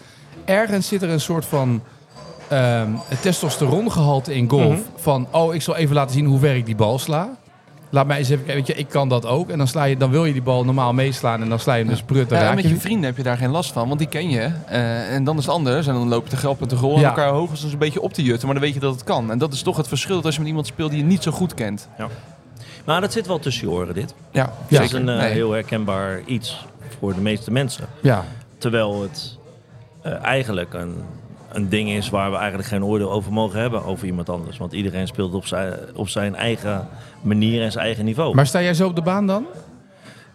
Ergens 0.45 0.87
zit 0.87 1.01
er 1.01 1.09
een 1.09 1.19
soort 1.21 1.45
van... 1.45 1.81
ehm 2.47 2.89
testosterongehalte 3.21 4.35
in 4.35 4.49
golf. 4.49 4.63
Mhm. 4.73 4.79
Van, 4.95 5.27
oh, 5.31 5.53
ik 5.53 5.61
zal 5.61 5.75
even 5.75 5.95
laten 5.95 6.13
zien 6.13 6.25
hoe 6.25 6.39
ver 6.39 6.55
ik 6.55 6.65
die 6.65 6.75
bal 6.75 6.99
sla. 6.99 7.29
Laat 7.95 8.07
mij 8.07 8.17
eens 8.17 8.29
even 8.29 8.45
kijken. 8.45 8.63
Weet 8.65 8.75
je, 8.75 8.81
ik 8.83 8.89
kan 8.89 9.09
dat 9.09 9.25
ook. 9.25 9.49
En 9.49 9.57
dan, 9.57 9.67
sla 9.67 9.83
je, 9.83 9.97
dan 9.97 10.11
wil 10.11 10.25
je 10.25 10.33
die 10.33 10.41
bal 10.41 10.65
normaal 10.65 10.93
meeslaan. 10.93 11.41
En 11.41 11.49
dan 11.49 11.59
sla 11.59 11.73
je 11.73 11.79
hem 11.83 11.91
dus 11.91 12.01
prut. 12.03 12.29
Ja, 12.29 12.49
en 12.49 12.55
met 12.55 12.63
je 12.63 12.69
je 12.69 12.79
vrienden 12.79 13.05
heb 13.05 13.17
je 13.17 13.23
daar 13.23 13.37
geen 13.37 13.49
last 13.49 13.71
van, 13.71 13.87
want 13.87 13.99
die 13.99 14.07
ken 14.07 14.29
je. 14.29 14.49
eh, 14.65 15.13
en 15.13 15.23
dan 15.23 15.37
is 15.37 15.45
het 15.45 15.53
anders. 15.53 15.87
En 15.87 15.93
dan 15.93 16.07
loop 16.07 16.23
je 16.23 16.29
te 16.29 16.37
grap 16.37 16.61
en 16.61 16.67
te 16.67 16.75
Ja. 16.75 16.95
en 16.97 17.03
elkaar 17.03 17.29
hoog 17.29 17.63
een 17.63 17.77
beetje 17.77 18.01
op 18.01 18.13
te 18.13 18.23
jutten. 18.23 18.45
Maar 18.45 18.55
dan 18.55 18.63
weet 18.63 18.73
je 18.73 18.79
dat 18.79 18.93
het 18.93 19.03
kan. 19.03 19.31
En 19.31 19.37
dat 19.37 19.53
is 19.53 19.61
toch 19.61 19.77
het 19.77 19.87
verschil 19.87 20.15
dat 20.15 20.25
als 20.25 20.33
je 20.33 20.39
met 20.39 20.49
iemand 20.49 20.67
speelt 20.67 20.89
die 20.91 20.99
je 20.99 21.05
niet 21.05 21.23
zo 21.23 21.31
goed 21.31 21.53
kent. 21.53 21.87
Maar 22.85 23.01
dat 23.01 23.11
zit 23.13 23.27
wel 23.27 23.39
tussen 23.39 23.67
je 23.67 23.73
oren, 23.73 23.93
dit. 23.93 24.13
Ja, 24.31 24.53
Ja. 24.67 24.77
Dat 24.77 24.85
is 24.87 24.91
een 24.91 25.09
eh, 25.09 25.17
Nee. 25.17 25.31
heel 25.31 25.51
herkenbaar 25.51 26.21
iets 26.25 26.65
voor 26.99 27.13
de 27.13 27.21
meeste 27.21 27.51
mensen. 27.51 27.85
Ja. 28.01 28.23
Terwijl 28.57 29.01
het 29.01 29.37
eh, 30.01 30.23
eigenlijk 30.23 30.73
een, 30.73 30.95
een 31.55 31.69
ding 31.69 31.89
is 31.89 32.09
waar 32.09 32.31
we 32.31 32.37
eigenlijk 32.37 32.67
geen 32.67 32.83
oordeel 32.85 33.11
over 33.11 33.33
mogen 33.33 33.59
hebben 33.59 33.83
over 33.85 34.05
iemand 34.05 34.29
anders. 34.29 34.57
Want 34.57 34.73
iedereen 34.73 35.07
speelt 35.07 35.33
op 35.33 35.45
zijn, 35.45 35.73
op 35.95 36.09
zijn 36.09 36.35
eigen 36.35 36.87
manier 37.21 37.63
en 37.63 37.71
zijn 37.71 37.85
eigen 37.85 38.05
niveau. 38.05 38.35
Maar 38.35 38.47
sta 38.47 38.61
jij 38.61 38.73
zo 38.73 38.87
op 38.87 38.95
de 38.95 39.01
baan 39.01 39.27
dan? 39.27 39.45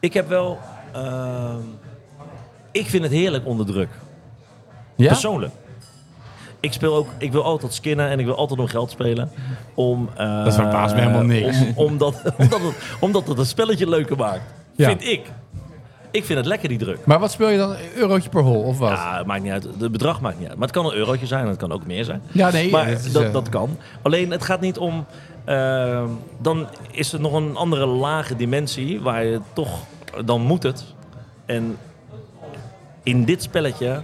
Ik 0.01 0.13
heb 0.13 0.29
wel... 0.29 0.59
ehm, 0.93 1.59
ik 2.73 2.87
vind 2.87 3.03
het 3.03 3.13
heerlijk 3.13 3.47
onder 3.47 3.67
druk. 3.67 3.89
Ja? 4.97 5.07
Persoonlijk. 5.09 5.53
Ik 6.61 6.73
speel 6.73 6.95
ook, 6.95 7.09
ik 7.19 7.33
wil 7.33 7.45
altijd 7.45 7.75
skinnen 7.75 8.09
en 8.09 8.19
ik 8.19 8.25
wil 8.25 8.37
altijd 8.37 8.61
om 8.61 8.67
geld 8.67 8.91
spelen. 8.91 9.31
Om, 9.75 10.09
eh, 10.17 10.45
Dat 10.45 10.55
verbaast 10.55 10.95
me 10.95 11.01
helemaal 11.01 11.23
niks. 11.23 11.61
Om, 11.61 11.73
omdat, 11.75 12.23
omdat, 12.39 12.61
het, 12.61 12.75
omdat 13.01 13.29
het 13.29 13.39
een 13.39 13.47
spelletje 13.47 13.89
leuker 13.89 14.17
maakt. 14.17 14.43
Ja. 14.77 14.87
Vind 14.87 15.05
ik. 15.05 15.33
Ik 16.11 16.25
vind 16.25 16.39
het 16.39 16.47
lekker, 16.49 16.69
die 16.69 16.79
druk. 16.79 16.99
Maar 17.07 17.19
wat 17.19 17.31
speel 17.31 17.49
je 17.49 17.59
dan? 17.59 17.71
Een 17.71 17.77
eurotje 17.97 18.29
per 18.29 18.43
hol 18.43 18.63
of 18.63 18.79
wat? 18.79 18.91
Ja, 18.91 19.17
het 19.19 19.27
maakt 19.27 19.43
niet 19.43 19.53
uit. 19.53 19.65
Het 19.79 19.93
bedrag 19.93 20.21
maakt 20.21 20.39
niet 20.39 20.49
uit. 20.49 20.57
Maar 20.59 20.67
het 20.69 20.77
kan 20.77 20.87
een 20.87 20.95
eurotje 20.95 21.27
zijn 21.27 21.43
en 21.43 21.49
het 21.49 21.59
kan 21.59 21.73
ook 21.73 21.87
meer 21.87 22.05
zijn. 22.05 22.23
Ja, 22.33 22.51
nee. 22.51 22.71
Maar 22.71 22.87
het 22.87 23.05
is, 23.05 23.13
dat, 23.13 23.23
eh, 23.23 23.33
dat 23.33 23.49
kan. 23.49 23.77
Alleen 24.03 24.31
het 24.31 24.45
gaat 24.45 24.61
niet 24.61 24.79
om. 24.79 25.07
ehm, 25.45 26.09
dan 26.39 26.67
is 26.91 27.13
er 27.13 27.21
nog 27.21 27.33
een 27.33 27.57
andere 27.57 27.87
lage 27.87 28.37
dimensie 28.37 29.01
waar 29.01 29.25
je 29.25 29.41
toch. 29.53 29.79
Dan 30.25 30.41
moet 30.41 30.63
het. 30.63 30.85
En 31.47 31.77
in 33.03 33.25
dit 33.25 33.43
spelletje 33.43 34.01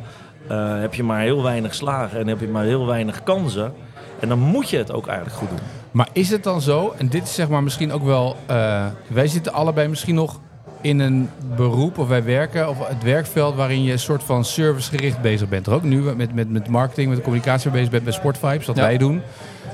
eh, 0.49 0.81
heb 0.81 0.95
je 0.95 1.03
maar 1.03 1.21
heel 1.21 1.43
weinig 1.43 1.75
slagen 1.75 2.19
en 2.21 2.27
heb 2.27 2.41
je 2.41 2.49
maar 2.49 2.65
heel 2.65 2.87
weinig 2.87 3.23
kansen. 3.23 3.73
En 4.21 4.29
dan 4.29 4.39
moet 4.39 4.71
je 4.71 4.77
het 4.77 4.93
ook 4.93 5.07
eigenlijk 5.07 5.37
goed 5.39 5.49
doen. 5.49 5.59
Maar 5.91 6.09
is 6.13 6.31
het 6.31 6.43
dan 6.43 6.61
zo, 6.61 6.95
en 6.99 7.09
dit 7.09 7.23
is 7.23 7.35
zeg 7.35 7.49
maar 7.49 7.63
misschien 7.63 7.93
ook 7.93 8.05
wel... 8.05 8.37
eh, 8.47 8.87
wij 9.07 9.27
zitten 9.27 9.53
allebei 9.53 9.89
misschien 9.89 10.15
nog 10.15 10.41
in 10.87 10.99
een 10.99 11.29
beroep 11.57 11.99
of 11.99 12.09
wij 12.09 12.25
werken... 12.25 12.69
of 12.69 12.89
het 12.89 13.03
werkveld 13.03 13.55
waarin 13.55 13.83
je 13.83 13.93
een 13.93 13.99
soort 13.99 14.23
van 14.23 14.45
servicegericht 14.45 15.21
bezig 15.21 15.49
bent. 15.49 15.67
Er 15.67 15.73
ook 15.73 15.83
nu 15.83 16.01
met, 16.01 16.35
met, 16.35 16.51
met 16.51 16.69
marketing, 16.69 17.09
met 17.09 17.17
de 17.17 17.23
communicatie 17.23 17.71
bezig 17.71 17.91
bent, 17.91 18.05
met 18.05 18.15
Sportvibes, 18.15 18.67
dat 18.67 18.77
Ja. 18.77 18.83
wij 18.83 18.99
doen. 18.99 19.21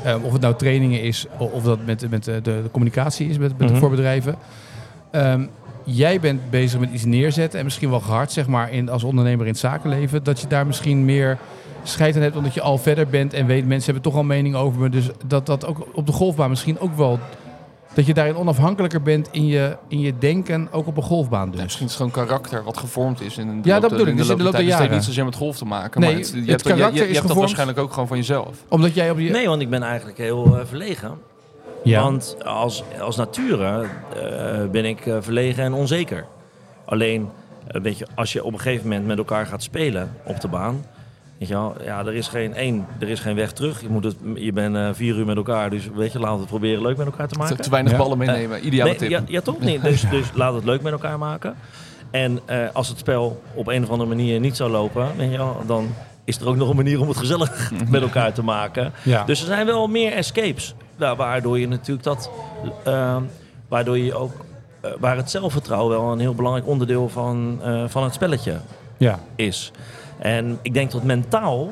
Eh, 0.04 0.14
of 0.24 0.32
het 0.32 0.40
nou 0.40 0.54
trainingen 0.56 1.02
is, 1.02 1.26
of 1.38 1.62
dat 1.62 1.78
met, 1.86 2.10
met 2.10 2.24
de, 2.24 2.40
de 2.42 2.62
communicatie 2.70 3.28
is 3.28 3.38
met, 3.38 3.58
met 3.58 3.70
Mhm. 3.70 3.78
voor 3.78 3.90
bedrijven. 3.90 4.34
Ehm, 5.10 5.44
jij 5.84 6.20
bent 6.20 6.50
bezig 6.50 6.80
met 6.80 6.90
iets 6.92 7.04
neerzetten 7.04 7.58
en 7.58 7.64
misschien 7.64 7.90
wel 7.90 8.00
gehard 8.00 8.32
zeg 8.32 8.46
maar, 8.46 8.70
in, 8.72 8.88
als 8.88 9.02
ondernemer 9.04 9.46
in 9.46 9.50
het 9.52 9.60
zakenleven. 9.60 10.22
Dat 10.24 10.40
je 10.40 10.46
daar 10.46 10.66
misschien 10.66 11.04
meer 11.04 11.38
scheid 11.82 12.16
aan 12.16 12.22
hebt 12.22 12.36
omdat 12.36 12.54
je 12.54 12.60
al 12.60 12.78
verder 12.78 13.06
bent 13.06 13.34
en 13.34 13.46
weet 13.46 13.66
mensen 13.66 13.92
hebben 13.92 14.10
toch 14.12 14.20
al 14.20 14.26
mening 14.26 14.54
over 14.54 14.80
me. 14.80 14.88
Dus 14.88 15.08
dat 15.26 15.46
dat 15.46 15.66
ook 15.66 15.86
op 15.92 16.06
de 16.06 16.12
golfbaan 16.12 16.48
misschien 16.50 16.78
ook 16.80 16.96
wel... 16.96 17.18
Dat 17.94 18.06
je 18.06 18.14
daarin 18.14 18.36
onafhankelijker 18.36 19.02
bent 19.02 19.28
in 19.30 19.46
je, 19.46 19.76
in 19.88 20.00
je 20.00 20.18
denken, 20.18 20.68
ook 20.70 20.86
op 20.86 20.96
een 20.96 21.02
golfbaan 21.02 21.48
dus. 21.50 21.56
Ja, 21.58 21.62
misschien 21.64 21.86
is 21.86 21.92
het 21.92 22.02
gewoon 22.02 22.26
karakter 22.26 22.64
wat 22.64 22.76
gevormd 22.78 23.20
is. 23.20 23.38
In 23.38 23.62
de 23.62 23.68
Ja, 23.68 23.72
loop 23.72 23.80
dat 23.82 23.90
bedoel 23.90 24.06
ik. 24.06 24.10
in 24.12 24.16
de 24.16 24.22
Dus 24.22 24.30
in 24.30 24.36
de 24.36 24.42
loop 24.42 24.52
der. 24.52 24.60
Dus 24.60 24.70
het 24.70 24.78
heeft 24.78 24.78
jaren. 24.78 24.94
niet 24.96 25.04
zozeer 25.04 25.24
met 25.24 25.34
golf 25.34 25.56
te 25.56 25.64
maken. 25.64 26.00
Nee, 26.00 26.10
maar 26.10 26.18
het, 26.18 26.28
je, 26.30 26.38
het 26.40 26.48
hebt, 26.48 26.62
je- 26.62 26.68
je, 26.68 26.74
karakter 26.74 27.02
je 27.02 27.08
is 27.08 27.14
hebt 27.16 27.28
dat 27.28 27.36
gevormd. 27.36 27.38
waarschijnlijk 27.38 27.78
ook 27.78 27.92
gewoon 27.92 28.08
van 28.08 28.16
jezelf. 28.16 28.64
Omdat 28.68 28.94
jij 28.94 29.10
op 29.10 29.18
je... 29.18 29.30
Nee, 29.30 29.48
want 29.48 29.62
ik 29.62 29.70
ben 29.70 29.82
eigenlijk 29.82 30.18
heel 30.18 30.58
eh, 30.58 30.66
verlegen. 30.66 31.18
ja. 31.84 32.02
Want 32.02 32.36
als, 32.44 32.82
als 33.00 33.16
nature 33.16 33.82
eh, 34.16 34.70
ben 34.70 34.84
ik 34.84 35.06
eh, 35.06 35.16
verlegen 35.20 35.64
en 35.64 35.72
onzeker. 35.72 36.24
Alleen, 36.84 37.28
weet 37.66 37.98
je, 37.98 38.06
als 38.14 38.32
je 38.32 38.44
op 38.44 38.52
een 38.52 38.60
gegeven 38.60 38.88
moment 38.88 39.06
met 39.06 39.18
elkaar 39.18 39.46
gaat 39.46 39.62
spelen 39.62 40.16
op 40.24 40.40
de 40.40 40.48
baan. 40.48 40.84
Weet 41.42 41.50
je 41.50 41.56
wel, 41.56 41.74
ja, 41.84 41.98
er 42.06 42.14
is 42.14 42.28
geen 42.28 42.54
één, 42.54 42.86
er 42.98 43.08
is 43.08 43.20
geen 43.20 43.34
weg 43.34 43.52
terug. 43.52 43.80
Je, 43.80 43.88
moet 43.88 44.04
het, 44.04 44.16
je 44.34 44.52
bent 44.52 44.76
eh, 44.76 44.88
vier 44.92 45.16
uur 45.16 45.26
met 45.26 45.36
elkaar, 45.36 45.70
dus 45.70 45.88
weet 45.94 46.12
je, 46.12 46.18
laten 46.18 46.34
we 46.34 46.40
het 46.40 46.48
proberen 46.48 46.82
leuk 46.82 46.96
met 46.96 47.06
elkaar 47.06 47.28
te 47.28 47.38
maken. 47.38 47.56
te 47.60 47.70
weinig 47.70 47.92
Ja. 47.92 47.98
ballen 47.98 48.18
meenemen. 48.18 48.66
Ideale 48.66 48.88
Nee, 48.90 48.98
tip. 48.98 49.10
ja, 49.10 49.22
ja, 49.26 49.40
toch 49.40 49.60
niet. 49.60 49.82
Dus, 49.82 50.00
dus 50.10 50.30
laat 50.34 50.54
het 50.54 50.64
leuk 50.64 50.82
met 50.82 50.92
elkaar 50.92 51.18
maken. 51.18 51.54
En 52.10 52.40
eh, 52.44 52.58
als 52.72 52.88
het 52.88 52.98
spel 52.98 53.42
op 53.54 53.66
een 53.66 53.82
of 53.82 53.90
andere 53.90 54.08
manier 54.08 54.40
niet 54.40 54.56
zou 54.56 54.70
lopen, 54.70 55.06
weet 55.16 55.30
je 55.30 55.36
wel, 55.36 55.56
dan 55.66 55.94
is 56.24 56.38
er 56.40 56.48
ook 56.48 56.56
nog 56.56 56.68
een 56.70 56.76
manier 56.76 57.00
om 57.00 57.08
het 57.08 57.16
gezellig 57.16 57.70
met 57.88 58.02
elkaar 58.02 58.32
te 58.32 58.42
maken. 58.42 58.92
ja. 59.02 59.24
Dus 59.24 59.40
er 59.40 59.46
zijn 59.46 59.66
wel 59.66 59.86
meer 59.86 60.12
escapes. 60.12 60.74
Nou, 60.96 61.16
waardoor 61.16 61.58
je 61.58 61.68
natuurlijk 61.68 62.04
dat. 62.04 62.30
eh, 62.84 63.16
waardoor 63.68 63.98
je 63.98 64.14
ook. 64.14 64.32
eh, 64.80 64.90
waar 65.00 65.16
het 65.16 65.30
zelfvertrouwen 65.30 65.98
wel 66.00 66.12
een 66.12 66.18
heel 66.18 66.34
belangrijk 66.34 66.66
onderdeel 66.66 67.08
van, 67.08 67.58
eh, 67.62 67.84
van 67.86 68.02
het 68.04 68.14
spelletje 68.14 68.56
ja. 68.96 69.18
is. 69.36 69.70
En 70.22 70.58
ik 70.62 70.74
denk 70.74 70.90
dat 70.90 71.02
mentaal 71.02 71.70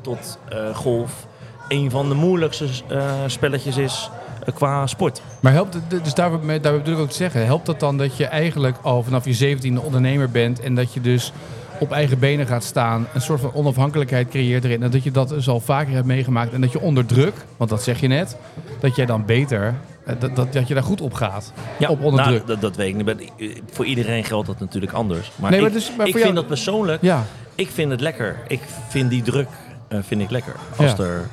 tot 0.00 0.38
eh, 0.48 0.74
golf 0.74 1.26
een 1.68 1.90
van 1.90 2.08
de 2.08 2.14
moeilijkste 2.14 2.66
eh, 2.88 3.12
spelletjes 3.26 3.76
is 3.76 4.10
eh, 4.44 4.54
qua 4.54 4.86
sport. 4.86 5.22
Maar 5.40 5.52
helpt 5.52 5.74
het, 5.74 6.04
dus 6.04 6.14
daar, 6.14 6.30
daar 6.60 6.76
bedoel 6.76 6.94
ik 6.94 7.00
ook 7.00 7.08
te 7.08 7.16
zeggen, 7.16 7.46
helpt 7.46 7.66
dat 7.66 7.80
dan 7.80 7.96
dat 7.96 8.16
je 8.16 8.26
eigenlijk 8.26 8.76
al 8.82 9.02
vanaf 9.02 9.24
je 9.24 9.56
17e 9.56 9.84
ondernemer 9.84 10.30
bent 10.30 10.60
en 10.60 10.74
dat 10.74 10.94
je 10.94 11.00
dus 11.00 11.32
op 11.80 11.92
eigen 11.92 12.18
benen 12.18 12.46
gaat 12.46 12.64
staan, 12.64 13.06
een 13.14 13.20
soort 13.20 13.40
van 13.40 13.54
onafhankelijkheid 13.54 14.28
creëert 14.28 14.64
erin 14.64 14.82
en 14.82 14.90
dat 14.90 15.02
je 15.02 15.10
dat 15.10 15.28
dus 15.28 15.48
al 15.48 15.60
vaker 15.60 15.92
hebt 15.94 16.06
meegemaakt 16.06 16.52
en 16.52 16.60
dat 16.60 16.72
je 16.72 16.80
onder 16.80 17.06
druk, 17.06 17.34
want 17.56 17.70
dat 17.70 17.82
zeg 17.82 18.00
je 18.00 18.06
net, 18.06 18.36
dat 18.80 18.96
jij 18.96 19.06
dan 19.06 19.24
beter, 19.24 19.74
eh, 20.04 20.14
dat, 20.18 20.36
dat, 20.36 20.52
dat 20.52 20.68
je 20.68 20.74
daar 20.74 20.82
goed 20.82 21.00
op 21.00 21.14
gaat, 21.14 21.52
op 21.88 22.02
onder 22.02 22.20
nou, 22.20 22.28
druk. 22.34 22.46
Dat, 22.46 22.60
dat 22.60 22.76
weet 22.76 22.88
ik 22.88 23.06
niet. 23.06 23.30
Eh, 23.38 23.56
Voor 23.70 23.84
iedereen 23.84 24.24
geldt 24.24 24.46
dat 24.46 24.60
natuurlijk 24.60 24.92
anders. 24.92 25.30
Maar, 25.36 25.50
Nee, 25.50 25.60
maar 25.60 25.68
ik, 25.68 25.74
dus- 25.74 25.92
maar 25.96 26.06
ik 26.06 26.12
vind 26.12 26.24
jou- 26.24 26.34
dat 26.36 26.46
persoonlijk. 26.46 27.02
Ja, 27.02 27.24
Ik 27.54 27.68
vind 27.70 27.90
het 27.90 28.00
lekker. 28.00 28.36
Ik 28.48 28.60
vind 28.88 29.10
die 29.10 29.22
druk 29.22 29.48
eh, 29.88 29.98
vind 30.02 30.20
ik 30.20 30.30
lekker. 30.30 30.54
Als, 30.76 30.90
Ja. 30.96 31.04
er, 31.04 31.28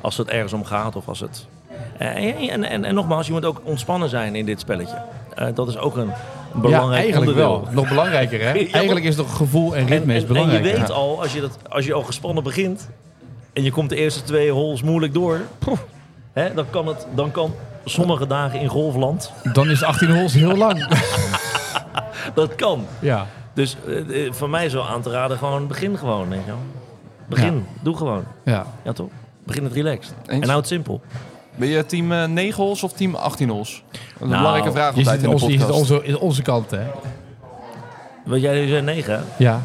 als 0.00 0.16
het 0.16 0.28
ergens 0.28 0.52
om 0.52 0.64
gaat 0.64 0.96
of 0.96 1.08
als 1.08 1.20
het... 1.20 1.46
En, 1.98 2.36
en, 2.36 2.64
en, 2.64 2.84
en 2.84 2.94
nogmaals, 2.94 3.26
je 3.26 3.32
moet 3.32 3.44
ook 3.44 3.60
ontspannen 3.64 4.08
zijn 4.08 4.34
in 4.34 4.44
dit 4.46 4.60
spelletje. 4.60 5.02
Dat 5.54 5.68
is 5.68 5.76
ook 5.78 5.96
Een 5.96 6.10
belangrijk 6.54 6.92
ja, 6.92 6.98
eigenlijk 7.02 7.30
onderdeel. 7.30 7.62
wel. 7.62 7.72
Nog 7.72 7.88
belangrijker, 7.88 8.40
hè? 8.40 8.52
Ja, 8.58 8.72
Eigenlijk 8.72 9.06
is 9.06 9.14
toch 9.16 9.36
gevoel 9.36 9.76
en 9.76 9.80
En, 9.82 9.86
ritme 9.86 10.14
is 10.14 10.22
en, 10.22 10.28
en 10.28 10.32
belangrijk. 10.34 10.64
je 10.64 10.72
weet 10.72 10.90
al, 10.90 11.20
als 11.22 11.32
je, 11.32 11.40
dat, 11.40 11.58
als 11.68 11.86
je 11.86 11.92
al 11.92 12.02
gespannen 12.02 12.42
begint 12.42 12.88
en 13.52 13.62
je 13.62 13.70
komt 13.72 13.88
de 13.88 13.96
eerste 13.96 14.22
twee 14.22 14.50
holes 14.50 14.82
moeilijk 14.82 15.14
door, 15.14 15.40
hè, 16.32 16.54
dan, 16.54 16.70
kan 16.70 16.86
het, 16.86 17.06
dan 17.14 17.30
kan 17.30 17.54
sommige 17.84 18.26
dagen 18.26 18.60
in 18.60 18.68
golfland, 18.68 19.32
Dan 19.52 19.70
is 19.70 19.82
18 19.82 20.10
holes 20.10 20.32
heel 20.34 20.56
lang. 20.56 20.86
dat 22.34 22.54
kan. 22.54 22.86
ja. 22.98 23.26
Dus 23.54 23.76
eh, 23.86 24.26
eh, 24.26 24.32
voor 24.32 24.50
mij 24.50 24.64
is 24.66 24.72
wel 24.72 24.88
aan 24.88 25.02
te 25.02 25.10
raden, 25.10 25.38
gewoon 25.38 25.66
begin 25.66 25.98
gewoon. 25.98 26.28
Weet 26.28 26.40
je 26.40 26.46
wel. 26.46 26.58
Begin, 27.28 27.66
doe 27.82 27.96
gewoon. 27.96 28.24
ja. 28.44 28.66
Ja 28.84 28.92
toch? 28.92 29.08
Begin 29.44 29.64
het 29.64 29.72
relaxed. 29.72 30.14
Eens. 30.26 30.42
En 30.42 30.48
houd 30.48 30.58
het 30.60 30.66
simpel. 30.68 31.00
Ben 31.54 31.68
je 31.68 31.86
team 31.86 32.12
eh, 32.12 32.24
9 32.24 32.62
holes 32.62 32.82
of 32.82 32.92
team 32.92 33.14
18 33.14 33.48
holes? 33.48 33.82
Dat 33.90 34.00
is 34.02 34.20
een 34.20 34.28
Nou, 34.28 34.40
belangrijke 34.40 34.72
vraag 34.72 34.96
altijd 34.96 35.06
zit, 35.20 35.30
in 35.30 35.36
de 35.36 35.52
je 35.52 35.58
zit 35.58 35.70
onze, 35.70 36.00
in 36.04 36.18
onze 36.18 36.42
kant, 36.42 36.70
hè? 36.70 36.86
Wat 38.24 38.40
jij 38.40 38.66
zei 38.66 38.82
9, 38.82 39.14
hè? 39.14 39.20
Ja. 39.36 39.62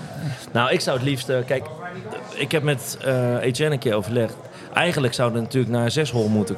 Nou, 0.51 0.71
ik 0.71 0.79
zou 0.79 0.97
het 0.97 1.05
liefst... 1.05 1.29
eh, 1.29 1.37
kijk, 1.45 1.65
ik 2.35 2.51
heb 2.51 2.63
met 2.63 2.97
eh 3.01 3.41
Etienne 3.41 3.73
een 3.73 3.79
keer 3.79 3.93
overlegd. 3.95 4.35
Eigenlijk 4.73 5.13
zou 5.13 5.33
het 5.33 5.41
natuurlijk 5.41 5.73
naar 5.73 5.91
zes 5.91 6.11
hol 6.11 6.27
moeten, 6.27 6.55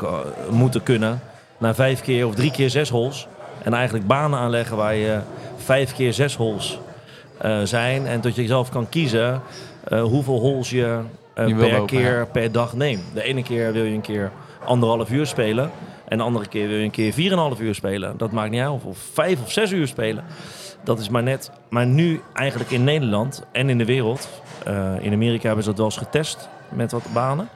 moeten 0.50 0.84
kunnen. 0.84 1.22
Naar 1.58 1.76
vijf 1.76 2.02
keer 2.02 2.28
of 2.28 2.36
drie 2.36 2.52
keer 2.52 2.70
zes 2.70 2.90
holes. 2.90 3.28
En 3.63 3.74
eigenlijk 3.74 4.08
banen 4.08 4.40
aanleggen 4.40 4.78
waar 4.78 4.96
je 4.96 5.20
vijf 5.58 5.94
keer 5.94 6.13
zes 6.13 6.36
holes 6.36 6.80
eh, 7.38 7.62
zijn. 7.63 8.08
En 8.08 8.22
dat 8.22 8.36
je 8.36 8.46
zelf 8.46 8.70
kan 8.70 8.90
kiezen 8.90 9.42
eh, 9.84 10.02
hoeveel 10.02 10.40
holes 10.40 10.70
je, 10.70 11.00
eh, 11.34 11.46
per 11.46 11.72
lopen, 11.72 11.86
keer 11.86 12.18
ja. 12.18 12.26
per 12.26 12.52
dag 12.52 12.74
neemt. 12.74 13.04
De 13.13 13.24
ene 13.24 13.44
keer 13.44 13.74
wil 13.74 13.84
je 13.84 13.94
een 13.94 14.02
keer 14.02 14.32
anderhalf 14.67 15.10
uur 15.10 15.25
spelen. 15.25 15.71
En 16.08 16.17
de 16.17 16.23
andere 16.23 16.47
keer 16.47 16.67
wil 16.67 16.77
je 16.77 16.84
een 16.84 16.91
keer 16.91 17.13
4,5 17.56 17.62
uur 17.62 17.75
spelen. 17.75 18.17
Dat 18.17 18.32
maakt 18.32 18.51
niet 18.51 18.62
uit. 18.62 18.84
Of, 18.84 18.97
vijf 19.13 19.41
of 19.41 19.51
zes 19.51 19.71
uur 19.71 19.88
spelen. 19.88 20.23
Dat 20.84 20.99
is 20.99 21.10
maar 21.10 21.23
net. 21.23 21.51
Maar 21.69 21.86
nu 21.86 22.21
eigenlijk 22.34 22.71
in 22.71 22.84
Nederland 22.84 23.43
en 23.51 23.69
in 23.69 23.77
de 23.77 23.86
wereld. 23.86 24.30
eh, 24.65 24.93
in 24.99 25.13
Amerika 25.13 25.45
hebben 25.45 25.63
ze 25.63 25.69
dat 25.69 25.77
wel 25.77 25.88
eens 25.88 25.97
getest 25.97 26.49
met 26.69 26.91
wat 26.91 27.03
banen. 27.13 27.49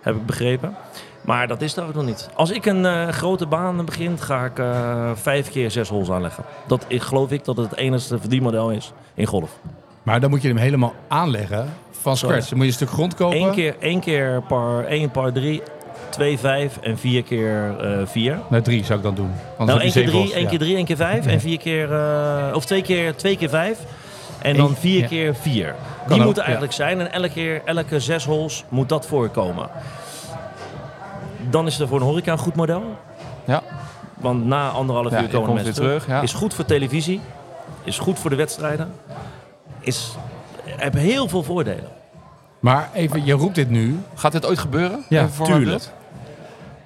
Heb 0.00 0.14
ik 0.14 0.26
begrepen. 0.26 0.76
Maar 1.20 1.48
dat 1.48 1.62
is 1.62 1.76
er 1.76 1.86
ook 1.86 1.94
nog 1.94 2.04
niet. 2.04 2.28
Als 2.34 2.50
ik 2.50 2.66
een 2.66 2.86
eh, 2.86 3.08
grote 3.08 3.46
baan 3.46 3.84
begin, 3.84 4.18
ga 4.18 4.44
ik 4.44 4.58
eh, 4.58 5.10
vijf 5.14 5.50
keer 5.50 5.70
zes 5.70 5.88
holes 5.88 6.10
aanleggen. 6.10 6.44
Dat 6.66 6.84
ik, 6.88 7.02
geloof 7.02 7.30
ik 7.30 7.44
dat 7.44 7.56
het 7.56 7.70
het 7.70 7.78
enige 7.78 8.18
verdienmodel 8.18 8.70
is 8.70 8.92
in 9.14 9.26
golf. 9.26 9.58
Maar 10.02 10.20
dan 10.20 10.30
moet 10.30 10.42
je 10.42 10.48
hem 10.48 10.56
helemaal 10.56 10.94
aanleggen 11.08 11.74
van 11.90 12.16
scratch. 12.16 12.48
Dan 12.48 12.56
moet 12.58 12.66
je 12.66 12.72
een 12.72 12.76
stuk 12.76 12.90
grond 12.90 13.14
kopen. 13.14 13.40
Eén 13.40 13.50
keer, 13.52 13.76
één 13.78 14.00
keer 14.00 14.42
par 14.42 14.84
één 14.84 15.10
par 15.10 15.32
drie, 15.32 15.62
twee 16.08 16.38
vijf 16.38 16.78
en 16.80 16.98
vier 16.98 17.22
keer 17.22 17.76
eh, 17.80 18.06
vier. 18.06 18.38
Nou, 18.48 18.62
drie 18.62 18.84
zou 18.84 18.98
ik 18.98 19.04
dan 19.04 19.14
doen. 19.14 19.30
Anders 19.30 19.56
Nou, 19.58 19.70
heb 19.70 19.78
één 19.78 19.86
je 19.86 19.92
keer 19.92 20.02
zeven 20.02 20.10
drie, 20.10 20.20
holes, 20.20 20.32
één 20.34 20.42
ja. 20.42 20.48
keer 20.48 20.58
drie, 20.58 20.76
één 20.76 20.84
keer 20.84 20.96
vijf 20.96 21.26
en 21.26 21.40
vier 21.40 21.58
keer, 21.58 21.92
eh, 21.92 22.54
of 22.54 22.64
twee 22.64 22.82
keer, 22.82 23.14
twee 23.16 23.36
keer 23.36 23.48
vijf. 23.48 23.78
En 24.42 24.56
dan 24.56 24.68
Eén- 24.68 24.76
vier 24.76 25.00
ja. 25.00 25.06
keer 25.06 25.34
vier. 25.34 25.66
Kan 25.66 26.08
Die 26.08 26.18
ook, 26.18 26.24
moeten 26.24 26.42
eigenlijk 26.42 26.72
zijn 26.72 27.00
en 27.00 27.12
elke 27.12 27.28
keer, 27.30 27.62
elke 27.64 28.00
zes 28.00 28.24
holes 28.24 28.64
moet 28.68 28.88
dat 28.88 29.06
voorkomen. 29.06 29.68
Dan 31.50 31.66
is 31.66 31.78
er 31.80 31.88
voor 31.88 32.00
een 32.00 32.06
horeca 32.06 32.32
een 32.32 32.38
goed 32.38 32.54
model. 32.54 32.82
Ja. 33.44 33.62
Want 34.14 34.44
na 34.44 34.68
anderhalf 34.68 35.12
uur 35.20 35.28
komen 35.28 35.54
mensen 35.54 35.74
terug, 35.74 36.06
ja. 36.06 36.20
Is 36.20 36.32
goed 36.32 36.54
voor 36.54 36.64
televisie. 36.64 37.20
Is 37.84 37.98
goed 37.98 38.18
voor 38.18 38.30
de 38.30 38.36
wedstrijden. 38.36 38.92
Is, 39.80 40.16
hebben 40.64 41.00
heel 41.00 41.28
veel 41.28 41.42
voordelen. 41.42 41.97
Maar 42.60 42.90
even, 42.94 43.24
je 43.24 43.32
roept 43.32 43.54
dit 43.54 43.70
nu. 43.70 43.98
Gaat 44.14 44.32
dit 44.32 44.46
ooit 44.46 44.58
gebeuren? 44.58 45.04
Ja, 45.08 45.20
Even 45.22 45.32
voor 45.34 45.48
mijn 45.48 45.60
tuurlijk. 45.60 45.82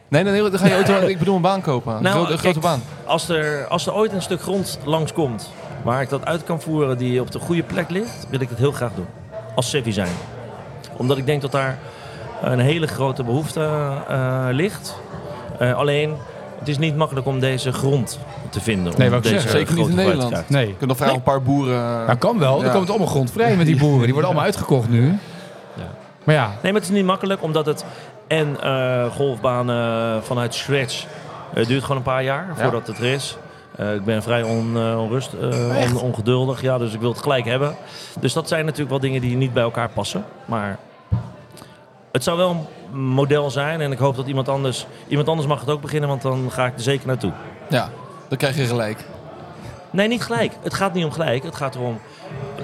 Nee, 0.09 0.23
nee, 0.23 0.33
nee, 0.33 0.51
dan 0.51 0.59
ga 0.59 0.67
je 0.67 0.77
ooit, 0.77 1.09
ik 1.09 1.19
bedoel 1.19 1.37
een 1.37 1.43
baan 1.43 1.61
kopen. 1.61 1.97
Een 1.97 2.03
Nou, 2.03 2.15
grote, 2.15 2.33
een 2.33 2.39
grote 2.39 2.59
kijk, 2.61 2.73
baan. 2.73 2.83
Als 3.05 3.29
er, 3.29 3.67
als 3.67 3.87
er 3.87 3.95
ooit 3.95 4.13
een 4.13 4.23
stuk 4.23 4.41
grond 4.41 4.79
langskomt 4.85 5.51
waar 5.83 6.03
ik 6.03 6.09
dat 6.09 6.25
uit 6.25 6.45
kan 6.45 6.61
voeren 6.61 6.99
die 6.99 7.21
op 7.21 7.31
de 7.31 7.39
goede 7.39 7.63
plek 7.63 7.91
ligt, 7.91 8.27
wil 8.31 8.41
ik 8.41 8.49
dat 8.49 8.59
heel 8.59 8.73
graag 8.73 8.91
doen. 8.95 9.07
Als 9.55 9.71
Sevi 9.71 9.93
zijn. 9.93 10.13
Omdat 10.97 11.19
ik 11.19 11.27
denk 11.27 11.43
dat 11.43 11.53
daar 11.53 11.79
een 12.43 12.59
hele 12.59 12.87
grote 12.87 13.23
behoefte 13.25 13.61
eh, 14.09 14.47
ligt. 14.51 14.95
Eh, 15.59 15.75
alleen, 15.75 16.15
het 16.59 16.69
is 16.69 16.79
niet 16.79 16.97
makkelijk 16.97 17.27
om 17.27 17.41
deze 17.41 17.73
grond 17.73 18.19
te 18.51 18.61
vinden. 18.61 18.93
Nee, 18.97 19.07
om 19.07 19.13
wou 19.13 19.17
ik 19.17 19.23
deze 19.23 19.35
zeggen, 19.35 19.51
zeker 19.51 19.75
niet 19.75 19.85
grote 19.85 20.01
in 20.01 20.07
te 20.07 20.17
Nederland. 20.17 20.49
Nee. 20.49 20.67
Je 20.67 20.77
kunt 20.77 20.89
nog 20.89 20.97
vragen 20.97 21.15
een 21.15 21.23
paar 21.23 21.43
boeren. 21.43 21.81
Nou, 22.07 22.15
kan 22.15 22.39
wel. 22.39 22.59
Ja. 22.61 22.65
Er 22.65 22.73
komt 22.73 22.89
allemaal 22.91 23.07
grond 23.07 23.31
vrij 23.31 23.57
met 23.57 23.67
die 23.67 23.77
boeren. 23.85 24.03
Die 24.03 24.13
worden 24.13 24.25
allemaal 24.25 24.45
uitgekocht 24.47 24.89
nu. 24.89 25.19
Maar 26.25 26.35
ja, 26.35 26.47
Nee, 26.47 26.73
maar 26.73 26.81
het 26.81 26.91
is 26.91 26.97
niet 26.97 27.05
makkelijk, 27.05 27.43
omdat 27.43 27.67
het 27.67 27.85
en 28.27 28.61
eh, 28.63 29.05
golfbanen 29.13 30.25
vanuit 30.25 30.55
scratch 30.55 31.05
eh, 31.55 31.67
duurt 31.67 31.83
gewoon 31.83 31.97
een 31.97 32.03
paar 32.03 32.23
jaar 32.23 32.47
Ja. 32.57 32.63
voordat 32.63 32.87
het 32.87 32.99
er 32.99 33.05
is. 33.05 33.37
Eh, 33.77 33.95
ik 33.95 34.05
ben 34.05 34.23
vrij 34.23 34.43
on, 34.43 34.77
onrust, 34.97 35.35
on- 35.93 36.01
ongeduldig, 36.01 36.63
ja, 36.63 36.79
dus 36.79 36.93
ik 36.95 37.01
wil 37.01 37.11
het 37.11 37.23
gelijk 37.23 37.45
hebben. 37.45 37.75
Dus 38.21 38.33
dat 38.33 38.49
zijn 38.49 38.63
natuurlijk 38.65 38.91
wel 38.91 39.01
dingen 39.01 39.21
die 39.21 39.37
niet 39.37 39.53
bij 39.53 39.63
elkaar 39.63 39.89
passen. 39.89 40.25
Maar 40.45 40.79
het 42.13 42.25
zou 42.25 42.37
wel 42.37 42.51
een 42.93 42.99
model 43.01 43.51
zijn 43.51 43.81
en 43.81 43.93
ik 43.93 43.99
hoop 43.99 44.17
dat 44.17 44.27
iemand 44.27 44.49
anders, 44.49 44.87
iemand 45.09 45.29
anders 45.29 45.49
mag 45.49 45.61
het 45.61 45.71
ook 45.71 45.81
beginnen, 45.81 46.09
want 46.09 46.23
dan 46.23 46.51
ga 46.51 46.67
ik 46.67 46.75
er 46.75 46.81
zeker 46.81 47.07
naartoe. 47.07 47.33
Ja, 47.69 47.89
dan 48.29 48.39
krijg 48.39 48.57
je 48.57 48.65
gelijk. 48.67 49.05
Nee, 49.91 50.09
niet 50.09 50.23
gelijk. 50.23 50.53
Het 50.63 50.75
gaat 50.75 50.95
niet 50.95 51.05
om 51.05 51.13
gelijk. 51.13 51.43
Het 51.43 51.57
gaat 51.57 51.75
erom. 51.75 52.01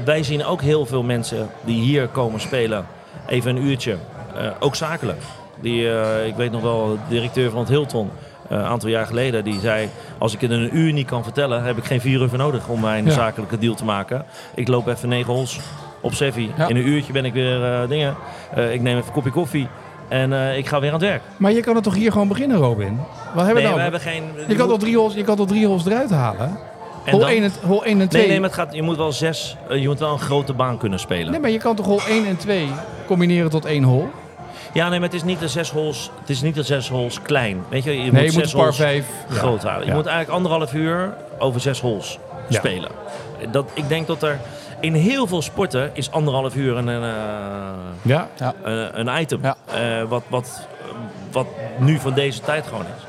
Wij 0.05 0.23
zien 0.23 0.45
ook 0.45 0.61
heel 0.61 0.87
veel 0.87 1.03
mensen 1.03 1.51
die 1.61 1.81
hier 1.81 2.09
komen 2.09 2.41
spelen. 2.41 2.87
Even 3.27 3.57
een 3.57 3.63
uurtje. 3.65 3.97
eh, 4.37 4.47
ook 4.61 4.75
zakelijk. 4.75 5.23
Die, 5.61 5.91
eh, 6.01 6.27
ik 6.27 6.35
weet 6.35 6.51
nog 6.53 6.63
wel, 6.63 6.89
de 6.91 6.99
directeur 7.15 7.51
van 7.51 7.61
het 7.61 7.69
Hilton. 7.69 8.11
eh, 8.49 8.59
Een 8.59 8.65
aantal 8.65 8.89
jaar 8.89 9.07
geleden. 9.07 9.45
Die 9.45 9.61
zei: 9.61 9.89
Als 10.19 10.35
ik 10.35 10.41
het 10.41 10.51
in 10.51 10.61
een 10.61 10.77
uur 10.77 10.93
niet 10.93 11.07
kan 11.07 11.23
vertellen. 11.25 11.63
heb 11.63 11.77
ik 11.77 11.85
geen 11.85 12.01
vier 12.01 12.21
uur 12.21 12.29
voor 12.29 12.39
nodig 12.39 12.69
om 12.69 12.81
mijn 12.81 13.05
Ja. 13.05 13.11
zakelijke 13.11 13.59
deal 13.59 13.75
te 13.75 13.85
maken. 13.85 14.25
Ik 14.55 14.69
loop 14.69 14.87
even 14.87 15.09
negen 15.09 15.33
holes 15.33 15.59
op 16.01 16.15
Sevi. 16.15 16.51
Ja. 16.57 16.69
In 16.69 16.77
een 16.77 16.87
uurtje 16.89 17.13
ben 17.13 17.25
ik 17.25 17.33
weer 17.33 17.87
dingen. 17.89 18.15
Ik 18.51 18.81
neem 18.81 18.97
even 18.97 19.07
een 19.09 19.13
kopje 19.13 19.31
koffie. 19.31 19.69
En 20.09 20.33
ik 20.57 20.67
ga 20.67 20.81
weer 20.81 20.93
aan 20.93 20.99
het 21.01 21.09
werk. 21.09 21.23
maar 21.37 21.53
je 21.53 21.61
kan 21.61 21.75
het 21.75 21.85
toch 21.85 21.95
hier 21.95 22.13
gewoon 22.13 22.29
beginnen, 22.29 22.57
Robin? 22.57 22.97
Wat 23.35 23.45
hebben 23.45 23.47
we 23.47 23.53
Nee, 23.55 23.63
nou? 23.63 23.75
we 23.75 23.81
hebben 23.83 24.01
geen. 24.01 24.23
Je 24.49 24.55
kan 24.55 24.69
toch 24.69 24.79
drie 24.79 25.17
je 25.17 25.25
kan 25.25 25.37
toch 25.37 25.47
drie 25.47 25.67
holes 25.67 25.87
eruit 25.87 26.11
halen? 26.11 26.59
En 27.09 27.15
Hol 27.15 27.21
dan- 27.21 27.29
1 27.31 27.43
en, 27.43 27.53
hol 27.67 27.85
1 27.85 28.01
en 28.01 28.09
2. 28.09 28.23
Nee, 28.23 28.31
nee, 28.31 28.41
maar 28.41 28.49
het 28.51 28.59
gaat, 28.59 28.75
je 28.75 28.83
moet 28.83 28.97
wel 28.97 29.13
zes. 29.13 29.57
eh, 29.69 29.81
je 29.81 29.89
moet 29.89 29.99
wel 29.99 30.13
een 30.13 30.19
grote 30.19 30.53
baan 30.53 30.79
kunnen 30.79 30.99
spelen. 30.99 31.31
Nee, 31.31 31.41
maar 31.41 31.51
je 31.51 31.59
kan 31.59 31.77
toch 31.77 31.87
hol 31.87 32.01
1 32.09 32.27
en 32.27 32.37
2 32.37 32.69
combineren 33.07 33.51
tot 33.51 33.65
één 33.65 33.83
hol? 33.83 34.09
Ja, 34.73 34.89
nee, 34.89 34.99
maar 34.99 35.09
het 35.09 35.17
is 35.17 35.25
niet 35.25 35.41
de 35.41 35.49
zes 35.49 35.71
holes. 35.71 36.11
Het 36.21 36.31
is 36.31 36.43
niet 36.43 36.55
de 36.55 36.63
zes 36.63 36.89
holes 36.89 37.23
klein. 37.23 37.65
Weet 37.69 37.85
je, 37.85 37.91
je 37.91 37.97
nee, 37.99 38.11
moet 38.11 38.21
je 38.21 38.25
moet 38.25 38.33
zes 38.33 38.53
par 38.53 38.61
holes 38.61 38.77
5. 38.77 39.07
groot 39.31 39.63
houden. 39.63 39.85
Je 39.85 39.91
Ja. 39.91 39.97
moet 39.97 40.07
eigenlijk 40.07 40.37
anderhalf 40.37 40.73
uur 40.75 41.15
over 41.39 41.61
zes 41.61 41.81
holes 41.81 42.19
Ja. 42.49 42.59
spelen. 42.59 42.91
Dat, 43.51 43.71
ik 43.75 43.89
denk 43.89 44.07
dat 44.07 44.23
er 44.23 44.39
in 44.81 44.95
heel 44.95 45.27
veel 45.27 45.43
sporten 45.43 45.91
is 45.93 46.11
anderhalf 46.11 46.55
uur 46.55 46.77
een, 46.77 46.87
een, 46.87 47.03
eh, 47.03 47.11
Ja, 48.03 48.29
een, 48.63 49.09
een 49.09 49.21
item. 49.21 49.41
Ja. 49.43 49.57
Eh, 49.75 50.03
wat, 50.09 50.23
wat, 50.29 50.67
wat 51.33 51.47
nu 51.79 51.99
van 51.99 52.13
deze 52.15 52.41
tijd 52.41 52.67
gewoon 52.67 52.85
is. 52.85 53.03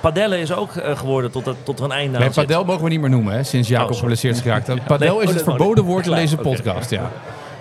Padellen 0.00 0.38
is 0.38 0.52
ook 0.52 0.76
eh, 0.76 0.96
geworden 0.96 1.30
tot, 1.30 1.54
tot 1.62 1.78
er 1.78 1.84
een 1.84 1.92
einde 1.92 2.18
nee, 2.18 2.26
aan 2.26 2.34
padel 2.34 2.64
mogen 2.64 2.82
we 2.82 2.88
niet 2.88 3.00
meer 3.00 3.10
noemen, 3.10 3.34
hè, 3.34 3.42
sinds 3.42 3.68
Jacob 3.68 3.90
Oh, 3.90 3.98
geblesseerd 3.98 4.36
is 4.36 4.42
geraakt. 4.42 4.66
Padel 4.86 4.98
Nee, 5.14 5.22
is 5.24 5.28
oh, 5.30 5.36
het 5.36 5.44
dat- 5.44 5.56
verboden 5.56 5.84
woord 5.84 6.06
in 6.06 6.14
deze 6.14 6.36
podcast, 6.36 6.90
ja. 6.90 7.10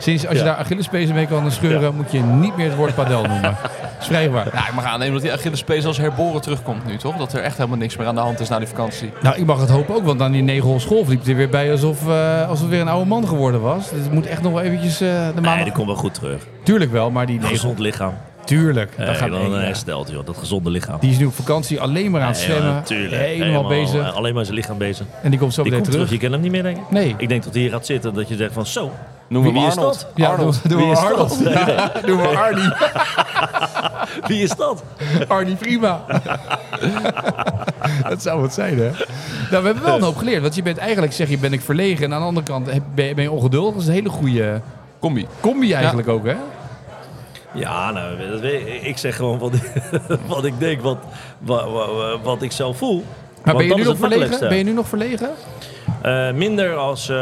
Sinds 0.02 0.28
als 0.28 0.38
je 0.38 0.44
daar 0.44 0.56
Achillespezen 0.56 1.16
mee 1.16 1.28
kan 1.28 1.52
scheuren, 1.52 1.96
moet 1.96 2.12
je 2.12 2.20
niet 2.20 2.56
meer 2.58 2.66
het 2.66 2.76
woord 2.76 2.96
padel 2.96 3.22
noemen. 3.22 3.42
Dat 3.62 3.72
is 4.02 4.06
vrij 4.06 4.30
waar. 4.30 4.46
Ja, 4.54 4.68
ik 4.68 4.74
mag 4.74 4.84
aannemen 4.86 5.14
dat 5.14 5.22
die 5.22 5.32
Achillespees 5.34 5.86
als 5.86 5.98
herboren 5.98 6.42
terugkomt 6.42 6.86
nu, 6.86 6.98
toch? 6.98 7.18
Dat 7.18 7.34
er 7.34 7.42
echt 7.42 7.58
helemaal 7.58 7.78
niks 7.78 7.98
meer 7.98 8.08
aan 8.08 8.16
de 8.16 8.22
hand 8.22 8.40
is 8.40 8.50
na 8.50 8.58
die 8.60 8.68
vakantie. 8.68 9.12
Nou, 9.22 9.36
ik 9.38 9.46
mag 9.46 9.60
het 9.60 9.70
hopen 9.70 9.96
ook, 9.96 10.04
want 10.06 10.22
aan 10.22 10.32
die 10.32 10.42
negen 10.42 10.68
holes 10.68 10.86
golf 10.86 11.08
liep 11.08 11.26
hij 11.26 11.36
weer 11.36 11.50
bij 11.50 11.72
alsof, 11.72 12.08
eh 12.10 12.42
alsof 12.42 12.60
het 12.60 12.70
weer 12.70 12.82
een 12.82 12.88
oude 12.88 13.06
man 13.10 13.28
geworden 13.28 13.62
was. 13.62 13.90
Dus 13.90 14.00
het 14.04 14.12
moet 14.12 14.26
echt 14.26 14.42
nog 14.42 14.52
wel 14.52 14.62
eventjes 14.62 15.02
eh, 15.02 15.08
de 15.10 15.32
Nee, 15.34 15.42
maand... 15.44 15.64
die 15.64 15.74
komt 15.74 15.88
wel 15.88 15.96
goed 15.96 16.14
terug. 16.14 16.48
Tuurlijk 16.64 16.92
wel, 16.92 17.12
maar 17.12 17.26
die 17.26 17.36
Een 17.36 17.42
negen... 17.42 17.56
gezond 17.58 17.80
lichaam. 17.80 18.14
Tuurlijk, 18.50 18.98
dat 18.98 19.18
gaat 19.18 19.30
dan 19.30 19.52
ja. 19.52 19.58
herstelt, 19.60 20.10
joh. 20.12 20.26
Dat 20.26 20.38
gezonde 20.38 20.70
lichaam. 20.70 20.98
Die 21.00 21.12
is 21.12 21.18
nu 21.18 21.26
op 21.26 21.34
vakantie 21.34 21.82
alleen 21.82 22.12
maar 22.12 22.22
aan 22.22 22.28
het 22.28 22.38
zwemmen. 22.38 22.84
Helemaal 22.88 23.68
bezig. 23.68 24.14
Alleen 24.16 24.34
maar 24.34 24.44
zijn 24.46 24.58
lichaam 24.58 24.78
bezig. 24.78 25.06
En 25.24 25.30
die 25.30 25.40
komt 25.40 25.54
zo 25.54 25.64
Die 25.64 25.72
meteen 25.72 25.86
komt 25.88 25.96
terug. 25.98 26.08
terug. 26.08 26.22
Je 26.22 26.30
kent 26.30 26.34
hem 26.34 26.42
niet 26.42 26.52
meer, 26.52 26.64
denk 26.64 26.78
ik. 26.78 26.92
Nee. 26.92 27.16
Ik 27.18 27.30
denk 27.30 27.44
dat 27.44 27.54
hij 27.54 27.62
hier 27.62 27.72
gaat 27.72 27.86
zitten 27.86 28.14
dat 28.14 28.28
je 28.28 28.36
zegt 28.36 28.54
van 28.54 28.66
zo. 28.66 28.92
Noem 29.28 29.44
Wie 29.44 29.52
hem 29.54 29.66
is 29.68 29.76
Arnold. 29.76 29.94
dat? 29.94 30.08
Ja, 30.16 30.28
Arnold. 30.30 30.62
Wie 30.64 30.92
is 30.92 30.98
Arnold. 30.98 31.44
dat? 31.44 31.54
Ja, 31.54 31.92
doen 32.06 32.22
we 32.22 32.28
Arnie. 32.28 32.72
Wie 34.28 34.44
is 34.44 34.56
dat? 34.56 34.84
Arnie 35.28 35.56
prima. 35.56 36.06
dat 38.10 38.22
zou 38.22 38.44
het 38.44 38.54
zijn, 38.54 38.78
hè? 38.78 38.90
Nou, 38.90 39.50
we 39.50 39.56
hebben 39.66 39.84
wel 39.84 39.96
een 39.96 40.02
hoop 40.04 40.18
geleerd. 40.18 40.42
Want 40.42 40.56
je 40.56 40.62
bent 40.64 40.78
eigenlijk, 40.78 41.14
zeg 41.14 41.30
je, 41.30 41.38
ben 41.38 41.54
ik 41.54 41.62
verlegen. 41.62 42.06
En 42.06 42.14
aan 42.14 42.20
de 42.20 42.26
andere 42.28 42.46
kant 42.46 42.72
heb- 42.72 42.84
ben 42.96 43.06
je, 43.06 43.14
ben 43.14 43.24
je 43.24 43.32
ongeduldig. 43.32 43.74
Dat 43.74 43.82
is 43.82 43.88
een 43.88 43.94
hele 43.94 44.10
goede 44.10 44.62
Combi. 45.00 45.28
combi 45.40 45.74
eigenlijk 45.74 46.08
ook, 46.08 46.26
hè? 46.26 46.36
Ja, 47.54 47.92
nou, 47.92 48.30
dat 48.30 48.40
weet 48.40 48.68
ik. 48.68 48.82
ik 48.82 48.98
zeg 48.98 49.16
gewoon 49.16 49.40
wat, 49.40 49.54
wat 50.28 50.46
ik 50.46 50.60
denk, 50.60 50.82
wat, 50.82 50.98
wat, 51.40 51.68
wat, 52.24 52.42
ik 52.42 52.52
zelf 52.52 52.78
voel. 52.78 53.04
Maar 53.44 53.56
ben 53.56 53.68
je, 53.68 53.76
nu 53.76 53.84
nog 53.84 53.98
verlegen? 53.98 54.40
ben 54.40 54.58
je 54.58 54.64
nu 54.64 54.72
nog 54.72 54.88
verlegen? 54.88 55.30
Eh, 56.02 56.32
minder 56.32 56.76
als 56.76 57.10
eh, 57.10 57.18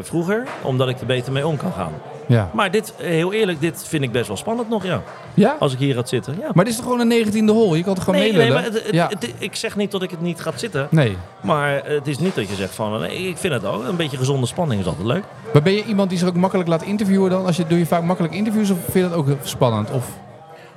vroeger, 0.00 0.46
omdat 0.62 0.88
ik 0.88 1.00
er 1.00 1.06
beter 1.06 1.32
mee 1.32 1.46
om 1.46 1.56
kan 1.56 1.72
gaan. 1.72 1.92
Ja. 2.26 2.50
Maar 2.52 2.70
dit, 2.70 2.94
eh, 2.98 3.06
heel 3.08 3.32
eerlijk, 3.32 3.60
dit 3.60 3.84
vind 3.88 4.02
ik 4.02 4.12
best 4.12 4.26
wel 4.28 4.36
spannend 4.36 4.68
nog, 4.68 4.84
ja. 4.84 5.02
ja? 5.34 5.56
Als 5.58 5.72
ik 5.72 5.78
hier 5.78 5.94
had 5.94 6.08
zitten, 6.08 6.36
ja. 6.40 6.50
Maar 6.54 6.64
dit 6.64 6.72
is 6.72 6.74
toch 6.78 6.84
gewoon 6.84 7.00
een 7.00 7.08
negentiende 7.08 7.52
hol? 7.52 7.74
Je 7.74 7.82
kan 7.82 7.94
het 7.94 8.02
gewoon 8.02 8.20
nee, 8.20 8.32
nee, 8.32 8.38
meelullen? 8.38 8.62
maar 8.62 8.72
het, 8.72 8.84
het- 8.84 8.94
ja. 8.94 9.08
het- 9.08 9.34
ik 9.38 9.56
zeg 9.56 9.76
niet 9.76 9.90
dat 9.90 10.02
ik 10.02 10.10
het 10.10 10.20
niet 10.20 10.40
ga 10.40 10.50
zitten. 10.54 10.86
nee. 10.90 11.16
Maar 11.40 11.80
het 11.84 12.06
is 12.06 12.18
niet 12.18 12.34
dat 12.34 12.48
je 12.48 12.54
zegt 12.54 12.74
van, 12.74 13.00
nee, 13.00 13.28
ik 13.28 13.36
vind 13.36 13.52
het 13.52 13.64
ook. 13.64 13.84
Een 13.84 13.96
beetje 13.96 14.16
gezonde 14.16 14.46
spanning 14.46 14.80
is 14.80 14.86
altijd 14.86 15.06
leuk. 15.06 15.24
Maar 15.52 15.62
ben 15.62 15.72
je 15.72 15.84
iemand 15.84 16.08
die 16.10 16.18
zich 16.18 16.28
ook 16.28 16.34
makkelijk 16.36 16.68
laat 16.68 16.82
interviewen 16.82 17.30
dan? 17.30 17.46
Als 17.46 17.56
je, 17.56 17.66
doe 17.66 17.78
je 17.78 17.86
vaak 17.86 18.02
makkelijk 18.02 18.34
interviews 18.34 18.70
of 18.70 18.78
vind 18.82 18.92
je 19.04 19.10
dat 19.10 19.12
ook 19.18 19.26
spannend? 19.42 19.90
Of, 19.90 20.06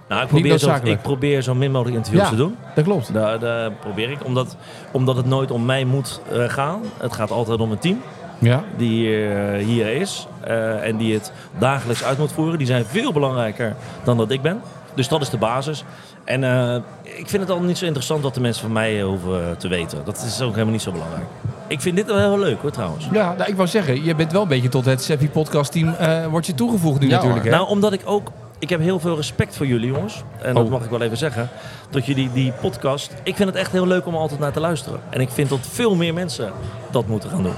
Nou, 0.08 0.22
ik 0.22 0.28
probeer, 0.28 0.58
zo, 0.58 0.76
ik 0.84 1.02
probeer 1.02 1.42
zo 1.42 1.56
min 1.56 1.72
mogelijk 1.72 1.96
interviews 1.98 2.24
Ja. 2.24 2.30
te 2.30 2.36
doen. 2.36 2.56
dat 2.76 2.84
klopt. 2.84 3.14
Daar, 3.14 3.40
daar 3.40 3.72
probeer 3.72 4.10
ik. 4.12 4.26
Omdat, 4.26 4.56
omdat 4.92 5.16
het 5.16 5.26
nooit 5.26 5.52
om 5.52 5.66
mij 5.66 5.86
moet 5.86 6.22
eh, 6.32 6.44
gaan. 6.50 6.82
Het 6.98 7.14
gaat 7.14 7.32
altijd 7.32 7.60
om 7.60 7.72
een 7.72 7.78
team 7.80 8.02
Ja. 8.40 8.64
die 8.78 8.90
hier, 8.90 9.54
eh, 9.54 9.66
hier 9.66 9.88
is. 9.96 10.28
eh, 10.44 10.88
en 10.88 10.98
die 10.98 11.14
het 11.14 11.32
dagelijks 11.58 12.04
uit 12.04 12.18
moet 12.18 12.32
voeren. 12.32 12.58
Die 12.58 12.68
zijn 12.68 12.86
veel 12.86 13.12
belangrijker 13.14 13.76
dan 14.04 14.18
dat 14.18 14.32
ik 14.32 14.42
ben. 14.42 14.62
Dus 14.94 15.08
dat 15.08 15.22
is 15.22 15.30
de 15.30 15.38
basis. 15.38 15.84
En 16.24 16.44
eh, 16.44 16.76
ik 17.04 17.30
vind 17.30 17.42
het 17.42 17.52
al 17.52 17.60
niet 17.62 17.78
zo 17.78 17.86
interessant 17.86 18.24
wat 18.24 18.34
de 18.34 18.42
mensen 18.42 18.62
van 18.62 18.72
mij 18.72 19.02
hoeven 19.02 19.58
te 19.58 19.68
weten. 19.68 20.02
Dat 20.06 20.24
is 20.28 20.42
ook 20.42 20.52
helemaal 20.52 20.74
niet 20.74 20.82
zo 20.82 20.92
belangrijk. 20.92 21.26
Ik 21.68 21.82
vind 21.82 21.96
dit 21.96 22.06
wel 22.06 22.18
heel 22.18 22.40
leuk 22.40 22.62
hoor 22.62 22.72
trouwens. 22.72 23.08
Ja, 23.12 23.34
nou, 23.38 23.50
ik 23.50 23.56
wou 23.56 23.68
zeggen, 23.68 24.04
je 24.04 24.16
bent 24.16 24.32
wel 24.32 24.42
een 24.42 24.48
beetje 24.48 24.70
tot 24.70 24.86
het 24.86 25.04
Seppi 25.04 25.30
podcast 25.30 25.72
team 25.72 25.96
wordt 26.30 26.46
je 26.46 26.54
toegevoegd 26.54 27.00
nu 27.00 27.08
Ja, 27.10 27.16
natuurlijk. 27.16 27.46
Hè? 27.46 27.52
Nou, 27.52 27.68
omdat 27.68 27.94
ik 27.94 28.02
ook... 28.06 28.32
Ik 28.60 28.70
heb 28.70 28.80
heel 28.80 29.00
veel 29.00 29.16
respect 29.16 29.56
voor 29.58 29.66
jullie 29.66 29.92
jongens. 29.92 30.24
En 30.42 30.54
dat 30.54 30.64
Oh. 30.66 30.72
mag 30.72 30.84
ik 30.84 30.90
wel 30.90 31.02
even 31.02 31.18
zeggen. 31.18 31.50
Dat 31.90 32.06
jullie 32.06 32.32
die 32.34 32.52
podcast... 32.62 33.14
Ik 33.24 33.36
vind 33.36 33.50
het 33.50 33.58
echt 33.58 33.72
heel 33.72 33.88
leuk 33.88 34.06
om 34.06 34.16
altijd 34.16 34.40
naar 34.40 34.52
te 34.52 34.60
luisteren. 34.60 35.00
En 35.10 35.22
ik 35.22 35.30
vind 35.30 35.50
dat 35.50 35.60
veel 35.62 35.96
meer 35.96 36.14
mensen 36.14 36.52
dat 36.92 37.08
moeten 37.08 37.30
gaan 37.30 37.44
doen. 37.44 37.54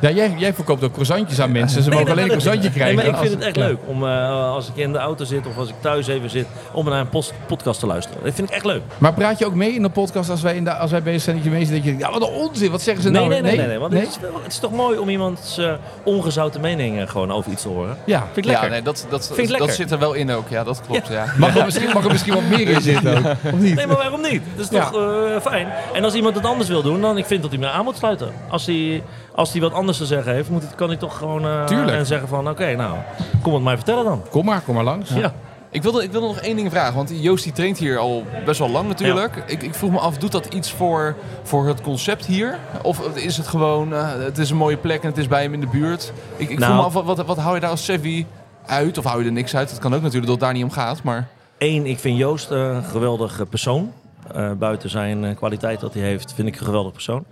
Ja, 0.00 0.10
jij, 0.10 0.34
jij 0.36 0.54
verkoopt 0.54 0.84
ook 0.84 0.90
croissantjes 0.92 1.40
aan 1.40 1.52
mensen. 1.52 1.82
Ze 1.82 1.90
mogen 1.90 2.04
Nee, 2.04 2.12
alleen 2.14 2.24
een 2.24 2.38
croissantje 2.38 2.68
nee, 2.68 2.78
krijgen. 2.78 2.96
maar 2.96 3.06
ik 3.06 3.16
vind 3.16 3.30
het 3.32 3.42
echt 3.42 3.56
ja. 3.56 3.62
leuk 3.66 3.78
om 3.86 4.04
eh, 4.06 4.50
als 4.52 4.68
ik 4.68 4.76
in 4.76 4.92
de 4.92 4.98
auto 4.98 5.24
zit 5.24 5.46
of 5.46 5.56
als 5.58 5.68
ik 5.68 5.74
thuis 5.80 6.06
even 6.06 6.30
zit, 6.30 6.46
om 6.72 6.84
naar 6.84 7.00
een 7.00 7.08
post- 7.08 7.32
podcast 7.46 7.80
te 7.80 7.86
luisteren. 7.86 8.24
Dat 8.24 8.34
vind 8.34 8.48
ik 8.48 8.54
echt 8.54 8.64
leuk. 8.64 8.82
Maar 8.98 9.12
praat 9.14 9.38
je 9.38 9.46
ook 9.46 9.54
mee 9.54 9.74
in 9.74 9.82
de 9.82 9.88
podcast 9.88 10.30
als 10.30 10.42
wij, 10.42 10.56
in 10.56 10.64
de, 10.64 10.74
als 10.74 10.90
wij 10.90 11.02
bezig 11.02 11.22
zijn 11.22 11.36
dat 11.36 11.44
je 11.44 11.50
mee 11.50 11.64
zit? 11.64 11.74
Dat 11.74 11.84
je 11.84 11.96
ja, 11.98 12.10
wat 12.12 12.22
een 12.22 12.28
onzin, 12.34 12.70
wat 12.70 12.82
zeggen 12.82 13.02
ze 13.02 13.10
Nee, 13.10 13.20
nou? 13.20 13.32
nee, 13.32 13.42
nee, 13.42 13.56
nee, 13.56 13.66
nee, 13.66 13.78
want 13.78 13.92
Het, 13.92 14.02
is, 14.02 14.14
het 14.42 14.52
is 14.52 14.58
toch 14.58 14.72
mooi 14.72 14.98
om 14.98 15.08
iemands 15.08 15.58
eh, 15.58 15.72
ongezouten 16.02 16.60
meningen 16.60 17.08
gewoon 17.08 17.32
over 17.32 17.52
iets 17.52 17.62
te 17.62 17.68
horen. 17.68 17.96
Ja, 18.04 18.20
Vind 18.32 18.36
ik 18.36 18.44
lekker. 18.44 18.64
Ja, 18.64 18.70
nee, 18.72 18.82
dat, 18.82 19.06
dat, 19.10 19.26
Vind 19.34 19.48
dat 19.48 19.58
lekker. 19.58 19.76
zit 19.76 19.90
er 19.90 19.98
wel 19.98 20.12
in 20.12 20.30
ook. 20.30 20.48
Ja, 20.48 20.64
dat 20.64 20.80
klopt. 20.86 21.08
Ja. 21.08 21.24
mag, 21.36 21.56
er 21.56 21.64
misschien, 21.64 21.90
mag 21.94 22.04
er 22.04 22.10
misschien 22.10 22.34
wat 22.34 22.42
meer 22.42 22.68
in 22.68 22.80
zitten 22.80 23.16
ook, 23.18 23.24
of 23.44 23.58
niet? 23.58 23.74
Nee, 23.74 23.86
maar 23.86 23.96
waarom 23.96 24.20
niet? 24.20 24.42
Dat 24.56 24.70
is 24.72 24.78
toch 24.80 24.94
eh, 24.94 25.40
fijn. 25.50 25.68
En 25.92 26.04
als 26.04 26.14
iemand 26.14 26.34
het 26.34 26.44
anders 26.44 26.68
wil 26.68 26.82
doen, 26.82 27.00
dan 27.00 27.18
ik 27.18 27.24
vind 27.26 27.42
dat 27.42 27.50
hij 27.50 27.60
me 27.60 27.68
aan 27.68 27.84
moet 27.84 27.96
sluiten. 27.96 28.32
Als 28.48 28.66
hij, 28.66 29.02
als 29.38 29.52
hij 29.52 29.60
wat 29.60 29.72
anders 29.72 29.98
te 29.98 30.06
zeggen 30.06 30.32
heeft, 30.32 30.50
moet, 30.50 30.74
kan 30.74 30.88
hij 30.88 30.96
toch 30.96 31.16
gewoon 31.16 31.44
eh, 31.44 31.98
en 31.98 32.06
zeggen 32.06 32.28
van, 32.28 32.48
oké, 32.48 32.74
nou, 32.74 32.98
kom 33.42 33.54
het 33.54 33.62
mij 33.62 33.76
vertellen 33.76 34.04
dan. 34.04 34.22
Kom 34.30 34.44
maar, 34.44 34.60
kom 34.60 34.74
maar 34.74 34.84
langs. 34.84 35.10
Ja. 35.10 35.32
Ik 35.70 35.82
wilde, 35.82 36.02
ik 36.02 36.12
wilde 36.12 36.26
nog 36.26 36.38
één 36.38 36.56
ding 36.56 36.70
vragen, 36.70 36.94
want 36.94 37.10
Joost 37.14 37.44
die 37.44 37.52
traint 37.52 37.78
hier 37.78 37.98
al 37.98 38.24
best 38.44 38.58
wel 38.58 38.68
lang 38.68 38.88
natuurlijk. 38.88 39.42
Ik, 39.46 39.62
ik 39.62 39.74
vroeg 39.74 39.90
me 39.90 39.98
af, 39.98 40.18
doet 40.18 40.32
dat 40.32 40.46
iets 40.46 40.72
voor, 40.72 41.14
voor 41.42 41.66
het 41.66 41.80
concept 41.80 42.26
hier? 42.26 42.58
Of 42.82 43.16
is 43.16 43.36
het 43.36 43.46
gewoon, 43.46 43.94
eh, 43.94 44.08
het 44.18 44.38
is 44.38 44.50
een 44.50 44.56
mooie 44.56 44.76
plek 44.76 45.02
en 45.02 45.08
het 45.08 45.18
is 45.18 45.28
bij 45.28 45.42
hem 45.42 45.52
in 45.52 45.60
de 45.60 45.66
buurt? 45.66 46.12
Ik, 46.36 46.48
ik 46.50 46.58
Nou. 46.58 46.72
vroeg 46.72 46.92
me 46.92 46.98
af, 46.98 47.06
wat, 47.06 47.16
wat, 47.16 47.26
wat 47.26 47.38
hou 47.38 47.54
je 47.54 47.60
daar 47.60 47.70
als 47.70 47.84
Sevi 47.84 48.26
uit? 48.66 48.98
Of 48.98 49.04
hou 49.04 49.20
je 49.20 49.26
er 49.26 49.32
niks 49.32 49.56
uit? 49.56 49.70
Dat 49.70 49.78
kan 49.78 49.94
ook 49.94 50.02
natuurlijk 50.02 50.26
dat 50.26 50.34
het 50.34 50.44
daar 50.44 50.52
niet 50.52 50.64
om 50.64 50.70
gaat, 50.70 51.02
maar... 51.02 51.28
Eén, 51.58 51.86
ik 51.86 51.98
vind 51.98 52.18
Joost 52.18 52.50
eh, 52.50 52.58
een 52.58 52.84
geweldige 52.84 53.46
persoon. 53.46 53.92
Eh, 54.34 54.52
buiten 54.52 54.90
zijn 54.90 55.24
eh, 55.24 55.36
kwaliteit 55.36 55.80
dat 55.80 55.94
hij 55.94 56.02
heeft, 56.02 56.32
vind 56.34 56.48
ik 56.48 56.58
een 56.58 56.66
geweldig 56.66 56.92
persoon. 56.92 57.24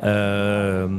Ehm, 0.00 0.92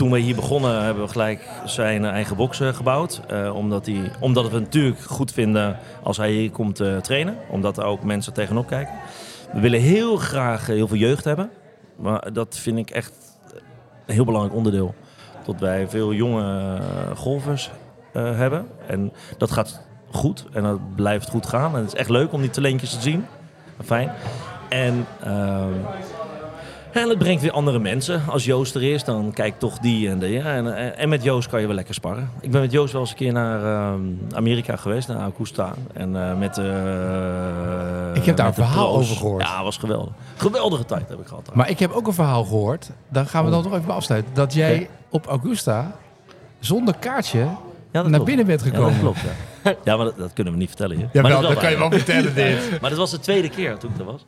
toen 0.00 0.10
we 0.10 0.18
hier 0.18 0.34
begonnen 0.34 0.82
hebben 0.82 1.02
we 1.02 1.10
gelijk 1.10 1.48
zijn 1.64 2.04
eigen 2.04 2.36
box 2.36 2.60
eh, 2.60 2.68
gebouwd. 2.68 3.20
Eh, 3.28 3.54
omdat, 3.54 3.86
hij, 3.86 4.10
omdat 4.20 4.48
we 4.48 4.54
het 4.54 4.64
natuurlijk 4.64 5.00
goed 5.00 5.32
vinden 5.32 5.78
als 6.02 6.16
hij 6.16 6.30
hier 6.30 6.50
komt 6.50 6.80
eh, 6.80 6.96
trainen. 6.96 7.36
Omdat 7.48 7.78
er 7.78 7.84
ook 7.84 8.02
mensen 8.02 8.32
tegenop 8.32 8.66
kijken. 8.66 8.94
We 9.52 9.60
willen 9.60 9.80
heel 9.80 10.16
graag 10.16 10.66
heel 10.66 10.88
veel 10.88 10.96
jeugd 10.96 11.24
hebben. 11.24 11.50
Maar 11.96 12.32
dat 12.32 12.56
vind 12.56 12.78
ik 12.78 12.90
echt 12.90 13.12
een 14.06 14.14
heel 14.14 14.24
belangrijk 14.24 14.56
onderdeel. 14.56 14.94
Dat 15.44 15.60
wij 15.60 15.88
veel 15.88 16.12
jonge 16.12 16.78
golfers 17.14 17.70
hebben. 18.12 18.66
En 18.86 19.12
dat 19.38 19.50
gaat 19.50 19.86
goed 20.10 20.44
en 20.52 20.62
dat 20.62 20.94
blijft 20.94 21.30
goed 21.30 21.46
gaan. 21.46 21.74
En 21.74 21.80
het 21.80 21.92
is 21.92 21.98
echt 21.98 22.10
leuk 22.10 22.32
om 22.32 22.40
die 22.40 22.50
talentjes 22.50 22.94
te 22.94 23.00
zien. 23.00 23.26
Fijn. 23.84 24.12
En, 24.68 25.06
ehm, 25.22 25.72
en 26.92 27.08
het 27.08 27.18
brengt 27.18 27.42
weer 27.42 27.50
andere 27.52 27.78
mensen. 27.78 28.22
Als 28.28 28.44
Joost 28.44 28.74
er 28.74 28.82
is, 28.82 29.04
dan 29.04 29.30
kijk 29.34 29.58
toch 29.58 29.78
die 29.78 30.08
en 30.08 30.18
die. 30.18 30.40
En, 30.40 30.76
en, 30.76 30.96
en 30.96 31.08
met 31.08 31.22
Joost 31.22 31.48
kan 31.48 31.60
je 31.60 31.66
wel 31.66 31.74
lekker 31.74 31.94
sparren. 31.94 32.30
Ik 32.40 32.50
ben 32.50 32.60
met 32.60 32.72
Joost 32.72 32.92
wel 32.92 33.00
eens 33.00 33.10
een 33.10 33.16
keer 33.16 33.32
naar 33.32 33.64
ehm, 33.92 34.00
Amerika 34.34 34.76
geweest, 34.76 35.08
naar 35.08 35.20
Augusta. 35.20 35.74
En 35.92 36.16
eh, 36.30 36.36
met 36.38 36.58
eh, 36.58 36.64
Ik 38.14 38.24
heb 38.24 38.36
daar 38.36 38.46
een 38.46 38.54
de 38.54 38.62
verhaal 38.62 38.88
pro's. 38.92 39.02
over 39.04 39.16
gehoord. 39.16 39.42
Ja, 39.42 39.62
was 39.64 39.76
geweldig. 39.76 40.12
Geweldige 40.36 40.84
tijd 40.84 41.08
heb 41.08 41.20
ik 41.20 41.26
gehad. 41.26 41.46
daar. 41.46 41.56
Maar 41.56 41.70
ik 41.70 41.78
heb 41.78 41.92
ook 41.92 42.06
een 42.06 42.12
verhaal 42.14 42.44
gehoord, 42.44 42.90
daar 43.08 43.26
gaan 43.26 43.44
we 43.44 43.50
dan 43.50 43.62
toch 43.62 43.74
even 43.74 43.94
afsluiten. 43.94 44.34
Dat 44.34 44.54
jij 44.54 44.88
op 45.10 45.26
Augusta 45.26 45.92
zonder 46.58 46.94
kaartje 46.98 47.38
Ja, 47.38 47.56
naar 47.92 48.04
klopt. 48.04 48.24
binnen 48.24 48.46
bent 48.46 48.60
Ja, 48.64 48.66
gekomen. 48.70 48.90
dat 48.92 49.00
klopt, 49.00 49.20
ja. 49.20 49.30
Ja, 49.84 49.96
maar 49.96 50.04
dat, 50.04 50.16
dat 50.18 50.32
kunnen 50.32 50.52
we 50.52 50.58
niet 50.58 50.68
vertellen 50.68 50.96
hier. 50.96 51.08
Ja, 51.12 51.22
maar 51.22 51.30
wel, 51.30 51.40
dat 51.40 51.58
kan 51.58 51.70
je 51.70 51.78
wel 51.78 51.90
vertellen 51.90 52.34
dit. 52.44 52.80
Maar 52.80 52.90
dat 52.90 52.98
was 52.98 53.10
de 53.10 53.18
tweede 53.18 53.48
keer 53.48 53.76
toen 53.78 53.90
ik 53.90 53.98
er 53.98 54.04
was. 54.04 54.24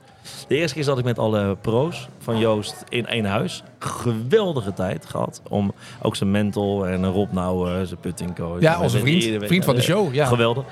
De 0.49 0.55
eerste 0.57 0.75
keer 0.75 0.85
zat 0.85 0.99
ik 0.99 1.05
met 1.05 1.19
alle 1.19 1.57
pro's 1.61 2.09
van 2.19 2.39
Joost 2.39 2.85
in 2.89 3.07
één 3.07 3.25
huis. 3.25 3.63
Geweldige 3.79 4.73
tijd 4.73 5.07
gehad. 5.07 5.43
Om 5.49 5.73
ook 6.03 6.17
zijn 6.17 6.31
mentor 6.31 6.87
en 6.89 7.07
Rob 7.07 7.33
Nouwen, 7.33 7.87
zijn 7.87 8.01
puttingcoach. 8.01 8.61
Ja, 8.61 8.81
onze 8.81 8.99
vriend. 8.99 9.23
iedereen- 9.23 9.49
Vriend 9.49 9.65
van 9.65 9.75
de 9.75 9.83
show, 9.83 10.15
ja. 10.15 10.27
Geweldig. 10.27 10.65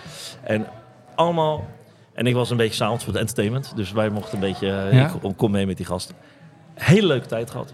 En 0.43 0.67
allemaal... 1.15 1.67
En 2.15 2.27
ik 2.27 2.35
was 2.35 2.51
een 2.51 2.57
beetje 2.57 2.75
sound 2.75 2.99
voor 3.03 3.13
het 3.13 3.21
entertainment. 3.21 3.73
Dus 3.77 3.93
wij 3.93 4.09
mochten 4.09 4.35
een 4.35 4.41
beetje... 4.41 4.71
eh, 4.71 4.93
Ja. 4.93 5.13
Ik 5.23 5.37
kom 5.37 5.51
mee 5.51 5.67
met 5.67 5.77
die 5.77 5.87
gasten. 5.87 6.15
Hele 6.75 7.07
leuke 7.07 7.27
tijd 7.27 7.51
gehad. 7.51 7.73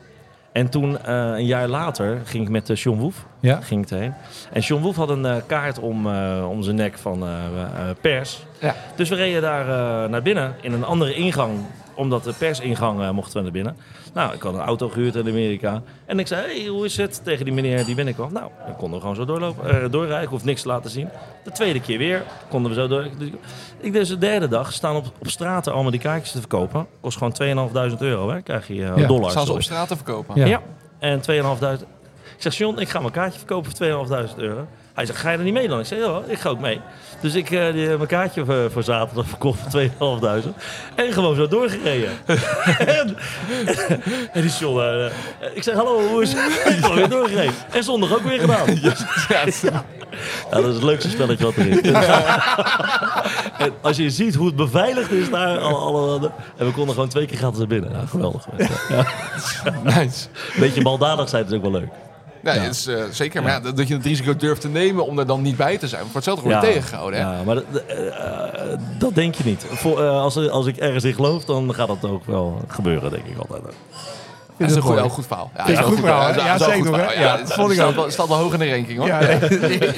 En 0.56 0.68
toen, 0.70 0.98
eh, 1.04 1.14
een 1.14 1.46
jaar 1.46 1.68
later, 1.68 2.20
ging 2.24 2.44
ik 2.44 2.50
met 2.50 2.68
uh, 2.70 2.76
John 2.76 2.98
Woef 2.98 3.26
Ja. 3.40 3.60
ging 3.60 3.84
ik 3.84 3.90
erheen. 3.90 4.14
En 4.52 4.60
John 4.60 4.82
Woef 4.82 4.96
had 4.96 5.08
een 5.08 5.24
eh, 5.26 5.36
kaart 5.46 5.78
om, 5.78 6.06
eh, 6.06 6.46
om 6.50 6.62
zijn 6.62 6.76
nek 6.76 6.98
van 6.98 7.22
eh, 7.22 7.28
eh, 7.28 7.96
pers. 8.00 8.46
Ja. 8.60 8.74
Dus 8.94 9.08
we 9.08 9.14
reden 9.14 9.42
daar 9.42 9.68
eh, 9.68 10.10
naar 10.10 10.22
binnen 10.22 10.54
in 10.60 10.72
een 10.72 10.84
andere 10.84 11.14
ingang. 11.14 11.52
Omdat 11.94 12.24
de 12.24 12.32
persingang 12.38 13.00
eh, 13.00 13.10
mochten 13.10 13.36
we 13.36 13.42
naar 13.42 13.52
binnen. 13.52 13.76
Nou, 14.16 14.34
ik 14.34 14.42
had 14.42 14.54
een 14.54 14.60
auto 14.60 14.88
gehuurd 14.88 15.14
in 15.14 15.28
Amerika. 15.28 15.82
En 16.06 16.18
ik 16.18 16.26
zei, 16.26 16.46
hey, 16.46 16.66
hoe 16.66 16.84
is 16.84 16.96
het? 16.96 17.20
Tegen 17.24 17.44
die 17.44 17.54
meneer 17.54 17.84
die 17.84 17.94
binnenkwam. 17.94 18.32
Nou, 18.32 18.50
dan 18.66 18.76
konden 18.76 18.94
we 18.94 19.00
gewoon 19.00 19.14
zo 19.16 19.24
doorlopen, 19.24 19.82
eh, 19.82 19.90
doorrijden. 19.90 20.22
Ik 20.22 20.28
hoef 20.28 20.44
niks 20.44 20.62
te 20.62 20.68
laten 20.68 20.90
zien. 20.90 21.08
De 21.44 21.50
tweede 21.52 21.80
keer 21.80 21.98
weer 21.98 22.22
konden 22.48 22.70
we 22.70 22.76
zo 22.80 22.88
door. 22.88 23.06
Dus 23.18 23.28
ik 23.80 23.92
dus 23.92 24.08
de 24.08 24.18
derde 24.18 24.48
dag 24.48 24.72
staan 24.72 24.96
op, 24.96 25.06
op 25.18 25.28
straten 25.28 25.72
allemaal 25.72 25.90
die 25.90 26.00
kaartjes 26.00 26.32
te 26.32 26.38
verkopen. 26.38 26.86
Kost 27.00 27.18
gewoon 27.18 27.32
2.500 27.32 27.98
euro, 27.98 28.30
hè? 28.30 28.42
Krijg 28.42 28.66
je 28.68 28.84
eh, 28.84 28.96
Ja. 28.96 29.06
dollars. 29.06 29.32
Staan 29.32 29.46
ze 29.46 29.52
op 29.52 29.60
te 29.88 29.96
verkopen? 29.96 30.34
Ja. 30.40 30.46
Ja. 30.46 30.60
En 30.98 31.20
2.500. 31.20 31.80
Ik 32.36 32.42
zeg, 32.42 32.56
John, 32.56 32.78
ik 32.78 32.88
ga 32.88 33.00
mijn 33.00 33.12
kaartje 33.12 33.38
verkopen 33.38 33.70
voor 33.76 33.86
2.500 33.86 34.36
euro. 34.36 34.66
Hij 34.96 35.06
zegt, 35.06 35.18
ga 35.18 35.30
je 35.30 35.38
er 35.38 35.44
niet 35.44 35.52
mee 35.52 35.68
dan? 35.68 35.80
Ik 35.80 35.86
zeg, 35.86 35.98
ja, 35.98 36.20
ik 36.26 36.38
ga 36.38 36.48
ook 36.48 36.60
mee. 36.60 36.80
Dus 37.20 37.34
ik 37.34 37.50
uh, 37.50 37.72
die, 37.72 37.86
mijn 37.86 38.06
kaartje 38.06 38.44
voor, 38.44 38.70
voor 38.70 38.82
zaterdag 38.82 39.28
verkocht 39.28 39.58
voor 39.68 39.80
2.500. 40.44 40.48
En 40.94 41.12
gewoon 41.12 41.36
zo 41.36 41.48
doorgereden. 41.48 42.10
en, 43.00 43.16
en 44.32 44.40
die 44.40 44.50
John, 44.50 44.78
uh, 44.78 45.06
ik 45.54 45.62
zeg, 45.62 45.74
hallo, 45.74 46.08
hoe 46.08 46.22
is 46.22 46.32
het? 46.32 46.62
Ik 46.76 46.80
ben 46.80 46.94
weer 46.94 47.08
doorgereden. 47.08 47.54
En 47.70 47.84
zondag 47.84 48.14
ook 48.14 48.22
weer 48.22 48.40
gedaan. 48.40 48.66
Ja, 50.50 50.56
dat 50.60 50.64
is 50.64 50.74
het 50.74 50.82
leukste 50.82 51.10
spelletje 51.10 51.44
wat 51.44 51.56
er 51.56 51.66
is. 51.66 51.80
en 53.58 53.72
als 53.80 53.96
je 53.96 54.10
ziet 54.10 54.34
hoe 54.34 54.46
het 54.46 54.56
beveiligd 54.56 55.10
is 55.10 55.30
daar. 55.30 55.58
Alle, 55.58 55.76
alle, 55.76 56.30
en 56.56 56.66
we 56.66 56.72
konden 56.72 56.94
gewoon 56.94 57.08
twee 57.08 57.26
keer 57.26 57.36
gratis 57.36 57.58
naar 57.58 57.66
binnen. 57.66 57.90
Ja, 57.90 58.06
geweldig. 58.06 58.46
Ja. 58.88 59.06
Nice. 59.82 60.26
Beetje 60.58 60.82
baldadig 60.82 61.28
zijn 61.28 61.46
is 61.46 61.52
ook 61.52 61.62
wel 61.62 61.70
leuk. 61.70 61.88
Ja, 62.54 62.60
het 62.62 62.74
is, 62.74 62.86
eh, 62.86 62.96
zeker. 63.10 63.42
Maar 63.42 63.52
ja, 63.52 63.60
dat- 63.60 63.76
dat 63.76 63.88
je 63.88 63.94
het 63.94 64.04
risico 64.04 64.36
durft 64.36 64.60
te 64.60 64.68
nemen 64.68 65.06
om 65.06 65.18
er 65.18 65.26
dan 65.26 65.42
niet 65.42 65.56
bij 65.56 65.78
te 65.78 65.88
zijn. 65.88 66.02
Voor 66.04 66.14
hetzelfde 66.14 66.42
wordt 66.48 66.60
je 66.66 66.72
tegengehouden. 66.72 67.20
Hè? 67.20 67.32
Ja, 67.32 67.42
maar 67.44 67.54
dat, 67.54 67.64
eh, 67.86 68.06
eh, 68.06 68.78
dat 68.98 69.14
denk 69.14 69.34
je 69.34 69.44
niet. 69.44 69.64
Voor, 69.70 70.00
als, 70.08 70.48
als 70.48 70.66
ik 70.66 70.76
ergens 70.76 71.04
in 71.04 71.14
geloof, 71.14 71.44
dan 71.44 71.74
gaat 71.74 71.88
dat 71.88 72.04
ook 72.10 72.26
wel 72.26 72.60
gebeuren, 72.68 73.10
denk 73.10 73.24
ik 73.26 73.38
altijd. 73.38 73.62
Dat 74.58 74.68
is 74.70 74.74
een 74.76 74.82
goed, 74.82 74.98
goed 75.00 75.26
verhaal. 75.26 75.50
Ja, 75.56 75.66
is 75.66 75.78
een 75.78 75.84
goed 75.84 75.98
verhaal, 75.98 76.28
Ja, 76.28 76.44
Ja, 76.44 76.58
zeker 76.58 76.84
nog. 76.90 76.96
Ja, 77.14 77.36
het 77.38 77.48
staat 77.48 77.88
ook. 77.88 77.94
wel- 77.94 78.10
staat 78.10 78.28
wel 78.28 78.36
hoog 78.36 78.52
in 78.52 78.58
de 78.58 78.70
ranking 78.70 78.98
hoor. 78.98 79.06
Ja, 79.06 79.18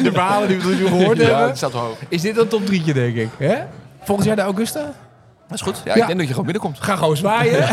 de 0.06 0.10
verhalen 0.12 0.48
die 0.48 0.58
we 0.58 0.86
gehoord 0.86 1.18
Ja, 1.18 1.24
hebben. 1.38 1.56
staat 1.56 1.72
wel 1.72 1.80
hoog. 1.82 1.96
Is 2.08 2.22
dit 2.22 2.36
een 2.38 2.48
top 2.48 2.66
drietje, 2.66 2.92
denk 2.94 3.16
ik? 3.16 3.28
Hè? 3.38 3.54
Volgens 4.02 4.26
jij 4.26 4.36
de 4.36 4.42
Augusta? 4.42 4.92
Dat 5.48 5.56
is 5.56 5.60
goed. 5.64 5.80
Ja, 5.84 5.94
Ja. 5.94 6.00
ik 6.00 6.06
denk 6.06 6.18
dat 6.18 6.20
je 6.28 6.34
gewoon 6.34 6.44
binnenkomt. 6.52 6.80
Ga 6.80 6.96
gewoon 6.96 7.16
zwaaien. 7.16 7.68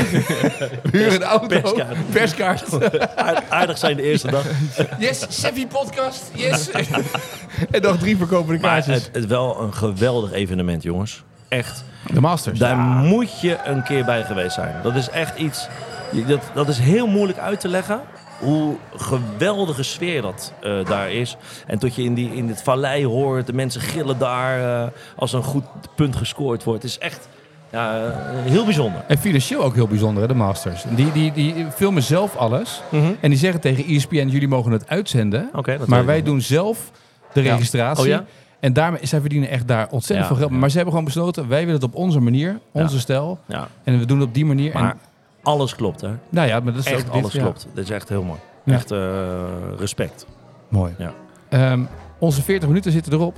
Huur 0.91 1.13
een 1.13 1.23
auto. 1.23 1.47
Perskaart. 1.47 2.11
Perskaart. 2.11 2.91
Aard- 3.15 3.49
Aardig 3.49 3.77
zijn 3.77 3.95
de 3.95 4.03
eerste 4.03 4.31
dag. 4.31 4.45
Yes, 4.99 5.25
Sevi 5.41 5.67
podcast. 5.67 6.23
Yes. 6.33 6.69
en 7.71 7.81
nog 7.81 7.97
drie 7.97 8.17
verkopende 8.17 8.59
Maar 8.61 8.71
kaartjes. 8.71 9.03
het 9.05 9.15
is 9.15 9.25
wel 9.25 9.61
een 9.61 9.73
geweldig 9.73 10.31
evenement, 10.31 10.83
jongens. 10.83 11.23
Echt. 11.47 11.83
de 12.13 12.21
Masters. 12.21 12.59
Daar 12.59 12.77
moet 12.77 13.39
je 13.39 13.57
een 13.65 13.83
keer 13.83 14.05
bij 14.05 14.23
geweest 14.23 14.53
zijn. 14.53 14.75
Dat 14.83 14.95
is 14.95 15.09
echt 15.09 15.37
iets... 15.37 15.67
Dat, 16.27 16.41
dat 16.53 16.67
is 16.67 16.79
heel 16.79 17.07
moeilijk 17.07 17.39
uit 17.39 17.59
te 17.59 17.67
leggen. 17.67 18.01
hoe 18.39 18.75
geweldige 18.95 19.83
sfeer 19.83 20.21
dat 20.21 20.53
eh, 20.61 20.85
daar 20.85 21.11
is. 21.11 21.35
En 21.67 21.79
tot 21.79 21.95
je 21.95 22.03
in, 22.03 22.13
die, 22.13 22.33
in 22.35 22.47
het 22.47 22.61
vallei 22.63 23.05
hoort, 23.05 23.45
de 23.47 23.53
mensen 23.53 23.81
gillen 23.81 24.17
daar 24.17 24.81
eh, 24.83 24.87
als 25.15 25.33
een 25.33 25.43
goed 25.43 25.63
punt 25.95 26.15
gescoord 26.15 26.63
wordt. 26.63 26.83
Het 26.83 26.91
is 26.91 26.97
echt 26.97 27.27
ja, 27.75 28.11
heel 28.33 28.65
bijzonder. 28.65 29.03
En 29.07 29.17
financieel 29.17 29.63
ook 29.63 29.75
heel 29.75 29.87
bijzonder, 29.87 30.21
hè, 30.21 30.27
de 30.27 30.33
Masters. 30.33 30.83
Die, 30.95 31.11
die, 31.11 31.31
die 31.31 31.65
filmen 31.75 32.03
zelf 32.03 32.35
alles. 32.35 32.81
En 33.19 33.29
die 33.29 33.37
zeggen 33.37 33.61
tegen 33.61 33.85
ESPN, 33.85 34.27
jullie 34.27 34.47
mogen 34.47 34.71
het 34.71 34.87
uitzenden. 34.87 35.49
Dat 35.51 35.87
maar 35.87 36.05
wij 36.05 36.23
doen 36.23 36.41
zelf 36.41 36.91
de 37.33 37.41
registratie. 37.41 38.03
Oh 38.03 38.09
ja? 38.09 38.25
En 38.59 38.73
daarmee, 38.73 39.05
zij 39.05 39.19
verdienen 39.19 39.49
echt 39.49 39.67
daar 39.67 39.87
ontzettend 39.89 40.27
veel 40.27 40.37
geld. 40.37 40.51
Maar 40.51 40.69
ze 40.69 40.75
hebben 40.75 40.93
gewoon 40.93 41.07
besloten, 41.07 41.47
wij 41.47 41.59
willen 41.59 41.73
het 41.73 41.83
op 41.83 41.95
onze 41.95 42.19
manier, 42.19 42.59
onze 42.71 42.99
stijl. 42.99 43.39
En 43.83 43.99
we 43.99 44.05
doen 44.05 44.19
het 44.19 44.27
op 44.27 44.33
die 44.33 44.45
manier. 44.45 44.73
maar 44.73 44.91
en, 44.91 44.97
alles 45.43 45.75
klopt 45.75 46.01
hè. 46.01 46.09
nou 46.29 46.47
ja, 46.47 46.59
maar 46.59 46.73
dat 46.73 46.85
is 46.85 46.91
Echt 46.91 47.07
ook 47.07 47.13
alles 47.13 47.31
klopt. 47.31 47.67
Dit 47.73 47.83
is 47.83 47.89
echt 47.89 48.09
heel 48.09 48.23
mooi. 48.23 48.39
Echt 48.65 48.91
eh, 48.91 48.99
respect. 49.77 50.25
Mooi. 50.69 50.93
Ja. 50.97 51.13
Ehm, 51.49 51.83
onze 52.19 52.41
40 52.41 52.67
minuten 52.67 52.91
zitten 52.91 53.13
erop. 53.13 53.37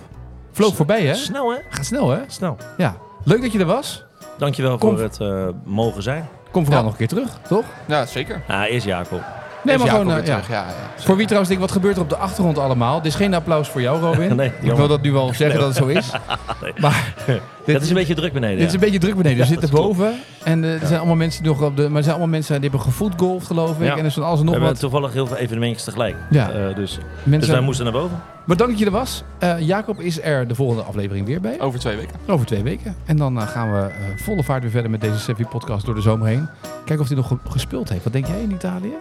Vloog 0.51 0.75
voorbij, 0.75 1.05
hè? 1.05 1.13
Snel 1.13 1.51
hè? 1.51 1.57
Gaat 1.69 1.85
snel, 1.85 2.09
hè? 2.09 2.19
Snel. 2.27 2.57
Ja. 2.77 2.95
Leuk 3.23 3.41
dat 3.41 3.51
je 3.51 3.59
er 3.59 3.65
was. 3.65 4.06
Dankjewel 4.37 4.77
Kom. 4.77 4.89
voor 4.95 5.03
het 5.03 5.19
eh, 5.21 5.47
mogen 5.63 6.03
zijn. 6.03 6.27
Kom 6.51 6.63
vooral 6.63 6.81
Ja. 6.81 6.89
nog 6.89 6.99
een 6.99 7.07
keer 7.07 7.17
terug, 7.17 7.39
toch? 7.47 7.65
Ja, 7.85 8.05
zeker. 8.05 8.41
Ja, 8.47 8.65
eerst 8.67 8.85
Jacob. 8.85 9.21
Nee, 9.63 9.77
maar 9.77 9.87
gewoon, 9.87 10.11
eh, 10.11 10.25
ja. 10.25 10.35
Ja, 10.49 10.55
ja, 10.55 10.65
Voor 10.97 11.15
wie 11.15 11.23
trouwens 11.25 11.49
denkt, 11.49 11.63
wat 11.65 11.73
gebeurt 11.73 11.95
er 11.95 12.01
op 12.01 12.09
de 12.09 12.17
achtergrond 12.17 12.57
allemaal? 12.57 12.95
Dit 13.01 13.05
is 13.11 13.15
geen 13.17 13.33
applaus 13.33 13.69
voor 13.69 13.81
jou, 13.81 13.99
Robin. 14.01 14.35
Nee, 14.35 14.51
ik 14.61 14.71
wil 14.73 14.87
dat 14.87 15.01
nu 15.01 15.11
wel 15.11 15.33
zeggen 15.33 15.59
dat 15.59 15.67
het 15.67 15.77
zo 15.77 15.85
is. 15.85 16.11
Nee. 16.61 16.73
Maar 16.77 17.13
dit, 17.25 17.75
Het 17.75 17.81
is 17.83 17.89
een 17.89 17.95
beetje 17.95 18.15
druk 18.15 18.33
beneden. 18.33 18.57
dit 18.57 18.67
is 18.67 18.73
een 18.73 18.79
beetje 18.79 18.99
druk 18.99 19.15
beneden. 19.15 19.37
We 19.37 19.43
Ja, 19.43 19.49
zitten 19.49 19.71
dat 19.71 19.81
boven. 19.81 20.13
En 20.43 20.63
eh, 20.63 20.81
er 20.81 20.87
zijn 20.87 20.97
allemaal 20.99 21.15
mensen 21.15 21.43
die 21.43 21.51
nog 21.51 21.61
op 21.61 21.75
de... 21.77 21.81
Maar 21.87 21.97
er 21.97 22.03
zijn 22.03 22.15
allemaal 22.15 22.31
mensen 22.33 22.53
die 22.61 22.69
hebben 22.69 22.87
gevoetgolfd, 22.87 23.45
geloof 23.47 23.79
ik. 23.79 23.85
Ja. 23.85 23.91
En 23.91 23.99
er 23.99 24.05
is 24.05 24.13
van 24.13 24.23
alles 24.23 24.39
en 24.39 24.45
We 24.45 24.51
nog 24.51 24.53
hebben 24.53 24.71
wat. 24.71 24.79
toevallig 24.81 25.13
heel 25.13 25.27
veel 25.27 25.37
evenementjes 25.37 25.83
tegelijk. 25.83 26.15
Ja. 26.29 26.49
Eh, 26.51 26.65
dus, 26.65 26.75
dus 26.75 26.99
Mensen... 27.23 27.51
wij 27.51 27.61
moesten 27.61 27.83
naar 27.85 27.93
boven. 27.93 28.21
Maar 28.45 28.57
dank 28.57 28.69
dat 28.69 28.79
je 28.79 28.85
er 28.85 28.91
was. 28.91 29.23
Eh, 29.39 29.59
Jacob 29.59 29.99
is 29.99 30.21
er 30.21 30.47
de 30.47 30.55
volgende 30.55 30.83
aflevering 30.83 31.25
weer 31.25 31.41
bij. 31.41 31.61
Over 31.61 31.79
twee 31.79 31.95
weken. 31.95 32.15
Over 32.27 32.45
twee 32.45 32.63
weken. 32.63 32.95
En 33.05 33.17
dan 33.17 33.41
gaan 33.41 33.71
we 33.73 33.79
eh, 33.79 33.93
volle 34.23 34.43
vaart 34.43 34.61
weer 34.61 34.71
verder 34.71 34.91
met 34.91 35.01
deze 35.01 35.19
Sevi 35.19 35.45
podcast 35.45 35.85
door 35.85 35.95
de 35.95 36.01
zomer 36.01 36.27
heen. 36.27 36.47
Kijken 36.85 36.99
of 36.99 37.07
hij 37.07 37.17
nog 37.17 37.27
ge- 37.27 37.37
gespeeld 37.49 37.89
heeft. 37.89 38.03
Wat 38.03 38.13
denk 38.13 38.27
jij 38.27 38.41
in 38.41 38.51
Italië? 38.51 38.93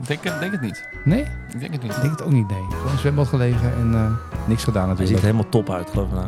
Ik 0.00 0.06
denk, 0.06 0.24
het- 0.24 0.40
denk 0.40 0.52
het 0.52 0.60
niet. 0.60 0.88
Nee? 1.04 1.20
Ik 1.52 1.60
denk 1.60 1.72
het 1.72 1.82
niet. 1.82 1.94
Ik 1.96 2.00
denk 2.00 2.12
het 2.12 2.22
ook 2.22 2.32
niet, 2.32 2.48
nee. 2.50 2.62
Gewoon 2.70 2.92
in 2.92 2.98
zwembad 2.98 3.28
gelegen 3.28 3.72
en 3.76 3.94
eh, 3.94 4.10
niks 4.48 4.64
gedaan 4.64 4.88
Hij 4.88 4.96
ziet 4.96 4.98
natuurlijk. 4.98 5.18
er 5.18 5.24
helemaal 5.32 5.48
top 5.50 5.70
uit, 5.70 5.90
geloof 5.90 6.08
ik. 6.08 6.14
Nou, 6.14 6.26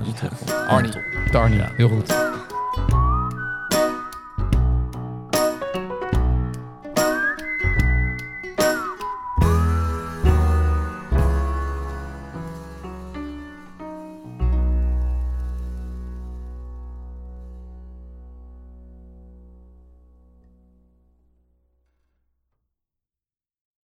er 0.49 0.69
Arnie. 0.69 0.93
Tarnie, 1.31 1.59
Ja. 1.59 1.69
heel 1.77 1.89
goed. 1.89 2.14